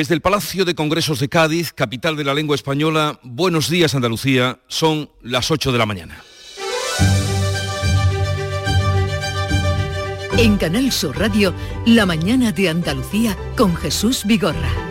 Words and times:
Desde 0.00 0.14
el 0.14 0.22
Palacio 0.22 0.64
de 0.64 0.74
Congresos 0.74 1.20
de 1.20 1.28
Cádiz, 1.28 1.74
capital 1.74 2.16
de 2.16 2.24
la 2.24 2.32
lengua 2.32 2.54
española, 2.54 3.20
buenos 3.22 3.68
días 3.68 3.94
Andalucía, 3.94 4.58
son 4.66 5.10
las 5.20 5.50
8 5.50 5.72
de 5.72 5.76
la 5.76 5.84
mañana. 5.84 6.24
En 10.38 10.56
Canal 10.56 10.90
Sur 10.90 11.18
Radio, 11.18 11.52
La 11.84 12.06
mañana 12.06 12.50
de 12.50 12.70
Andalucía 12.70 13.36
con 13.58 13.76
Jesús 13.76 14.22
Vigorra. 14.24 14.89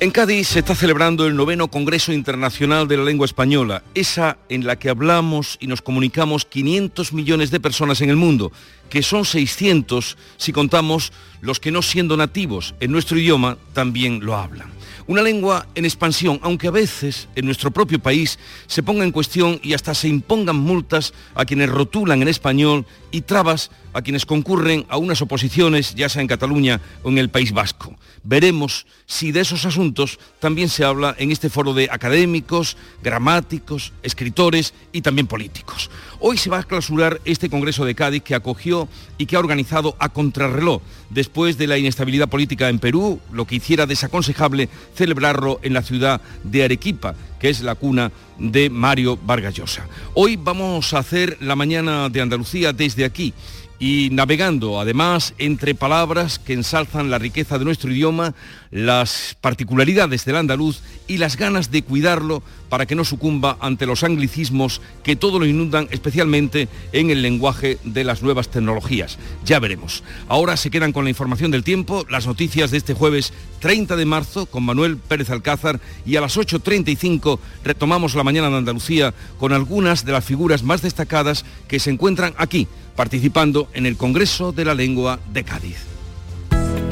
En 0.00 0.12
Cádiz 0.12 0.46
se 0.46 0.60
está 0.60 0.76
celebrando 0.76 1.26
el 1.26 1.34
noveno 1.34 1.72
Congreso 1.72 2.12
Internacional 2.12 2.86
de 2.86 2.96
la 2.96 3.02
Lengua 3.02 3.24
Española, 3.24 3.82
esa 3.96 4.38
en 4.48 4.64
la 4.64 4.78
que 4.78 4.90
hablamos 4.90 5.56
y 5.58 5.66
nos 5.66 5.82
comunicamos 5.82 6.44
500 6.44 7.12
millones 7.12 7.50
de 7.50 7.58
personas 7.58 8.00
en 8.00 8.08
el 8.08 8.14
mundo, 8.14 8.52
que 8.90 9.02
son 9.02 9.24
600 9.24 10.16
si 10.36 10.52
contamos 10.52 11.12
los 11.40 11.58
que 11.58 11.72
no 11.72 11.82
siendo 11.82 12.16
nativos 12.16 12.76
en 12.78 12.92
nuestro 12.92 13.18
idioma 13.18 13.58
también 13.72 14.24
lo 14.24 14.36
hablan. 14.36 14.70
Una 15.08 15.22
lengua 15.22 15.66
en 15.74 15.84
expansión, 15.84 16.38
aunque 16.42 16.68
a 16.68 16.70
veces 16.70 17.28
en 17.34 17.46
nuestro 17.46 17.72
propio 17.72 17.98
país 17.98 18.38
se 18.68 18.84
ponga 18.84 19.02
en 19.02 19.10
cuestión 19.10 19.58
y 19.64 19.72
hasta 19.72 19.94
se 19.94 20.06
impongan 20.06 20.56
multas 20.56 21.12
a 21.34 21.44
quienes 21.44 21.70
rotulan 21.70 22.22
en 22.22 22.28
español 22.28 22.86
y 23.10 23.22
trabas 23.22 23.72
a 23.94 24.02
quienes 24.02 24.26
concurren 24.26 24.86
a 24.90 24.96
unas 24.96 25.22
oposiciones, 25.22 25.96
ya 25.96 26.08
sea 26.08 26.22
en 26.22 26.28
Cataluña 26.28 26.80
o 27.02 27.08
en 27.08 27.18
el 27.18 27.30
País 27.30 27.52
Vasco. 27.52 27.96
Veremos 28.24 28.86
si 29.06 29.32
de 29.32 29.40
esos 29.40 29.64
asuntos 29.64 30.18
también 30.40 30.68
se 30.68 30.84
habla 30.84 31.14
en 31.18 31.30
este 31.30 31.50
foro 31.50 31.74
de 31.74 31.88
académicos, 31.90 32.76
gramáticos, 33.02 33.92
escritores 34.02 34.74
y 34.92 35.02
también 35.02 35.26
políticos. 35.26 35.90
Hoy 36.20 36.36
se 36.36 36.50
va 36.50 36.58
a 36.58 36.64
clausurar 36.64 37.20
este 37.24 37.48
Congreso 37.48 37.84
de 37.84 37.94
Cádiz 37.94 38.22
que 38.22 38.34
acogió 38.34 38.88
y 39.18 39.26
que 39.26 39.36
ha 39.36 39.40
organizado 39.40 39.96
a 39.98 40.08
contrarreloj 40.08 40.82
después 41.10 41.58
de 41.58 41.66
la 41.66 41.78
inestabilidad 41.78 42.28
política 42.28 42.68
en 42.68 42.78
Perú, 42.78 43.20
lo 43.32 43.46
que 43.46 43.56
hiciera 43.56 43.86
desaconsejable 43.86 44.68
celebrarlo 44.94 45.60
en 45.62 45.74
la 45.74 45.82
ciudad 45.82 46.20
de 46.42 46.64
Arequipa, 46.64 47.14
que 47.38 47.50
es 47.50 47.60
la 47.60 47.76
cuna 47.76 48.10
de 48.38 48.70
Mario 48.70 49.18
Vargas 49.24 49.54
Llosa. 49.54 49.86
Hoy 50.14 50.36
vamos 50.36 50.92
a 50.92 50.98
hacer 50.98 51.38
la 51.40 51.56
mañana 51.56 52.08
de 52.08 52.20
Andalucía 52.20 52.72
desde 52.72 53.04
aquí 53.04 53.32
y 53.78 54.08
navegando 54.10 54.80
además 54.80 55.34
entre 55.38 55.74
palabras 55.74 56.38
que 56.38 56.52
ensalzan 56.52 57.10
la 57.10 57.18
riqueza 57.18 57.58
de 57.58 57.64
nuestro 57.64 57.92
idioma, 57.92 58.34
las 58.70 59.36
particularidades 59.40 60.24
del 60.24 60.36
andaluz 60.36 60.80
y 61.06 61.18
las 61.18 61.36
ganas 61.36 61.70
de 61.70 61.82
cuidarlo 61.82 62.42
para 62.68 62.86
que 62.86 62.94
no 62.94 63.04
sucumba 63.04 63.56
ante 63.60 63.86
los 63.86 64.04
anglicismos 64.04 64.82
que 65.02 65.16
todo 65.16 65.38
lo 65.38 65.46
inundan, 65.46 65.88
especialmente 65.90 66.68
en 66.92 67.10
el 67.10 67.22
lenguaje 67.22 67.78
de 67.84 68.04
las 68.04 68.22
nuevas 68.22 68.50
tecnologías. 68.50 69.18
Ya 69.44 69.58
veremos. 69.58 70.02
Ahora 70.28 70.56
se 70.56 70.70
quedan 70.70 70.92
con 70.92 71.04
la 71.04 71.10
información 71.10 71.50
del 71.50 71.64
tiempo, 71.64 72.04
las 72.10 72.26
noticias 72.26 72.70
de 72.70 72.78
este 72.78 72.94
jueves 72.94 73.32
30 73.60 73.96
de 73.96 74.04
marzo 74.04 74.46
con 74.46 74.64
Manuel 74.64 74.98
Pérez 74.98 75.30
Alcázar 75.30 75.80
y 76.04 76.16
a 76.16 76.20
las 76.20 76.36
8.35 76.36 77.38
retomamos 77.64 78.14
la 78.14 78.24
mañana 78.24 78.50
de 78.50 78.58
Andalucía 78.58 79.14
con 79.38 79.52
algunas 79.52 80.04
de 80.04 80.12
las 80.12 80.24
figuras 80.24 80.62
más 80.62 80.82
destacadas 80.82 81.44
que 81.68 81.80
se 81.80 81.90
encuentran 81.90 82.34
aquí, 82.36 82.68
participando 82.98 83.68
en 83.74 83.86
el 83.86 83.96
Congreso 83.96 84.50
de 84.50 84.64
la 84.64 84.74
Lengua 84.74 85.20
de 85.32 85.44
Cádiz. 85.44 85.86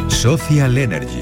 Social 0.06 0.78
Energy. 0.78 1.18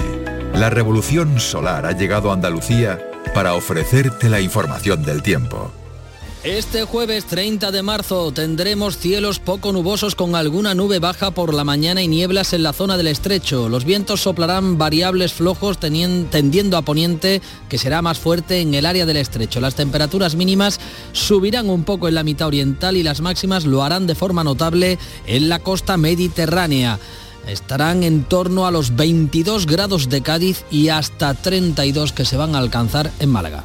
La 0.52 0.68
revolución 0.68 1.40
solar 1.40 1.86
ha 1.86 1.92
llegado 1.92 2.30
a 2.30 2.34
Andalucía 2.34 3.00
para 3.34 3.54
ofrecerte 3.54 4.28
la 4.28 4.42
información 4.42 5.02
del 5.02 5.22
tiempo. 5.22 5.72
Este 6.44 6.84
jueves 6.84 7.24
30 7.24 7.70
de 7.70 7.82
marzo 7.82 8.30
tendremos 8.30 8.98
cielos 8.98 9.38
poco 9.38 9.72
nubosos 9.72 10.14
con 10.14 10.36
alguna 10.36 10.74
nube 10.74 10.98
baja 10.98 11.30
por 11.30 11.54
la 11.54 11.64
mañana 11.64 12.02
y 12.02 12.08
nieblas 12.08 12.52
en 12.52 12.62
la 12.62 12.74
zona 12.74 12.98
del 12.98 13.06
estrecho. 13.06 13.70
Los 13.70 13.86
vientos 13.86 14.20
soplarán 14.20 14.76
variables 14.76 15.32
flojos 15.32 15.78
tendiendo 15.78 16.76
a 16.76 16.82
poniente 16.82 17.40
que 17.70 17.78
será 17.78 18.02
más 18.02 18.18
fuerte 18.18 18.60
en 18.60 18.74
el 18.74 18.84
área 18.84 19.06
del 19.06 19.16
estrecho. 19.16 19.58
Las 19.58 19.74
temperaturas 19.74 20.34
mínimas 20.34 20.80
subirán 21.12 21.70
un 21.70 21.82
poco 21.82 22.08
en 22.08 22.14
la 22.14 22.24
mitad 22.24 22.48
oriental 22.48 22.98
y 22.98 23.02
las 23.02 23.22
máximas 23.22 23.64
lo 23.64 23.82
harán 23.82 24.06
de 24.06 24.14
forma 24.14 24.44
notable 24.44 24.98
en 25.26 25.48
la 25.48 25.60
costa 25.60 25.96
mediterránea 25.96 26.98
estarán 27.46 28.02
en 28.02 28.24
torno 28.24 28.66
a 28.66 28.70
los 28.70 28.96
22 28.96 29.66
grados 29.66 30.10
de 30.10 30.22
Cádiz 30.22 30.64
y 30.70 30.90
hasta 30.90 31.32
32 31.32 32.12
que 32.12 32.26
se 32.26 32.36
van 32.36 32.54
a 32.54 32.58
alcanzar 32.58 33.10
en 33.18 33.30
Málaga. 33.30 33.64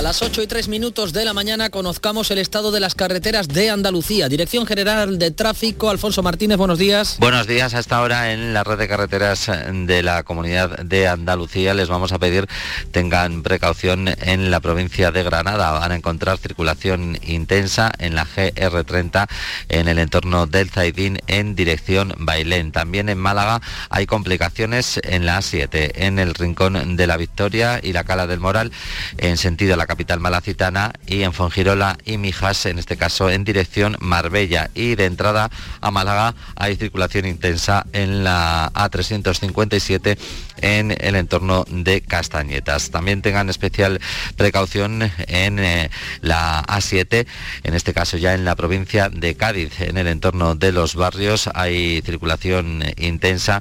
A 0.00 0.02
las 0.02 0.22
8 0.22 0.40
y 0.40 0.46
3 0.46 0.68
minutos 0.68 1.12
de 1.12 1.26
la 1.26 1.34
mañana 1.34 1.68
conozcamos 1.68 2.30
el 2.30 2.38
estado 2.38 2.72
de 2.72 2.80
las 2.80 2.94
carreteras 2.94 3.48
de 3.48 3.68
Andalucía. 3.68 4.30
Dirección 4.30 4.64
General 4.64 5.18
de 5.18 5.30
Tráfico, 5.30 5.90
Alfonso 5.90 6.22
Martínez, 6.22 6.56
buenos 6.56 6.78
días. 6.78 7.18
Buenos 7.20 7.46
días. 7.46 7.74
Hasta 7.74 7.98
ahora 7.98 8.32
en 8.32 8.54
la 8.54 8.64
red 8.64 8.78
de 8.78 8.88
carreteras 8.88 9.50
de 9.70 10.02
la 10.02 10.22
Comunidad 10.22 10.78
de 10.78 11.06
Andalucía 11.06 11.74
les 11.74 11.90
vamos 11.90 12.12
a 12.12 12.18
pedir 12.18 12.48
tengan 12.92 13.42
precaución 13.42 14.08
en 14.22 14.50
la 14.50 14.60
provincia 14.60 15.10
de 15.10 15.22
Granada. 15.22 15.72
Van 15.72 15.92
a 15.92 15.96
encontrar 15.96 16.38
circulación 16.38 17.18
intensa 17.22 17.92
en 17.98 18.14
la 18.14 18.24
GR30 18.24 19.28
en 19.68 19.86
el 19.86 19.98
entorno 19.98 20.46
del 20.46 20.70
Zaidín 20.70 21.18
en 21.26 21.54
dirección 21.54 22.14
Bailén. 22.16 22.72
También 22.72 23.10
en 23.10 23.18
Málaga 23.18 23.60
hay 23.90 24.06
complicaciones 24.06 24.98
en 25.04 25.26
la 25.26 25.40
A7, 25.40 25.92
en 25.96 26.18
el 26.18 26.32
Rincón 26.32 26.96
de 26.96 27.06
la 27.06 27.18
Victoria 27.18 27.80
y 27.82 27.92
la 27.92 28.04
Cala 28.04 28.26
del 28.26 28.40
Moral 28.40 28.72
en 29.18 29.36
sentido 29.36 29.74
a 29.74 29.76
la 29.76 29.89
capital 29.90 30.20
malacitana 30.20 30.92
y 31.04 31.24
en 31.24 31.32
Fongirola 31.32 31.98
y 32.04 32.16
Mijas, 32.16 32.64
en 32.66 32.78
este 32.78 32.96
caso 32.96 33.28
en 33.28 33.42
dirección 33.42 33.96
Marbella. 33.98 34.70
Y 34.72 34.94
de 34.94 35.06
entrada 35.06 35.50
a 35.80 35.90
Málaga 35.90 36.36
hay 36.54 36.76
circulación 36.76 37.26
intensa 37.26 37.84
en 37.92 38.22
la 38.22 38.70
A357 38.72 40.16
en 40.62 40.94
el 40.96 41.16
entorno 41.16 41.64
de 41.68 42.02
Castañetas. 42.02 42.90
También 42.90 43.20
tengan 43.20 43.50
especial 43.50 44.00
precaución 44.36 45.10
en 45.26 45.58
eh, 45.58 45.90
la 46.20 46.62
A7, 46.68 47.26
en 47.64 47.74
este 47.74 47.92
caso 47.92 48.16
ya 48.16 48.34
en 48.34 48.44
la 48.44 48.54
provincia 48.54 49.08
de 49.08 49.34
Cádiz, 49.34 49.80
en 49.80 49.98
el 49.98 50.06
entorno 50.06 50.54
de 50.54 50.70
los 50.70 50.94
barrios 50.94 51.50
hay 51.52 52.00
circulación 52.02 52.84
intensa 52.96 53.60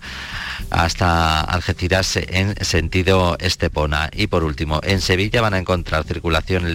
hasta 0.69 1.41
Algeciras 1.41 2.17
en 2.17 2.53
sentido 2.63 3.35
Estepona. 3.39 4.11
Y 4.13 4.27
por 4.27 4.43
último, 4.43 4.79
en 4.83 5.01
Sevilla 5.01 5.41
van 5.41 5.55
a 5.55 5.57
encontrar 5.57 6.03
circulación 6.03 6.18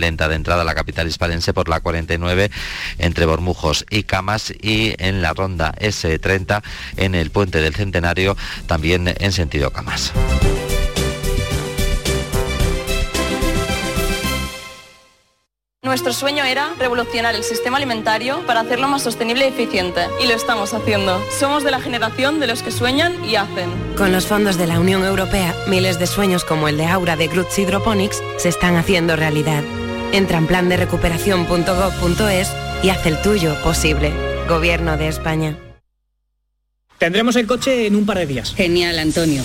lenta 0.00 0.28
de 0.28 0.36
entrada 0.36 0.62
a 0.62 0.64
la 0.64 0.74
capital 0.74 1.06
hispalense 1.06 1.52
por 1.52 1.68
la 1.68 1.80
49 1.80 2.50
entre 2.98 3.26
Bormujos 3.26 3.84
y 3.90 4.04
Camas 4.04 4.52
y 4.60 4.94
en 4.98 5.22
la 5.22 5.32
ronda 5.32 5.74
S30 5.78 6.62
en 6.96 7.14
el 7.14 7.30
puente 7.30 7.60
del 7.60 7.74
Centenario 7.74 8.36
también 8.66 9.14
en 9.18 9.32
sentido 9.32 9.70
Camas. 9.70 10.12
Nuestro 15.94 16.12
sueño 16.12 16.42
era 16.42 16.74
revolucionar 16.76 17.36
el 17.36 17.44
sistema 17.44 17.76
alimentario 17.76 18.44
para 18.48 18.58
hacerlo 18.58 18.88
más 18.88 19.04
sostenible 19.04 19.44
y 19.44 19.50
eficiente. 19.50 20.00
Y 20.20 20.26
lo 20.26 20.34
estamos 20.34 20.74
haciendo. 20.74 21.22
Somos 21.38 21.62
de 21.62 21.70
la 21.70 21.80
generación 21.80 22.40
de 22.40 22.48
los 22.48 22.64
que 22.64 22.72
sueñan 22.72 23.24
y 23.24 23.36
hacen. 23.36 23.70
Con 23.96 24.10
los 24.10 24.26
fondos 24.26 24.58
de 24.58 24.66
la 24.66 24.80
Unión 24.80 25.04
Europea, 25.04 25.54
miles 25.68 26.00
de 26.00 26.08
sueños 26.08 26.44
como 26.44 26.66
el 26.66 26.78
de 26.78 26.86
Aura 26.86 27.14
de 27.14 27.28
Groots 27.28 27.56
Hydroponics 27.60 28.20
se 28.38 28.48
están 28.48 28.74
haciendo 28.74 29.14
realidad. 29.14 29.62
Entra 30.10 30.38
en 30.38 30.48
plan 30.48 30.68
de 30.68 30.78
recuperación.gov.es 30.78 32.52
y 32.82 32.88
haz 32.88 33.06
el 33.06 33.22
tuyo 33.22 33.54
posible. 33.62 34.12
Gobierno 34.48 34.96
de 34.96 35.06
España. 35.06 35.56
Tendremos 36.98 37.36
el 37.36 37.46
coche 37.46 37.86
en 37.86 37.94
un 37.94 38.04
par 38.04 38.18
de 38.18 38.26
días. 38.26 38.52
Genial, 38.52 38.98
Antonio. 38.98 39.44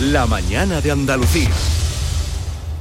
La 0.00 0.26
mañana 0.26 0.80
de 0.80 0.92
Andalucía. 0.92 1.50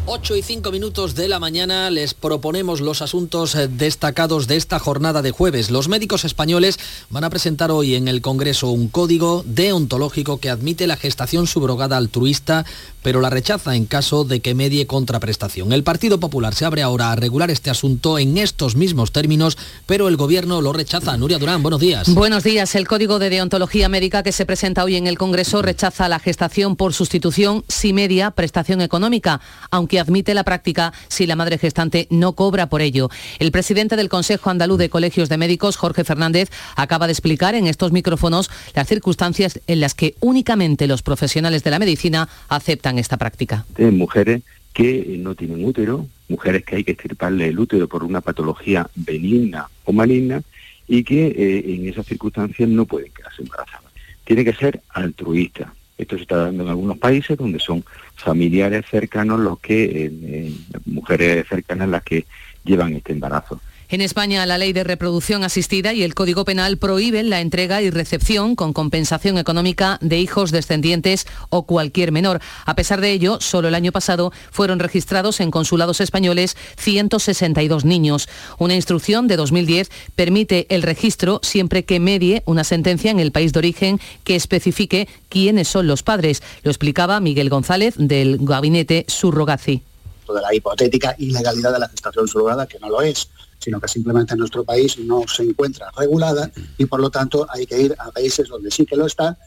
8 0.05 0.37
y 0.37 0.41
5 0.41 0.71
minutos 0.71 1.15
de 1.15 1.27
la 1.27 1.37
mañana 1.37 1.89
les 1.89 2.13
proponemos 2.13 2.79
los 2.79 3.01
asuntos 3.01 3.55
eh, 3.55 3.67
destacados 3.67 4.47
de 4.47 4.55
esta 4.55 4.79
jornada 4.79 5.21
de 5.21 5.31
jueves. 5.31 5.69
Los 5.69 5.89
médicos 5.89 6.23
españoles 6.23 6.79
van 7.09 7.25
a 7.25 7.29
presentar 7.29 7.71
hoy 7.71 7.95
en 7.95 8.07
el 8.07 8.21
Congreso 8.21 8.69
un 8.69 8.87
código 8.87 9.43
deontológico 9.45 10.39
que 10.39 10.49
admite 10.49 10.87
la 10.87 10.95
gestación 10.95 11.45
subrogada 11.45 11.97
altruista, 11.97 12.65
pero 13.01 13.21
la 13.21 13.29
rechaza 13.29 13.75
en 13.75 13.85
caso 13.85 14.23
de 14.23 14.39
que 14.39 14.55
medie 14.55 14.87
contraprestación. 14.87 15.71
El 15.71 15.83
Partido 15.83 16.19
Popular 16.19 16.53
se 16.53 16.65
abre 16.65 16.81
ahora 16.81 17.11
a 17.11 17.15
regular 17.15 17.49
este 17.49 17.69
asunto 17.69 18.19
en 18.19 18.37
estos 18.37 18.75
mismos 18.75 19.11
términos, 19.11 19.57
pero 19.85 20.07
el 20.07 20.17
Gobierno 20.17 20.61
lo 20.61 20.73
rechaza. 20.73 21.17
Nuria 21.17 21.37
Durán, 21.37 21.61
buenos 21.61 21.79
días. 21.79 22.13
Buenos 22.13 22.43
días. 22.43 22.75
El 22.75 22.87
código 22.87 23.19
de 23.19 23.29
deontología 23.29 23.89
médica 23.89 24.23
que 24.23 24.31
se 24.31 24.45
presenta 24.45 24.83
hoy 24.83 24.95
en 24.95 25.07
el 25.07 25.17
Congreso 25.17 25.61
rechaza 25.61 26.09
la 26.09 26.19
gestación 26.19 26.75
por 26.75 26.93
sustitución 26.93 27.63
si 27.67 27.93
media 27.93 28.31
prestación 28.31 28.81
económica, 28.81 29.41
aunque 29.71 29.99
admite 29.99 30.33
la 30.33 30.43
práctica 30.43 30.93
si 31.07 31.27
la 31.27 31.35
madre 31.35 31.57
gestante 31.57 32.07
no 32.09 32.33
cobra 32.33 32.69
por 32.69 32.81
ello. 32.81 33.09
El 33.39 33.51
presidente 33.51 33.95
del 33.95 34.09
Consejo 34.09 34.49
Andaluz 34.49 34.77
de 34.77 34.89
Colegios 34.89 35.29
de 35.29 35.37
Médicos, 35.37 35.77
Jorge 35.77 36.03
Fernández, 36.03 36.49
acaba 36.75 37.07
de 37.07 37.13
explicar 37.13 37.55
en 37.55 37.67
estos 37.67 37.91
micrófonos 37.91 38.49
las 38.73 38.87
circunstancias 38.87 39.59
en 39.67 39.79
las 39.79 39.93
que 39.93 40.15
únicamente 40.19 40.87
los 40.87 41.01
profesionales 41.01 41.63
de 41.63 41.71
la 41.71 41.79
medicina 41.79 42.29
aceptan 42.47 42.88
esta 42.97 43.17
práctica. 43.17 43.65
De 43.77 43.91
mujeres 43.91 44.41
que 44.73 45.17
no 45.19 45.35
tienen 45.35 45.65
útero, 45.65 46.07
mujeres 46.27 46.63
que 46.63 46.77
hay 46.77 46.83
que 46.83 46.93
extirparle 46.93 47.47
el 47.47 47.59
útero 47.59 47.87
por 47.87 48.03
una 48.03 48.21
patología 48.21 48.89
benigna 48.95 49.67
o 49.83 49.91
maligna 49.91 50.41
y 50.87 51.03
que 51.03 51.27
eh, 51.27 51.75
en 51.75 51.87
esas 51.87 52.05
circunstancias 52.05 52.67
no 52.69 52.85
pueden 52.85 53.11
quedarse 53.11 53.43
embarazadas. 53.43 53.91
Tiene 54.23 54.43
que 54.43 54.53
ser 54.53 54.81
altruista. 54.89 55.73
Esto 55.97 56.15
se 56.15 56.21
está 56.21 56.37
dando 56.37 56.63
en 56.63 56.69
algunos 56.69 56.97
países 56.97 57.37
donde 57.37 57.59
son 57.59 57.83
familiares 58.15 58.85
cercanos 58.89 59.39
los 59.39 59.59
que, 59.59 59.83
eh, 59.83 60.11
eh, 60.23 60.53
mujeres 60.85 61.45
cercanas 61.47 61.89
las 61.89 62.03
que 62.03 62.25
llevan 62.63 62.93
este 62.93 63.11
embarazo. 63.11 63.59
En 63.91 64.01
España, 64.01 64.45
la 64.45 64.59
ley 64.59 64.71
de 64.71 64.83
reproducción 64.83 65.43
asistida 65.43 65.93
y 65.93 66.03
el 66.03 66.13
Código 66.13 66.45
Penal 66.45 66.77
prohíben 66.77 67.31
la 67.31 67.41
entrega 67.41 67.81
y 67.81 67.89
recepción 67.89 68.55
con 68.55 68.71
compensación 68.71 69.39
económica 69.39 69.97
de 69.99 70.19
hijos 70.19 70.51
descendientes 70.51 71.25
o 71.49 71.63
cualquier 71.65 72.11
menor. 72.11 72.39
A 72.67 72.75
pesar 72.75 73.01
de 73.01 73.11
ello, 73.11 73.41
solo 73.41 73.67
el 73.67 73.73
año 73.73 73.91
pasado 73.91 74.31
fueron 74.51 74.77
registrados 74.77 75.39
en 75.39 75.49
consulados 75.49 76.01
españoles 76.01 76.55
162 76.77 77.83
niños. 77.83 78.29
Una 78.59 78.75
instrucción 78.75 79.27
de 79.27 79.37
2010 79.37 79.89
permite 80.15 80.67
el 80.69 80.83
registro 80.83 81.39
siempre 81.41 81.83
que 81.83 81.99
medie 81.99 82.43
una 82.45 82.63
sentencia 82.63 83.09
en 83.09 83.19
el 83.19 83.31
país 83.31 83.53
de 83.53 83.59
origen 83.59 83.99
que 84.23 84.35
especifique 84.35 85.07
quiénes 85.29 85.67
son 85.67 85.87
los 85.87 86.03
padres. 86.03 86.43
Lo 86.61 86.69
explicaba 86.69 87.19
Miguel 87.21 87.49
González 87.49 87.95
del 87.97 88.37
gabinete 88.39 89.05
Surrogazi. 89.07 89.81
De 90.27 90.41
la 90.41 90.53
hipotética 90.53 91.15
ilegalidad 91.17 91.73
de 91.73 91.79
la 91.79 91.89
gestación 91.89 92.27
surrogada, 92.27 92.67
que 92.67 92.77
no 92.77 92.87
lo 92.87 93.01
es 93.01 93.29
sino 93.59 93.79
que 93.79 93.87
simplemente 93.87 94.33
en 94.33 94.39
nuestro 94.39 94.63
país 94.63 94.97
no 94.97 95.23
se 95.27 95.43
encuentra 95.43 95.91
regulada 95.97 96.49
y 96.77 96.85
por 96.85 96.99
lo 96.99 97.09
tanto 97.09 97.45
hay 97.49 97.65
que 97.65 97.81
ir 97.81 97.95
a 97.99 98.11
países 98.11 98.47
donde 98.47 98.71
sí 98.71 98.85
que 98.85 98.95
lo 98.95 99.05
está 99.05 99.37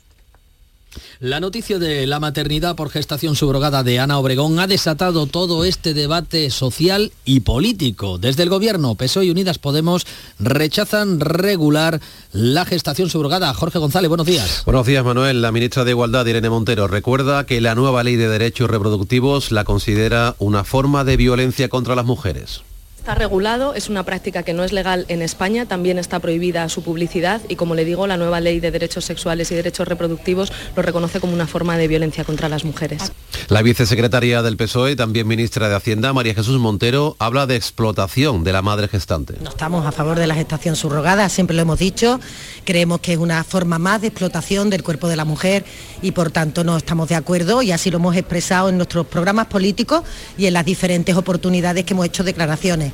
la 1.20 1.40
noticia 1.40 1.78
de 1.78 2.06
la 2.06 2.20
maternidad 2.20 2.76
por 2.76 2.90
gestación 2.90 3.36
subrogada 3.36 3.82
de 3.82 3.98
Ana 3.98 4.18
Obregón 4.18 4.58
ha 4.58 4.66
desatado 4.66 5.26
todo 5.26 5.64
este 5.64 5.94
debate 5.94 6.50
social 6.50 7.12
y 7.24 7.40
político. 7.40 8.18
Desde 8.18 8.42
el 8.42 8.50
gobierno, 8.50 8.94
PSOE 8.94 9.26
y 9.26 9.30
Unidas 9.30 9.58
Podemos 9.58 10.06
rechazan 10.38 11.20
regular 11.20 12.00
la 12.32 12.64
gestación 12.64 13.08
subrogada. 13.08 13.54
Jorge 13.54 13.78
González, 13.78 14.08
buenos 14.08 14.26
días. 14.26 14.62
Buenos 14.64 14.86
días, 14.86 15.04
Manuel. 15.04 15.40
La 15.40 15.52
ministra 15.52 15.84
de 15.84 15.92
Igualdad, 15.92 16.26
Irene 16.26 16.50
Montero, 16.50 16.88
recuerda 16.88 17.46
que 17.46 17.60
la 17.60 17.74
nueva 17.74 18.02
ley 18.02 18.16
de 18.16 18.28
derechos 18.28 18.68
reproductivos 18.68 19.52
la 19.52 19.64
considera 19.64 20.34
una 20.38 20.64
forma 20.64 21.04
de 21.04 21.16
violencia 21.16 21.68
contra 21.68 21.94
las 21.94 22.04
mujeres. 22.04 22.62
Está 23.02 23.16
regulado, 23.16 23.74
es 23.74 23.88
una 23.88 24.04
práctica 24.04 24.44
que 24.44 24.54
no 24.54 24.62
es 24.62 24.70
legal 24.70 25.06
en 25.08 25.22
España, 25.22 25.66
también 25.66 25.98
está 25.98 26.20
prohibida 26.20 26.68
su 26.68 26.84
publicidad 26.84 27.40
y 27.48 27.56
como 27.56 27.74
le 27.74 27.84
digo, 27.84 28.06
la 28.06 28.16
nueva 28.16 28.38
ley 28.38 28.60
de 28.60 28.70
derechos 28.70 29.04
sexuales 29.04 29.50
y 29.50 29.56
derechos 29.56 29.88
reproductivos 29.88 30.52
lo 30.76 30.82
reconoce 30.82 31.18
como 31.18 31.32
una 31.32 31.48
forma 31.48 31.76
de 31.76 31.88
violencia 31.88 32.22
contra 32.22 32.48
las 32.48 32.64
mujeres. 32.64 33.10
La 33.48 33.60
vicesecretaria 33.62 34.42
del 34.42 34.56
PSOE, 34.56 34.94
también 34.94 35.26
ministra 35.26 35.68
de 35.68 35.74
Hacienda, 35.74 36.12
María 36.12 36.32
Jesús 36.32 36.60
Montero, 36.60 37.16
habla 37.18 37.46
de 37.46 37.56
explotación 37.56 38.44
de 38.44 38.52
la 38.52 38.62
madre 38.62 38.86
gestante. 38.86 39.34
No 39.42 39.50
estamos 39.50 39.84
a 39.84 39.90
favor 39.90 40.16
de 40.16 40.28
la 40.28 40.36
gestación 40.36 40.76
subrogada, 40.76 41.28
siempre 41.28 41.56
lo 41.56 41.62
hemos 41.62 41.80
dicho, 41.80 42.20
creemos 42.64 43.00
que 43.00 43.14
es 43.14 43.18
una 43.18 43.42
forma 43.42 43.80
más 43.80 44.00
de 44.00 44.06
explotación 44.06 44.70
del 44.70 44.84
cuerpo 44.84 45.08
de 45.08 45.16
la 45.16 45.24
mujer 45.24 45.64
y 46.02 46.12
por 46.12 46.30
tanto 46.30 46.62
no 46.62 46.76
estamos 46.76 47.08
de 47.08 47.16
acuerdo 47.16 47.62
y 47.62 47.72
así 47.72 47.90
lo 47.90 47.96
hemos 47.96 48.14
expresado 48.14 48.68
en 48.68 48.76
nuestros 48.76 49.08
programas 49.08 49.48
políticos 49.48 50.04
y 50.38 50.46
en 50.46 50.54
las 50.54 50.64
diferentes 50.64 51.16
oportunidades 51.16 51.84
que 51.84 51.94
hemos 51.94 52.06
hecho 52.06 52.22
declaraciones. 52.22 52.91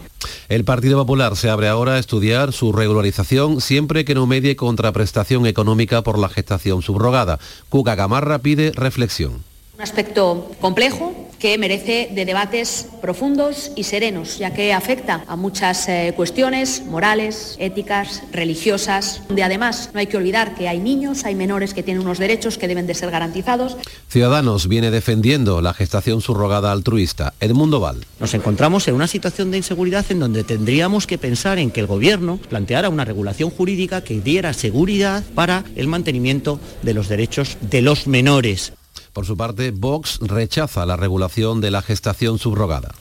El 0.49 0.65
Partido 0.65 0.99
Popular 0.99 1.37
se 1.37 1.51
abre 1.51 1.69
ahora 1.69 1.95
a 1.95 1.99
estudiar 1.99 2.53
su 2.53 2.73
regularización 2.73 3.61
siempre 3.61 4.05
que 4.05 4.15
no 4.15 4.27
medie 4.27 4.57
contraprestación 4.57 5.47
económica 5.47 6.03
por 6.03 6.19
la 6.19 6.29
gestación 6.29 6.83
subrogada. 6.83 7.39
Cuca 7.69 7.95
Gamarra 7.95 8.39
pide 8.39 8.73
reflexión. 8.75 9.45
Un 9.77 9.83
aspecto 9.83 10.51
complejo, 10.61 11.28
que 11.39 11.59
merece 11.59 12.11
de 12.13 12.25
debates 12.25 12.87
profundos 13.01 13.73
y 13.77 13.85
serenos, 13.85 14.39
ya 14.39 14.53
que 14.53 14.73
afecta 14.73 15.25
a 15.27 15.37
muchas 15.37 15.89
eh, 15.89 16.13
cuestiones 16.17 16.85
morales, 16.87 17.57
éticas, 17.59 18.23
religiosas, 18.33 19.23
donde 19.29 19.43
además 19.43 19.91
no 19.95 20.01
hay 20.01 20.07
que 20.07 20.17
olvidar 20.17 20.55
que 20.55 20.69
hay 20.69 20.79
niños, 20.79 21.25
hay 21.25 21.35
menores 21.35 21.75
que 21.75 21.83
tienen 21.83 22.03
unos 22.03 22.19
derechos 22.19 22.59
que 22.59 22.69
deben 22.69 22.87
de 22.87 22.95
ser 22.95 23.11
garantizados. 23.11 23.77
Ciudadanos 24.09 24.69
viene 24.69 24.91
defendiendo 24.91 25.63
la 25.63 25.75
gestación 25.75 26.21
subrogada 26.21 26.73
altruista. 26.73 27.35
Edmundo 27.41 27.81
Val. 27.81 28.05
Nos 28.21 28.35
encontramos 28.35 28.89
en 28.89 28.95
una 28.95 29.07
situación 29.07 29.51
de 29.51 29.59
inseguridad 29.59 30.05
en 30.11 30.21
donde 30.21 30.45
tendríamos 30.45 31.07
que 31.07 31.19
pensar 31.19 31.59
en 31.59 31.71
que 31.71 31.81
el 31.81 31.87
gobierno 31.87 32.39
planteara 32.49 32.89
una 32.89 33.05
regulación 33.05 33.51
jurídica 33.51 34.03
que 34.03 34.21
diera 34.21 34.53
seguridad 34.53 35.23
para 35.35 35.65
el 35.77 35.87
mantenimiento 35.87 36.61
de 36.83 36.95
los 36.95 37.09
derechos 37.09 37.57
de 37.61 37.83
los 37.83 38.07
menores. 38.07 38.73
Por 39.19 39.27
su 39.27 39.37
parte, 39.37 39.73
Vox 39.73 40.21
rechaza 40.21 40.87
la 40.87 40.95
regulación 40.95 41.61
de 41.61 41.73
la 41.73 41.83
gestación 41.83 42.39
subrogada. 42.39 42.95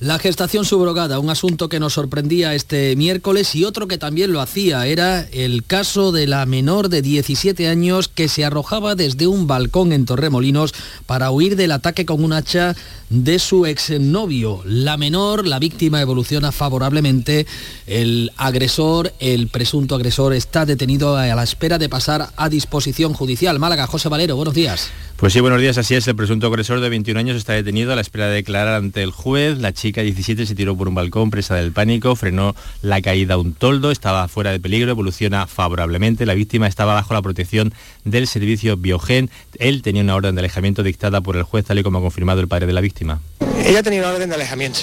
La 0.00 0.20
gestación 0.20 0.64
subrogada, 0.64 1.18
un 1.18 1.28
asunto 1.28 1.68
que 1.68 1.80
nos 1.80 1.94
sorprendía 1.94 2.54
este 2.54 2.94
miércoles 2.94 3.56
y 3.56 3.64
otro 3.64 3.88
que 3.88 3.98
también 3.98 4.32
lo 4.32 4.40
hacía, 4.40 4.86
era 4.86 5.22
el 5.32 5.64
caso 5.64 6.12
de 6.12 6.28
la 6.28 6.46
menor 6.46 6.88
de 6.88 7.02
17 7.02 7.66
años 7.66 8.06
que 8.06 8.28
se 8.28 8.44
arrojaba 8.44 8.94
desde 8.94 9.26
un 9.26 9.48
balcón 9.48 9.92
en 9.92 10.04
Torremolinos 10.04 10.72
para 11.06 11.32
huir 11.32 11.56
del 11.56 11.72
ataque 11.72 12.06
con 12.06 12.22
un 12.22 12.32
hacha 12.32 12.76
de 13.10 13.40
su 13.40 13.66
exnovio. 13.66 14.60
La 14.64 14.96
menor, 14.96 15.44
la 15.48 15.58
víctima, 15.58 16.00
evoluciona 16.00 16.52
favorablemente. 16.52 17.48
El 17.88 18.30
agresor, 18.36 19.12
el 19.18 19.48
presunto 19.48 19.96
agresor, 19.96 20.32
está 20.32 20.64
detenido 20.64 21.16
a 21.16 21.26
la 21.34 21.42
espera 21.42 21.78
de 21.78 21.88
pasar 21.88 22.28
a 22.36 22.48
disposición 22.48 23.14
judicial. 23.14 23.58
Málaga, 23.58 23.88
José 23.88 24.08
Valero, 24.08 24.36
buenos 24.36 24.54
días. 24.54 24.90
Pues 25.16 25.32
sí, 25.32 25.40
buenos 25.40 25.60
días. 25.60 25.78
Así 25.78 25.96
es, 25.96 26.06
el 26.06 26.14
presunto 26.14 26.46
agresor 26.46 26.78
de 26.80 26.88
21 26.88 27.18
años 27.18 27.36
está 27.36 27.54
detenido 27.54 27.92
a 27.92 27.96
la 27.96 28.02
espera 28.02 28.28
de 28.28 28.34
declarar 28.34 28.74
ante 28.74 29.02
el 29.02 29.10
juez. 29.10 29.58
La 29.58 29.72
chica 29.72 29.87
17 29.92 30.46
se 30.46 30.54
tiró 30.54 30.76
por 30.76 30.88
un 30.88 30.94
balcón 30.94 31.30
presa 31.30 31.54
del 31.54 31.72
pánico, 31.72 32.14
frenó 32.16 32.54
la 32.82 33.00
caída 33.00 33.34
a 33.34 33.38
un 33.38 33.52
toldo, 33.52 33.90
estaba 33.90 34.28
fuera 34.28 34.50
de 34.52 34.60
peligro, 34.60 34.90
evoluciona 34.90 35.46
favorablemente. 35.46 36.26
La 36.26 36.34
víctima 36.34 36.66
estaba 36.66 36.94
bajo 36.94 37.14
la 37.14 37.22
protección 37.22 37.72
del 38.04 38.26
servicio 38.26 38.76
Biogen. 38.76 39.30
Él 39.58 39.82
tenía 39.82 40.02
una 40.02 40.14
orden 40.14 40.34
de 40.34 40.40
alejamiento 40.40 40.82
dictada 40.82 41.20
por 41.20 41.36
el 41.36 41.42
juez, 41.42 41.64
tal 41.64 41.78
y 41.78 41.82
como 41.82 41.98
ha 41.98 42.02
confirmado 42.02 42.40
el 42.40 42.48
padre 42.48 42.66
de 42.66 42.72
la 42.72 42.80
víctima. 42.80 43.20
Ella 43.64 43.82
tenía 43.82 44.00
una 44.00 44.12
orden 44.12 44.28
de 44.28 44.34
alejamiento 44.34 44.80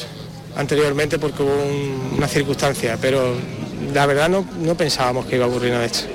anteriormente 0.56 1.20
porque 1.20 1.44
hubo 1.44 2.16
una 2.16 2.28
circunstancia, 2.28 2.98
pero 3.02 3.36
la 3.94 4.06
verdad 4.06 4.30
no, 4.30 4.46
no 4.62 4.76
pensábamos 4.76 5.26
que 5.26 5.36
iba 5.36 5.46
a 5.46 5.48
ocurrir 5.48 5.72
nada 5.72 5.82
de 5.82 5.88
esto. 5.88 6.06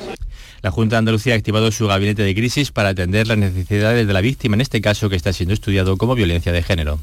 La 0.63 0.71
Junta 0.71 0.97
de 0.97 0.99
Andalucía 0.99 1.35
ha 1.35 1.37
activado 1.37 1.73
su 1.73 1.87
gabinete 1.87 2.23
de 2.23 2.35
crisis 2.35 2.71
para 2.71 2.91
atender 2.91 3.27
las 3.27 3.39
necesidades 3.39 4.07
de 4.07 4.13
la 4.13 4.21
víctima, 4.21 4.57
en 4.57 4.61
este 4.61 4.83
caso 4.83 5.09
que 5.09 5.17
está 5.17 5.33
siendo 5.33 5.55
estudiado 5.55 5.97
como 5.97 6.15
violencia 6.15 6.53
de 6.53 6.63
género. 6.63 7.01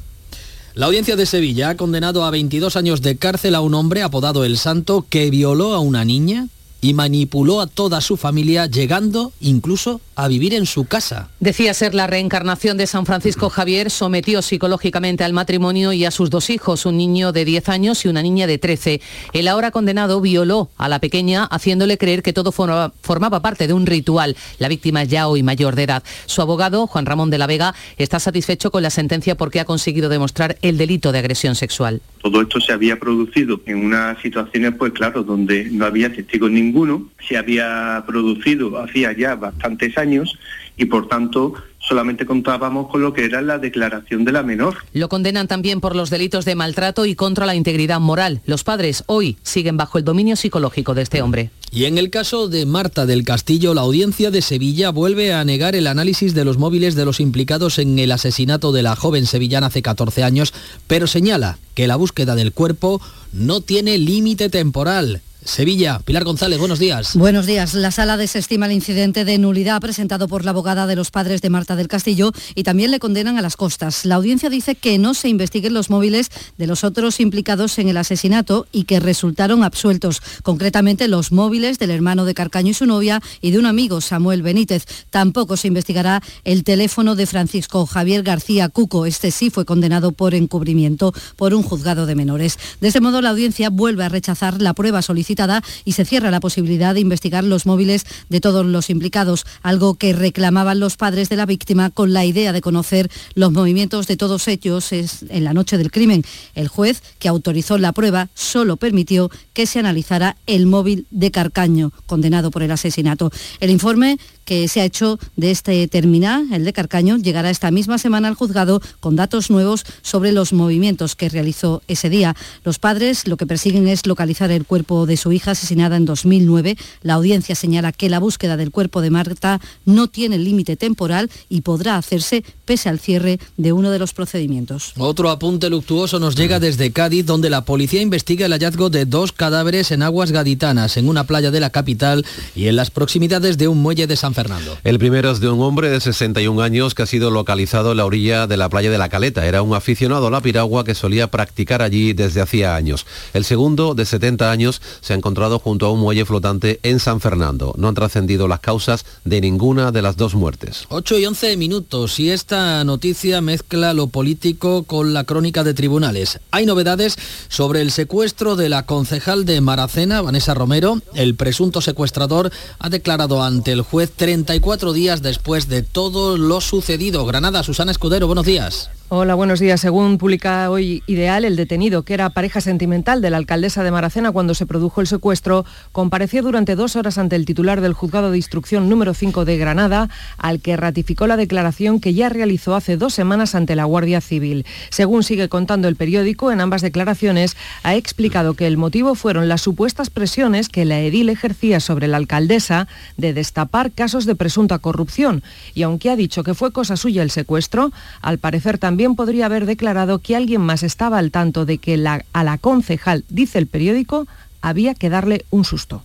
La 0.78 0.86
audiencia 0.86 1.16
de 1.16 1.26
Sevilla 1.26 1.70
ha 1.70 1.76
condenado 1.76 2.24
a 2.24 2.30
22 2.30 2.76
años 2.76 3.02
de 3.02 3.18
cárcel 3.18 3.56
a 3.56 3.62
un 3.62 3.74
hombre 3.74 4.04
apodado 4.04 4.46
El 4.46 4.60
Santo 4.60 5.08
que 5.10 5.32
violó 5.32 5.74
a 5.74 5.80
una 5.80 6.06
niña 6.06 6.50
y 6.82 6.94
manipuló 6.94 7.62
a 7.62 7.68
toda 7.68 8.02
su 8.02 8.18
familia, 8.18 8.66
llegando 8.66 9.32
incluso 9.40 10.02
a 10.16 10.28
vivir 10.28 10.54
en 10.54 10.66
su 10.66 10.86
casa. 10.86 11.30
Decía 11.40 11.74
ser 11.74 11.94
la 11.94 12.08
reencarnación 12.08 12.78
de 12.78 12.88
San 12.88 13.06
Francisco 13.06 13.50
Javier, 13.50 13.92
sometió 13.92 14.42
psicológicamente 14.42 15.24
al 15.24 15.34
matrimonio 15.34 15.94
y 15.94 16.06
a 16.06 16.12
sus 16.12 16.30
dos 16.30 16.50
hijos, 16.50 16.86
un 16.86 16.98
niño 16.98 17.32
de 17.32 17.46
10 17.46 17.70
años 17.70 18.06
y 18.06 18.08
una 18.08 18.22
niña 18.22 18.48
de 18.48 18.58
13. 18.58 19.02
El 19.34 19.48
ahora 19.48 19.72
condenado 19.72 20.22
violó 20.22 20.70
a 20.78 20.90
la 20.90 21.00
pequeña, 21.00 21.46
haciéndole 21.46 21.98
creer 21.98 22.24
que 22.24 22.34
todo 22.34 22.52
formaba 22.52 23.42
parte 23.42 23.68
de 23.68 23.74
un 23.74 23.86
ritual. 23.86 24.36
La 24.60 24.68
víctima 24.68 25.04
es 25.04 25.10
ya 25.10 25.28
hoy 25.28 25.44
mayor 25.44 25.76
de 25.76 25.84
edad. 25.84 26.04
Su 26.26 26.42
abogado, 26.42 26.88
Juan 26.88 27.06
Ramón 27.06 27.30
de 27.30 27.38
la 27.38 27.48
Vega, 27.48 27.76
está 27.98 28.20
satisfecho 28.20 28.72
con 28.72 28.84
la 28.84 28.90
sentencia 28.90 29.36
porque 29.36 29.60
ha 29.60 29.66
conseguido 29.66 30.10
demostrar 30.10 30.58
el 30.62 30.78
delito 30.78 31.12
de 31.12 31.20
agresión 31.20 31.56
sexual. 31.56 32.02
Todo 32.28 32.42
esto 32.42 32.60
se 32.60 32.74
había 32.74 33.00
producido 33.00 33.62
en 33.68 33.86
unas 33.86 34.22
situaciones, 34.22 34.74
pues 34.78 34.92
claro, 34.92 35.24
donde 35.24 35.70
no 35.72 35.86
había 35.86 36.12
testigos 36.12 36.52
ninguno, 36.52 37.08
se 37.26 37.38
había 37.38 38.04
producido 38.06 38.78
hacía 38.80 39.14
ya 39.14 39.36
bastantes 39.36 39.98
años 39.98 40.38
y 40.76 40.84
por 40.84 41.08
tanto 41.08 41.54
solamente 41.88 42.26
contábamos 42.26 42.90
con 42.90 43.02
lo 43.02 43.14
que 43.14 43.26
era 43.26 43.42
la 43.42 43.58
declaración 43.58 44.26
de 44.26 44.32
la 44.32 44.44
menor. 44.44 44.78
Lo 44.94 45.10
condenan 45.10 45.48
también 45.48 45.80
por 45.80 45.96
los 45.96 46.10
delitos 46.10 46.46
de 46.46 46.56
maltrato 46.56 47.06
y 47.06 47.16
contra 47.16 47.46
la 47.46 47.56
integridad 47.56 48.00
moral. 48.00 48.42
Los 48.46 48.64
padres 48.64 49.04
hoy 49.08 49.38
siguen 49.44 49.78
bajo 49.78 49.98
el 49.98 50.04
dominio 50.04 50.36
psicológico 50.36 50.94
de 50.94 51.02
este 51.02 51.22
hombre. 51.22 51.52
Y 51.72 51.86
en 51.86 51.98
el 51.98 52.10
caso 52.10 52.48
de 52.48 52.66
Marta 52.66 53.06
del 53.06 53.24
Castillo, 53.24 53.74
la 53.74 53.82
audiencia 53.82 54.32
de 54.32 54.42
Sevilla 54.42 54.90
vuelve 54.90 55.34
a 55.34 55.44
negar 55.44 55.76
el 55.76 55.88
análisis 55.88 56.34
de 56.34 56.46
los 56.46 56.58
móviles 56.58 56.96
de 56.96 57.06
los 57.06 57.20
implicados 57.20 57.78
en 57.78 58.00
el 58.00 58.12
asesinato 58.12 58.72
de 58.72 58.84
la 58.84 58.96
joven 58.96 59.26
sevillana 59.26 59.68
hace 59.68 59.82
14 59.82 60.24
años, 60.24 60.54
pero 60.88 61.08
señala 61.08 61.58
que 61.74 61.88
la 61.88 61.98
búsqueda 61.98 62.36
del 62.36 62.54
cuerpo 62.54 63.02
no 63.34 63.62
tiene 63.62 63.98
límite 63.98 64.50
temporal. 64.50 65.22
Sevilla. 65.48 66.00
Pilar 66.04 66.26
González, 66.26 66.60
buenos 66.60 66.78
días. 66.78 67.16
Buenos 67.16 67.46
días. 67.46 67.74
La 67.74 67.92
sala 67.92 68.18
desestima 68.18 68.66
el 68.66 68.74
incidente 68.74 69.24
de 69.24 69.38
nulidad 69.38 69.80
presentado 69.80 70.28
por 70.28 70.44
la 70.44 70.52
abogada 70.52 70.88
de 70.88 70.98
los 70.98 71.10
padres 71.10 71.42
de 71.42 71.50
Marta 71.50 71.78
del 71.78 71.88
Castillo 71.88 72.34
y 72.54 72.64
también 72.64 72.92
le 72.92 73.00
condenan 73.00 73.38
a 73.38 73.42
las 73.42 73.56
costas. 73.56 74.06
La 74.06 74.16
audiencia 74.16 74.50
dice 74.50 74.76
que 74.76 74.98
no 74.98 75.14
se 75.14 75.30
investiguen 75.30 75.74
los 75.74 75.90
móviles 75.90 76.30
de 76.58 76.68
los 76.68 76.84
otros 76.84 77.22
implicados 77.22 77.80
en 77.80 77.88
el 77.88 77.96
asesinato 77.96 78.68
y 78.74 78.84
que 78.84 79.00
resultaron 79.00 79.64
absueltos, 79.64 80.22
concretamente 80.44 81.08
los 81.08 81.32
móviles 81.32 81.80
del 81.80 81.92
hermano 81.92 82.26
de 82.26 82.34
Carcaño 82.34 82.72
y 82.72 82.74
su 82.74 82.86
novia 82.86 83.22
y 83.40 83.52
de 83.52 83.60
un 83.60 83.68
amigo, 83.68 84.02
Samuel 84.02 84.42
Benítez. 84.42 84.86
Tampoco 85.12 85.56
se 85.56 85.70
investigará 85.70 86.22
el 86.44 86.66
teléfono 86.66 87.16
de 87.16 87.26
Francisco 87.26 87.86
Javier 87.86 88.22
García 88.22 88.68
Cuco. 88.68 89.06
Este 89.06 89.32
sí 89.32 89.50
fue 89.50 89.64
condenado 89.64 90.12
por 90.12 90.36
encubrimiento 90.36 91.14
por 91.38 91.54
un 91.54 91.64
juzgado 91.64 92.06
de 92.06 92.16
menores. 92.16 92.60
De 92.82 92.90
este 92.90 93.00
modo, 93.00 93.22
la 93.22 93.30
audiencia 93.30 93.70
vuelve 93.70 94.04
a 94.04 94.10
rechazar 94.10 94.62
la 94.62 94.74
prueba 94.74 95.02
solicitada 95.02 95.37
y 95.86 95.92
se 95.92 96.06
cierra 96.06 96.32
la 96.32 96.40
posibilidad 96.40 96.94
de 96.94 97.00
investigar 97.00 97.44
los 97.44 97.66
móviles 97.66 98.06
de 98.30 98.42
todos 98.42 98.66
los 98.66 98.90
implicados, 98.90 99.46
algo 99.62 99.96
que 99.96 100.14
reclamaban 100.14 100.80
los 100.80 100.98
padres 100.98 101.30
de 101.30 101.36
la 101.36 101.46
víctima 101.46 101.90
con 101.92 102.14
la 102.14 102.26
idea 102.26 102.54
de 102.54 102.62
conocer 102.62 103.10
los 103.36 103.52
movimientos 103.52 104.08
de 104.08 104.18
todos 104.18 104.48
ellos 104.48 104.92
en 104.92 105.44
la 105.44 105.54
noche 105.54 105.78
del 105.78 105.92
crimen. 105.92 106.24
El 106.56 106.68
juez 106.68 107.04
que 107.20 107.28
autorizó 107.28 107.78
la 107.78 107.92
prueba 107.92 108.30
solo 108.34 108.78
permitió 108.78 109.30
que 109.54 109.68
se 109.68 109.80
analizara 109.80 110.38
el 110.48 110.66
móvil 110.66 111.06
de 111.12 111.32
Carcaño, 111.32 111.92
condenado 112.06 112.52
por 112.52 112.64
el 112.64 112.72
asesinato. 112.72 113.32
El 113.60 113.70
informe 113.70 114.18
que 114.48 114.70
se 114.70 114.80
ha 114.80 114.86
hecho 114.86 115.20
de 115.36 115.52
este 115.52 115.86
terminal, 115.90 116.48
el 116.54 116.64
de 116.64 116.72
Carcaño, 116.72 117.18
llegará 117.18 117.50
esta 117.50 117.70
misma 117.70 117.98
semana 117.98 118.30
al 118.30 118.36
juzgado 118.36 118.82
con 119.02 119.18
datos 119.18 119.52
nuevos 119.52 119.86
sobre 120.02 120.32
los 120.32 120.54
movimientos 120.54 121.18
que 121.18 121.28
realizó 121.28 121.84
ese 121.90 122.10
día. 122.10 122.34
Los 122.64 122.80
padres 122.80 123.28
lo 123.28 123.36
que 123.36 123.46
persiguen 123.46 123.90
es 123.90 124.08
localizar 124.08 124.50
el 124.50 124.66
cuerpo 124.66 125.06
de 125.06 125.18
su 125.18 125.34
hija 125.34 125.52
asesinada 125.52 125.98
en 125.98 126.06
2009. 126.06 126.78
La 127.02 127.16
audiencia 127.16 127.56
señala 127.56 127.92
que 127.92 128.10
la 128.10 128.20
búsqueda 128.20 128.56
del 128.56 128.72
cuerpo 128.72 129.02
de 129.02 129.10
Marta 129.10 129.60
no 129.84 130.08
tiene 130.08 130.38
límite 130.38 130.78
temporal 130.78 131.30
y 131.50 131.60
podrá 131.60 131.98
hacerse 131.98 132.46
pese 132.68 132.90
al 132.90 133.00
cierre 133.00 133.40
de 133.56 133.72
uno 133.72 133.90
de 133.90 133.98
los 133.98 134.14
procedimientos. 134.14 134.94
Otro 134.98 135.32
apunte 135.32 135.70
luctuoso 135.70 136.20
nos 136.20 136.36
llega 136.36 136.60
desde 136.60 136.92
Cádiz, 136.92 137.26
donde 137.26 137.50
la 137.50 137.62
policía 137.62 138.02
investiga 138.02 138.46
el 138.46 138.52
hallazgo 138.52 138.92
de 138.92 139.06
dos 139.06 139.32
cadáveres 139.32 139.90
en 139.92 140.04
aguas 140.04 140.32
gaditanas, 140.32 140.98
en 140.98 141.08
una 141.08 141.24
playa 141.24 141.50
de 141.50 141.62
la 141.62 141.72
capital 141.72 142.26
y 142.56 142.68
en 142.68 142.76
las 142.76 142.92
proximidades 142.92 143.58
de 143.58 143.70
un 143.70 143.82
muelle 143.82 144.06
de 144.06 144.18
San 144.18 144.34
Fernando. 144.34 144.78
El 144.84 145.00
primero 145.00 145.32
es 145.32 145.40
de 145.40 145.50
un 145.50 145.62
hombre 145.62 145.90
de 145.90 146.02
61 146.02 146.62
años 146.62 146.94
que 146.94 147.04
ha 147.04 147.06
sido 147.06 147.32
localizado 147.32 147.92
en 147.92 147.98
la 147.98 148.06
orilla 148.06 148.48
de 148.48 148.58
la 148.58 148.70
playa 148.70 148.92
de 148.92 148.98
la 148.98 149.10
Caleta. 149.10 149.46
Era 149.46 149.62
un 149.62 149.74
aficionado 149.74 150.28
a 150.28 150.32
la 150.32 150.42
piragua 150.42 150.84
que 150.84 150.94
solía 150.94 151.32
practicar 151.32 151.82
allí 151.82 152.12
desde 152.12 152.42
hacía 152.42 152.76
años. 152.76 153.06
El 153.34 153.46
segundo, 153.46 153.96
de 153.96 154.06
70 154.06 154.52
años, 154.52 154.82
se 155.00 155.14
ha 155.14 155.16
encontrado 155.16 155.58
junto 155.60 155.86
a 155.86 155.92
un 155.92 156.02
muelle 156.02 156.26
flotante 156.26 156.82
en 156.84 157.00
San 157.00 157.22
Fernando. 157.22 157.74
No 157.78 157.88
han 157.88 157.96
trascendido 157.96 158.50
las 158.50 158.60
causas 158.60 159.06
de 159.24 159.40
ninguna 159.40 159.94
de 159.94 160.02
las 160.02 160.18
dos 160.18 160.36
muertes. 160.36 160.86
8 160.90 161.20
y 161.20 161.26
11 161.26 161.56
minutos 161.56 162.20
y 162.20 162.30
esta 162.30 162.57
noticia 162.58 163.42
mezcla 163.42 163.94
lo 163.94 164.08
político 164.08 164.84
con 164.84 165.14
la 165.14 165.24
crónica 165.24 165.64
de 165.64 165.74
tribunales. 165.74 166.40
Hay 166.52 166.66
novedades 166.66 167.16
sobre 167.48 167.82
el 167.82 167.92
secuestro 167.92 168.56
de 168.56 168.70
la 168.70 168.86
concejal 168.86 169.46
de 169.46 169.62
Maracena, 169.62 170.22
Vanessa 170.22 170.54
Romero. 170.54 171.02
El 171.14 171.36
presunto 171.36 171.82
secuestrador 171.82 172.52
ha 172.80 172.90
declarado 172.90 173.44
ante 173.44 173.72
el 173.72 173.82
juez 173.82 174.12
34 174.16 174.94
días 174.94 175.22
después 175.22 175.68
de 175.70 175.84
todo 175.84 176.38
lo 176.38 176.62
sucedido. 176.62 177.26
Granada, 177.26 177.64
Susana 177.64 177.92
Escudero, 177.92 178.28
buenos 178.28 178.46
días. 178.46 178.90
Hola, 179.10 179.36
buenos 179.36 179.62
días. 179.62 179.80
Según 179.80 180.18
publica 180.18 180.70
hoy 180.70 181.02
Ideal, 181.08 181.46
el 181.46 181.56
detenido, 181.56 182.04
que 182.04 182.14
era 182.14 182.30
pareja 182.30 182.60
sentimental 182.60 183.22
de 183.22 183.30
la 183.30 183.38
alcaldesa 183.38 183.82
de 183.82 183.90
Maracena 183.90 184.34
cuando 184.34 184.54
se 184.54 184.66
produjo 184.66 185.00
el 185.00 185.08
secuestro, 185.08 185.64
compareció 185.94 186.44
durante 186.44 186.76
dos 186.76 186.98
horas 186.98 187.18
ante 187.18 187.38
el 187.38 187.46
titular 187.46 187.80
del 187.80 187.94
juzgado 187.94 188.32
de 188.32 188.38
instrucción 188.38 188.90
número 188.90 189.14
5 189.14 189.46
de 189.46 189.58
Granada, 189.58 190.10
al 190.38 190.60
que 190.60 190.76
ratificó 190.76 191.26
la 191.26 191.38
declaración 191.38 192.02
que 192.02 192.14
ya 192.14 192.28
realizó 192.28 192.76
hace 192.76 192.98
dos 192.98 193.14
semanas 193.14 193.56
ante 193.56 193.78
la 193.78 193.86
Guardia 193.86 194.20
Civil. 194.20 194.66
Según 194.90 195.24
sigue 195.24 195.48
contando 195.48 195.88
el 195.88 195.96
periódico, 195.96 196.52
en 196.52 196.60
ambas 196.60 196.82
declaraciones 196.82 197.56
ha 197.84 197.96
explicado 197.96 198.56
que 198.56 198.68
el 198.68 198.76
motivo 198.76 199.16
fueron 199.16 199.48
las 199.48 199.62
supuestas 199.62 200.10
presiones 200.10 200.68
que 200.68 200.84
la 200.84 201.00
edil 201.00 201.30
ejercía 201.30 201.80
sobre 201.80 202.10
la 202.10 202.18
alcaldesa 202.18 202.90
de 203.16 203.32
destapar 203.32 203.94
casos 203.94 204.26
de 204.26 204.36
presunta 204.36 204.80
corrupción. 204.80 205.44
Y 205.74 205.84
aunque 205.84 206.10
ha 206.10 206.18
dicho 206.18 206.44
que 206.44 206.54
fue 206.54 206.74
cosa 206.74 206.98
suya 206.98 207.24
el 207.24 207.32
secuestro, 207.32 207.94
al 208.22 208.38
parecer 208.38 208.78
también 208.78 208.97
también 208.98 209.16
podría 209.16 209.46
haber 209.46 209.68
declarado 209.68 210.18
que 210.18 210.36
alguien 210.36 210.62
más 210.62 210.82
estaba 210.82 211.20
al 211.20 211.30
tanto 211.30 211.66
de 211.66 211.78
que 211.78 212.04
a 212.34 212.44
la 212.44 212.58
concejal, 212.58 213.26
dice 213.30 213.60
el 213.60 213.68
periódico, 213.68 214.26
había 214.60 214.96
que 214.96 215.12
darle 215.12 215.46
un 215.52 215.66
susto. 215.66 216.02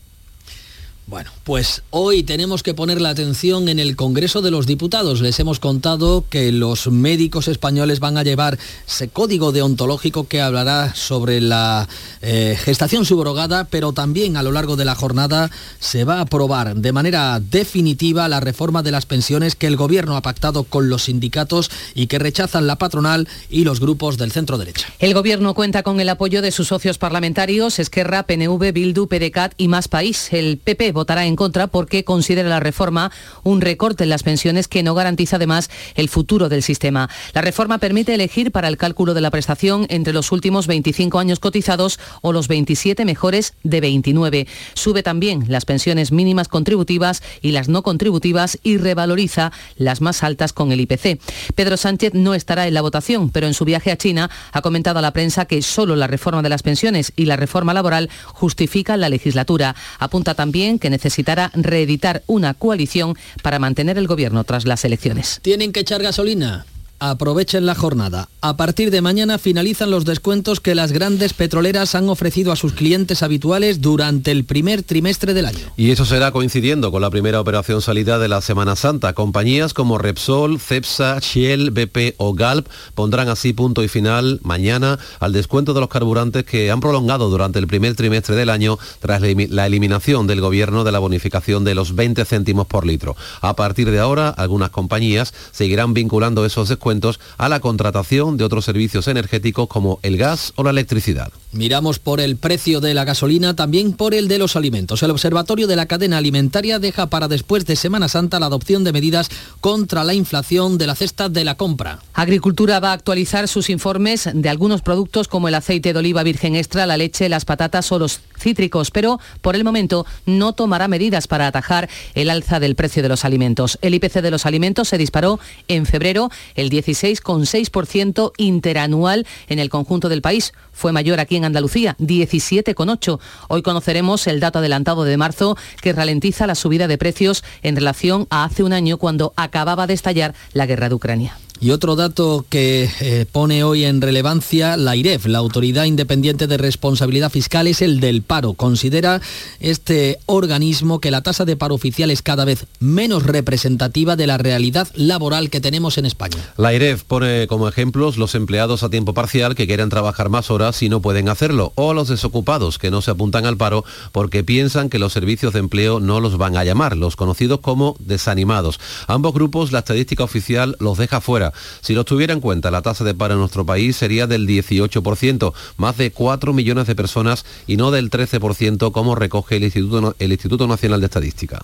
Bueno, 1.06 1.30
pues 1.42 1.82
hoy 1.90 2.22
tenemos 2.22 2.62
que 2.62 2.74
poner 2.74 3.00
la 3.00 3.10
atención 3.10 3.68
en 3.68 3.80
el 3.80 3.96
Congreso 3.96 4.40
de 4.40 4.52
los 4.52 4.66
Diputados. 4.66 5.20
Les 5.20 5.38
hemos 5.40 5.58
contado 5.58 6.24
que 6.30 6.52
los 6.52 6.86
médicos 6.86 7.48
españoles 7.48 7.98
van 7.98 8.16
a 8.16 8.22
llevar 8.22 8.56
ese 8.86 9.08
código 9.08 9.50
deontológico 9.50 10.28
que 10.28 10.40
hablará 10.40 10.94
sobre 10.94 11.40
la 11.40 11.88
eh, 12.22 12.56
gestación 12.56 13.04
subrogada, 13.04 13.64
pero 13.64 13.92
también 13.92 14.36
a 14.36 14.44
lo 14.44 14.52
largo 14.52 14.76
de 14.76 14.84
la 14.84 14.94
jornada 14.94 15.50
se 15.80 16.04
va 16.04 16.18
a 16.18 16.20
aprobar 16.22 16.76
de 16.76 16.92
manera 16.92 17.40
definitiva 17.40 18.28
la 18.28 18.38
reforma 18.38 18.84
de 18.84 18.92
las 18.92 19.04
pensiones 19.04 19.56
que 19.56 19.66
el 19.66 19.76
Gobierno 19.76 20.16
ha 20.16 20.22
pactado 20.22 20.62
con 20.62 20.88
los 20.88 21.04
sindicatos 21.04 21.70
y 21.96 22.06
que 22.06 22.20
rechazan 22.20 22.68
la 22.68 22.76
patronal 22.76 23.28
y 23.50 23.64
los 23.64 23.80
grupos 23.80 24.18
del 24.18 24.30
centro 24.30 24.56
derecha. 24.56 24.86
El 25.00 25.14
Gobierno 25.14 25.54
cuenta 25.54 25.82
con 25.82 25.98
el 25.98 26.08
apoyo 26.08 26.42
de 26.42 26.52
sus 26.52 26.68
socios 26.68 26.98
parlamentarios, 26.98 27.80
Esquerra, 27.80 28.22
PNV, 28.22 28.72
Bildu, 28.72 29.08
PDCAT 29.08 29.54
y 29.56 29.66
Más 29.66 29.88
País. 29.88 30.28
El 30.32 30.58
PP 30.58 30.92
votará 31.02 31.26
en 31.26 31.34
contra 31.34 31.66
porque 31.66 32.04
considera 32.04 32.48
la 32.48 32.60
reforma 32.60 33.10
un 33.42 33.60
recorte 33.60 34.04
en 34.04 34.10
las 34.10 34.22
pensiones 34.22 34.68
que 34.68 34.84
no 34.84 34.94
garantiza 34.94 35.34
además 35.34 35.68
el 35.96 36.08
futuro 36.08 36.48
del 36.48 36.62
sistema. 36.62 37.10
La 37.34 37.40
reforma 37.40 37.78
permite 37.78 38.14
elegir 38.14 38.52
para 38.52 38.68
el 38.68 38.76
cálculo 38.76 39.12
de 39.12 39.20
la 39.20 39.32
prestación 39.32 39.86
entre 39.88 40.12
los 40.12 40.30
últimos 40.30 40.68
25 40.68 41.18
años 41.18 41.40
cotizados 41.40 41.98
o 42.20 42.32
los 42.32 42.46
27 42.46 43.04
mejores 43.04 43.54
de 43.64 43.80
29. 43.80 44.46
Sube 44.74 45.02
también 45.02 45.46
las 45.48 45.64
pensiones 45.64 46.12
mínimas 46.12 46.46
contributivas 46.46 47.20
y 47.40 47.50
las 47.50 47.68
no 47.68 47.82
contributivas 47.82 48.60
y 48.62 48.76
revaloriza 48.76 49.50
las 49.76 50.00
más 50.00 50.22
altas 50.22 50.52
con 50.52 50.70
el 50.70 50.80
IPC. 50.82 51.18
Pedro 51.56 51.76
Sánchez 51.76 52.14
no 52.14 52.34
estará 52.34 52.68
en 52.68 52.74
la 52.74 52.80
votación, 52.80 53.30
pero 53.30 53.48
en 53.48 53.54
su 53.54 53.64
viaje 53.64 53.90
a 53.90 53.96
China 53.96 54.30
ha 54.52 54.62
comentado 54.62 55.00
a 55.00 55.02
la 55.02 55.12
prensa 55.12 55.46
que 55.46 55.62
solo 55.62 55.96
la 55.96 56.06
reforma 56.06 56.42
de 56.42 56.48
las 56.48 56.62
pensiones 56.62 57.12
y 57.16 57.24
la 57.24 57.36
reforma 57.36 57.74
laboral 57.74 58.08
justifican 58.26 59.00
la 59.00 59.08
legislatura. 59.08 59.74
Apunta 59.98 60.34
también 60.34 60.78
que 60.82 60.90
necesitará 60.90 61.50
reeditar 61.54 62.22
una 62.26 62.52
coalición 62.54 63.16
para 63.42 63.60
mantener 63.60 63.96
el 63.96 64.08
gobierno 64.08 64.42
tras 64.42 64.66
las 64.66 64.84
elecciones. 64.84 65.38
¿Tienen 65.40 65.72
que 65.72 65.80
echar 65.80 66.02
gasolina? 66.02 66.66
Aprovechen 67.10 67.66
la 67.66 67.74
jornada. 67.74 68.28
A 68.40 68.56
partir 68.56 68.92
de 68.92 69.00
mañana 69.00 69.38
finalizan 69.38 69.90
los 69.90 70.04
descuentos 70.04 70.60
que 70.60 70.76
las 70.76 70.92
grandes 70.92 71.32
petroleras 71.32 71.96
han 71.96 72.08
ofrecido 72.08 72.52
a 72.52 72.56
sus 72.56 72.74
clientes 72.74 73.24
habituales 73.24 73.80
durante 73.80 74.30
el 74.30 74.44
primer 74.44 74.84
trimestre 74.84 75.34
del 75.34 75.46
año. 75.46 75.72
Y 75.76 75.90
eso 75.90 76.04
será 76.04 76.30
coincidiendo 76.30 76.92
con 76.92 77.02
la 77.02 77.10
primera 77.10 77.40
operación 77.40 77.82
salida 77.82 78.20
de 78.20 78.28
la 78.28 78.40
Semana 78.40 78.76
Santa. 78.76 79.14
Compañías 79.14 79.74
como 79.74 79.98
Repsol, 79.98 80.60
Cepsa, 80.60 81.18
Shell, 81.18 81.70
BP 81.70 82.14
o 82.18 82.34
Galp 82.34 82.68
pondrán 82.94 83.28
así 83.28 83.52
punto 83.52 83.82
y 83.82 83.88
final 83.88 84.38
mañana 84.44 85.00
al 85.18 85.32
descuento 85.32 85.74
de 85.74 85.80
los 85.80 85.88
carburantes 85.88 86.44
que 86.44 86.70
han 86.70 86.80
prolongado 86.80 87.30
durante 87.30 87.58
el 87.58 87.66
primer 87.66 87.96
trimestre 87.96 88.36
del 88.36 88.48
año 88.48 88.78
tras 89.00 89.20
la 89.22 89.66
eliminación 89.66 90.28
del 90.28 90.40
gobierno 90.40 90.84
de 90.84 90.92
la 90.92 91.00
bonificación 91.00 91.64
de 91.64 91.74
los 91.74 91.96
20 91.96 92.24
céntimos 92.24 92.68
por 92.68 92.86
litro. 92.86 93.16
A 93.40 93.56
partir 93.56 93.90
de 93.90 93.98
ahora, 93.98 94.28
algunas 94.28 94.70
compañías 94.70 95.34
seguirán 95.50 95.94
vinculando 95.94 96.46
esos 96.46 96.68
descuentos 96.68 96.91
a 97.38 97.48
la 97.48 97.60
contratación 97.60 98.36
de 98.36 98.44
otros 98.44 98.64
servicios 98.64 99.08
energéticos 99.08 99.68
como 99.68 99.98
el 100.02 100.16
gas 100.16 100.52
o 100.56 100.62
la 100.62 100.70
electricidad. 100.70 101.32
Miramos 101.52 101.98
por 101.98 102.22
el 102.22 102.36
precio 102.36 102.80
de 102.80 102.94
la 102.94 103.04
gasolina, 103.04 103.54
también 103.54 103.92
por 103.92 104.14
el 104.14 104.26
de 104.26 104.38
los 104.38 104.56
alimentos. 104.56 105.02
El 105.02 105.10
Observatorio 105.10 105.66
de 105.66 105.76
la 105.76 105.84
Cadena 105.84 106.16
Alimentaria 106.16 106.78
deja 106.78 107.08
para 107.08 107.28
después 107.28 107.66
de 107.66 107.76
Semana 107.76 108.08
Santa 108.08 108.40
la 108.40 108.46
adopción 108.46 108.84
de 108.84 108.92
medidas 108.92 109.28
contra 109.60 110.02
la 110.02 110.14
inflación 110.14 110.78
de 110.78 110.86
la 110.86 110.94
cesta 110.94 111.28
de 111.28 111.44
la 111.44 111.58
compra. 111.58 111.98
Agricultura 112.14 112.80
va 112.80 112.92
a 112.92 112.94
actualizar 112.94 113.48
sus 113.48 113.68
informes 113.68 114.30
de 114.32 114.48
algunos 114.48 114.80
productos 114.80 115.28
como 115.28 115.46
el 115.46 115.54
aceite 115.54 115.92
de 115.92 115.98
oliva 115.98 116.22
virgen 116.22 116.56
extra, 116.56 116.86
la 116.86 116.96
leche, 116.96 117.28
las 117.28 117.44
patatas 117.44 117.92
o 117.92 117.98
los 117.98 118.20
cítricos, 118.38 118.90
pero 118.90 119.20
por 119.42 119.54
el 119.54 119.62
momento 119.62 120.06
no 120.24 120.54
tomará 120.54 120.88
medidas 120.88 121.26
para 121.26 121.46
atajar 121.46 121.90
el 122.14 122.30
alza 122.30 122.60
del 122.60 122.76
precio 122.76 123.02
de 123.02 123.10
los 123.10 123.26
alimentos. 123.26 123.78
El 123.82 123.92
IPC 123.92 124.22
de 124.22 124.30
los 124.30 124.46
alimentos 124.46 124.88
se 124.88 124.96
disparó 124.96 125.38
en 125.68 125.84
febrero 125.84 126.30
el 126.54 126.70
16,6% 126.70 128.32
interanual 128.38 129.26
en 129.48 129.58
el 129.58 129.68
conjunto 129.68 130.08
del 130.08 130.22
país. 130.22 130.54
Fue 130.72 130.92
mayor 130.92 131.20
aquí 131.20 131.36
en 131.36 131.44
Andalucía, 131.44 131.96
17,8. 131.98 133.20
Hoy 133.48 133.62
conoceremos 133.62 134.26
el 134.26 134.40
dato 134.40 134.58
adelantado 134.58 135.04
de 135.04 135.16
marzo 135.16 135.56
que 135.80 135.92
ralentiza 135.92 136.46
la 136.46 136.54
subida 136.54 136.88
de 136.88 136.98
precios 136.98 137.44
en 137.62 137.76
relación 137.76 138.26
a 138.30 138.44
hace 138.44 138.62
un 138.62 138.72
año 138.72 138.98
cuando 138.98 139.32
acababa 139.36 139.86
de 139.86 139.94
estallar 139.94 140.34
la 140.52 140.66
guerra 140.66 140.88
de 140.88 140.94
Ucrania. 140.94 141.36
Y 141.62 141.70
otro 141.70 141.94
dato 141.94 142.44
que 142.48 142.90
eh, 143.00 143.24
pone 143.30 143.62
hoy 143.62 143.84
en 143.84 144.00
relevancia 144.00 144.76
la 144.76 144.96
IREF, 144.96 145.26
la 145.26 145.38
Autoridad 145.38 145.84
Independiente 145.84 146.48
de 146.48 146.56
Responsabilidad 146.56 147.30
Fiscal, 147.30 147.68
es 147.68 147.82
el 147.82 148.00
del 148.00 148.22
paro. 148.22 148.54
Considera 148.54 149.20
este 149.60 150.18
organismo 150.26 150.98
que 150.98 151.12
la 151.12 151.20
tasa 151.20 151.44
de 151.44 151.54
paro 151.54 151.76
oficial 151.76 152.10
es 152.10 152.20
cada 152.20 152.44
vez 152.44 152.66
menos 152.80 153.22
representativa 153.22 154.16
de 154.16 154.26
la 154.26 154.38
realidad 154.38 154.88
laboral 154.96 155.50
que 155.50 155.60
tenemos 155.60 155.98
en 155.98 156.06
España. 156.06 156.38
La 156.56 156.74
IREF 156.74 157.04
pone 157.04 157.46
como 157.46 157.68
ejemplos 157.68 158.16
los 158.16 158.34
empleados 158.34 158.82
a 158.82 158.90
tiempo 158.90 159.14
parcial 159.14 159.54
que 159.54 159.68
quieren 159.68 159.88
trabajar 159.88 160.30
más 160.30 160.50
horas 160.50 160.61
y 160.80 160.88
no 160.88 161.00
pueden 161.00 161.28
hacerlo, 161.28 161.72
o 161.74 161.94
los 161.94 162.08
desocupados 162.08 162.78
que 162.78 162.90
no 162.90 163.02
se 163.02 163.10
apuntan 163.10 163.46
al 163.46 163.56
paro 163.56 163.84
porque 164.12 164.44
piensan 164.44 164.88
que 164.88 165.00
los 165.00 165.12
servicios 165.12 165.52
de 165.52 165.58
empleo 165.58 165.98
no 165.98 166.20
los 166.20 166.38
van 166.38 166.56
a 166.56 166.64
llamar, 166.64 166.96
los 166.96 167.16
conocidos 167.16 167.60
como 167.60 167.96
desanimados. 167.98 168.78
Ambos 169.08 169.34
grupos 169.34 169.72
la 169.72 169.80
estadística 169.80 170.22
oficial 170.22 170.76
los 170.78 170.98
deja 170.98 171.20
fuera 171.20 171.52
si 171.80 171.94
lo 171.94 172.04
tuviera 172.04 172.32
en 172.32 172.40
cuenta, 172.40 172.70
la 172.70 172.82
tasa 172.82 173.04
de 173.04 173.14
paro 173.14 173.34
en 173.34 173.40
nuestro 173.40 173.66
país 173.66 173.96
sería 173.96 174.26
del 174.26 174.46
18%, 174.46 175.52
más 175.76 175.96
de 175.96 176.12
4 176.12 176.52
millones 176.52 176.86
de 176.86 176.94
personas 176.94 177.44
y 177.66 177.76
no 177.76 177.90
del 177.90 178.10
13% 178.10 178.92
como 178.92 179.14
recoge 179.14 179.56
el 179.56 179.64
Instituto, 179.64 180.14
el 180.18 180.32
Instituto 180.32 180.66
Nacional 180.66 181.00
de 181.00 181.06
Estadística. 181.06 181.62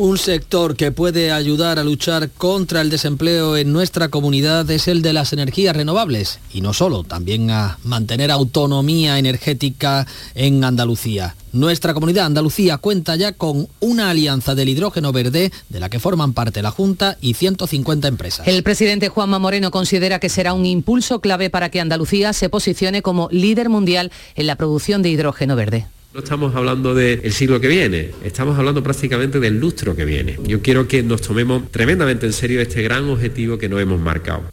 Un 0.00 0.16
sector 0.16 0.76
que 0.76 0.92
puede 0.92 1.32
ayudar 1.32 1.80
a 1.80 1.82
luchar 1.82 2.30
contra 2.30 2.82
el 2.82 2.88
desempleo 2.88 3.56
en 3.56 3.72
nuestra 3.72 4.10
comunidad 4.10 4.70
es 4.70 4.86
el 4.86 5.02
de 5.02 5.12
las 5.12 5.32
energías 5.32 5.74
renovables 5.74 6.38
y 6.54 6.60
no 6.60 6.72
solo, 6.72 7.02
también 7.02 7.50
a 7.50 7.78
mantener 7.82 8.30
autonomía 8.30 9.18
energética 9.18 10.06
en 10.36 10.62
Andalucía. 10.62 11.34
Nuestra 11.52 11.94
comunidad 11.94 12.26
Andalucía 12.26 12.78
cuenta 12.78 13.16
ya 13.16 13.32
con 13.32 13.66
una 13.80 14.10
alianza 14.10 14.54
del 14.54 14.68
hidrógeno 14.68 15.10
verde 15.10 15.50
de 15.68 15.80
la 15.80 15.88
que 15.88 15.98
forman 15.98 16.32
parte 16.32 16.62
la 16.62 16.70
Junta 16.70 17.18
y 17.20 17.34
150 17.34 18.06
empresas. 18.06 18.46
El 18.46 18.62
presidente 18.62 19.08
Juanma 19.08 19.40
Moreno 19.40 19.72
considera 19.72 20.20
que 20.20 20.28
será 20.28 20.52
un 20.52 20.64
impulso 20.64 21.20
clave 21.20 21.50
para 21.50 21.70
que 21.70 21.80
Andalucía 21.80 22.32
se 22.34 22.48
posicione 22.48 23.02
como 23.02 23.28
líder 23.32 23.68
mundial 23.68 24.12
en 24.36 24.46
la 24.46 24.54
producción 24.54 25.02
de 25.02 25.08
hidrógeno 25.08 25.56
verde. 25.56 25.88
No 26.14 26.20
estamos 26.20 26.56
hablando 26.56 26.94
del 26.94 27.32
siglo 27.34 27.60
que 27.60 27.68
viene, 27.68 28.12
estamos 28.24 28.58
hablando 28.58 28.82
prácticamente 28.82 29.40
del 29.40 29.60
lustro 29.60 29.94
que 29.94 30.06
viene. 30.06 30.38
Yo 30.42 30.62
quiero 30.62 30.88
que 30.88 31.02
nos 31.02 31.20
tomemos 31.20 31.70
tremendamente 31.70 32.24
en 32.24 32.32
serio 32.32 32.62
este 32.62 32.80
gran 32.82 33.10
objetivo 33.10 33.58
que 33.58 33.68
nos 33.68 33.80
hemos 33.82 34.00
marcado. 34.00 34.44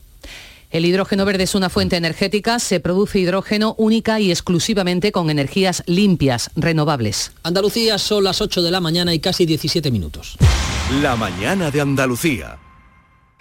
El 0.69 0.83
hidrógeno 0.83 1.23
verde 1.23 1.43
es 1.43 1.55
una 1.55 1.69
fuente 1.69 1.95
energética, 1.95 2.59
se 2.59 2.81
produce 2.81 3.19
hidrógeno 3.19 3.73
única 3.77 4.19
y 4.19 4.31
exclusivamente 4.31 5.13
con 5.13 5.29
energías 5.29 5.81
limpias, 5.85 6.51
renovables. 6.57 7.31
Andalucía 7.43 7.97
son 7.99 8.25
las 8.25 8.41
8 8.41 8.61
de 8.61 8.71
la 8.71 8.81
mañana 8.81 9.13
y 9.13 9.19
casi 9.19 9.45
17 9.45 9.89
minutos. 9.91 10.35
La 11.01 11.15
mañana 11.15 11.71
de 11.71 11.79
Andalucía. 11.79 12.57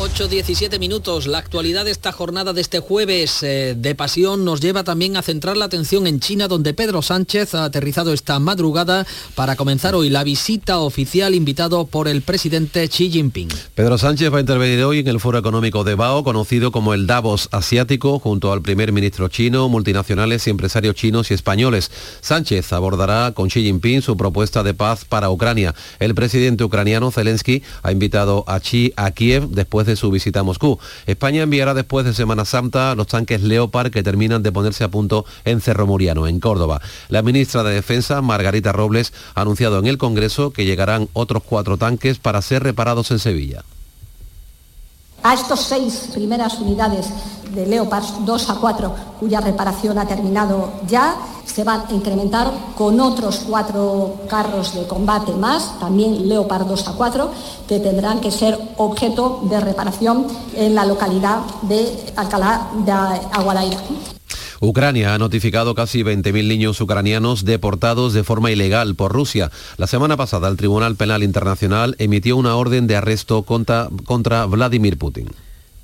8.17 0.00 0.80
minutos. 0.80 1.28
La 1.28 1.38
actualidad 1.38 1.84
de 1.84 1.92
esta 1.92 2.10
jornada 2.10 2.52
de 2.52 2.60
este 2.60 2.80
jueves 2.80 3.44
eh, 3.44 3.76
de 3.78 3.94
pasión 3.94 4.44
nos 4.44 4.60
lleva 4.60 4.82
también 4.82 5.16
a 5.16 5.22
centrar 5.22 5.56
la 5.56 5.66
atención 5.66 6.08
en 6.08 6.18
China, 6.18 6.48
donde 6.48 6.74
Pedro 6.74 7.00
Sánchez 7.00 7.54
ha 7.54 7.64
aterrizado 7.64 8.12
esta 8.12 8.40
madrugada 8.40 9.06
para 9.36 9.54
comenzar 9.54 9.94
hoy 9.94 10.10
la 10.10 10.24
visita 10.24 10.80
oficial 10.80 11.32
invitado 11.32 11.86
por 11.86 12.08
el 12.08 12.22
presidente 12.22 12.88
Xi 12.88 13.08
Jinping. 13.08 13.48
Pedro 13.76 13.96
Sánchez 13.96 14.32
va 14.32 14.38
a 14.38 14.40
intervenir 14.40 14.82
hoy 14.82 14.98
en 14.98 15.06
el 15.06 15.20
Foro 15.20 15.38
Económico 15.38 15.84
de 15.84 15.94
Bao, 15.94 16.24
conocido 16.24 16.72
como 16.72 16.92
el 16.92 17.06
Davos 17.06 17.48
Asiático, 17.52 18.18
junto 18.18 18.52
al 18.52 18.62
primer 18.62 18.90
ministro 18.90 19.28
chino, 19.28 19.68
multinacionales 19.68 20.44
y 20.48 20.50
empresarios 20.50 20.96
chinos 20.96 21.30
y 21.30 21.34
españoles. 21.34 21.92
Sánchez 22.20 22.72
abordará 22.72 23.30
con 23.32 23.48
Xi 23.48 23.62
Jinping 23.62 24.02
su 24.02 24.16
propuesta 24.16 24.64
de 24.64 24.74
paz 24.74 25.04
para 25.04 25.30
Ucrania. 25.30 25.72
El 26.00 26.16
presidente 26.16 26.64
ucraniano 26.64 27.12
Zelensky 27.12 27.62
ha 27.84 27.92
invitado 27.92 28.44
a 28.48 28.58
Xi 28.58 28.92
a 28.96 29.12
Kiev 29.12 29.50
después 29.50 29.83
de 29.86 29.96
su 29.96 30.10
visita 30.10 30.40
a 30.40 30.42
Moscú. 30.42 30.78
España 31.06 31.42
enviará 31.42 31.74
después 31.74 32.06
de 32.06 32.14
Semana 32.14 32.44
Santa 32.44 32.94
los 32.94 33.06
tanques 33.06 33.42
Leopard 33.42 33.90
que 33.90 34.02
terminan 34.02 34.42
de 34.42 34.52
ponerse 34.52 34.84
a 34.84 34.90
punto 34.90 35.24
en 35.44 35.60
Cerro 35.60 35.86
Muriano, 35.86 36.26
en 36.26 36.40
Córdoba. 36.40 36.80
La 37.08 37.22
ministra 37.22 37.62
de 37.62 37.74
Defensa, 37.74 38.22
Margarita 38.22 38.72
Robles, 38.72 39.12
ha 39.34 39.42
anunciado 39.42 39.78
en 39.78 39.86
el 39.86 39.98
Congreso 39.98 40.50
que 40.50 40.64
llegarán 40.64 41.08
otros 41.12 41.42
cuatro 41.42 41.76
tanques 41.76 42.18
para 42.18 42.42
ser 42.42 42.62
reparados 42.62 43.10
en 43.10 43.18
Sevilla. 43.18 43.64
A 45.24 45.32
estos 45.32 45.60
seis 45.60 46.10
primeras 46.12 46.60
unidades 46.60 47.08
de 47.54 47.64
Leopard 47.64 48.04
2 48.26 48.50
a 48.50 48.54
4, 48.56 48.94
cuya 49.18 49.40
reparación 49.40 49.96
ha 49.96 50.06
terminado 50.06 50.68
ya, 50.86 51.16
se 51.46 51.64
van 51.64 51.84
a 51.88 51.92
incrementar 51.94 52.52
con 52.76 53.00
otros 53.00 53.40
cuatro 53.48 54.16
carros 54.28 54.74
de 54.74 54.86
combate 54.86 55.32
más, 55.32 55.80
también 55.80 56.28
Leopard 56.28 56.66
2 56.66 56.88
a 56.88 56.92
4, 56.92 57.30
que 57.66 57.80
tendrán 57.80 58.20
que 58.20 58.30
ser 58.30 58.60
objeto 58.76 59.40
de 59.48 59.60
reparación 59.60 60.26
en 60.56 60.74
la 60.74 60.84
localidad 60.84 61.38
de 61.62 62.12
Alcalá 62.16 62.68
de 62.84 62.92
Aguadaira. 62.92 63.78
Ucrania 64.60 65.14
ha 65.14 65.18
notificado 65.18 65.74
casi 65.74 66.02
20.000 66.02 66.46
niños 66.46 66.80
ucranianos 66.80 67.44
deportados 67.44 68.12
de 68.12 68.24
forma 68.24 68.50
ilegal 68.50 68.94
por 68.94 69.12
Rusia. 69.12 69.50
La 69.76 69.86
semana 69.86 70.16
pasada 70.16 70.48
el 70.48 70.56
Tribunal 70.56 70.96
Penal 70.96 71.22
Internacional 71.22 71.96
emitió 71.98 72.36
una 72.36 72.56
orden 72.56 72.86
de 72.86 72.96
arresto 72.96 73.42
contra, 73.42 73.88
contra 74.04 74.46
Vladimir 74.46 74.98
Putin. 74.98 75.28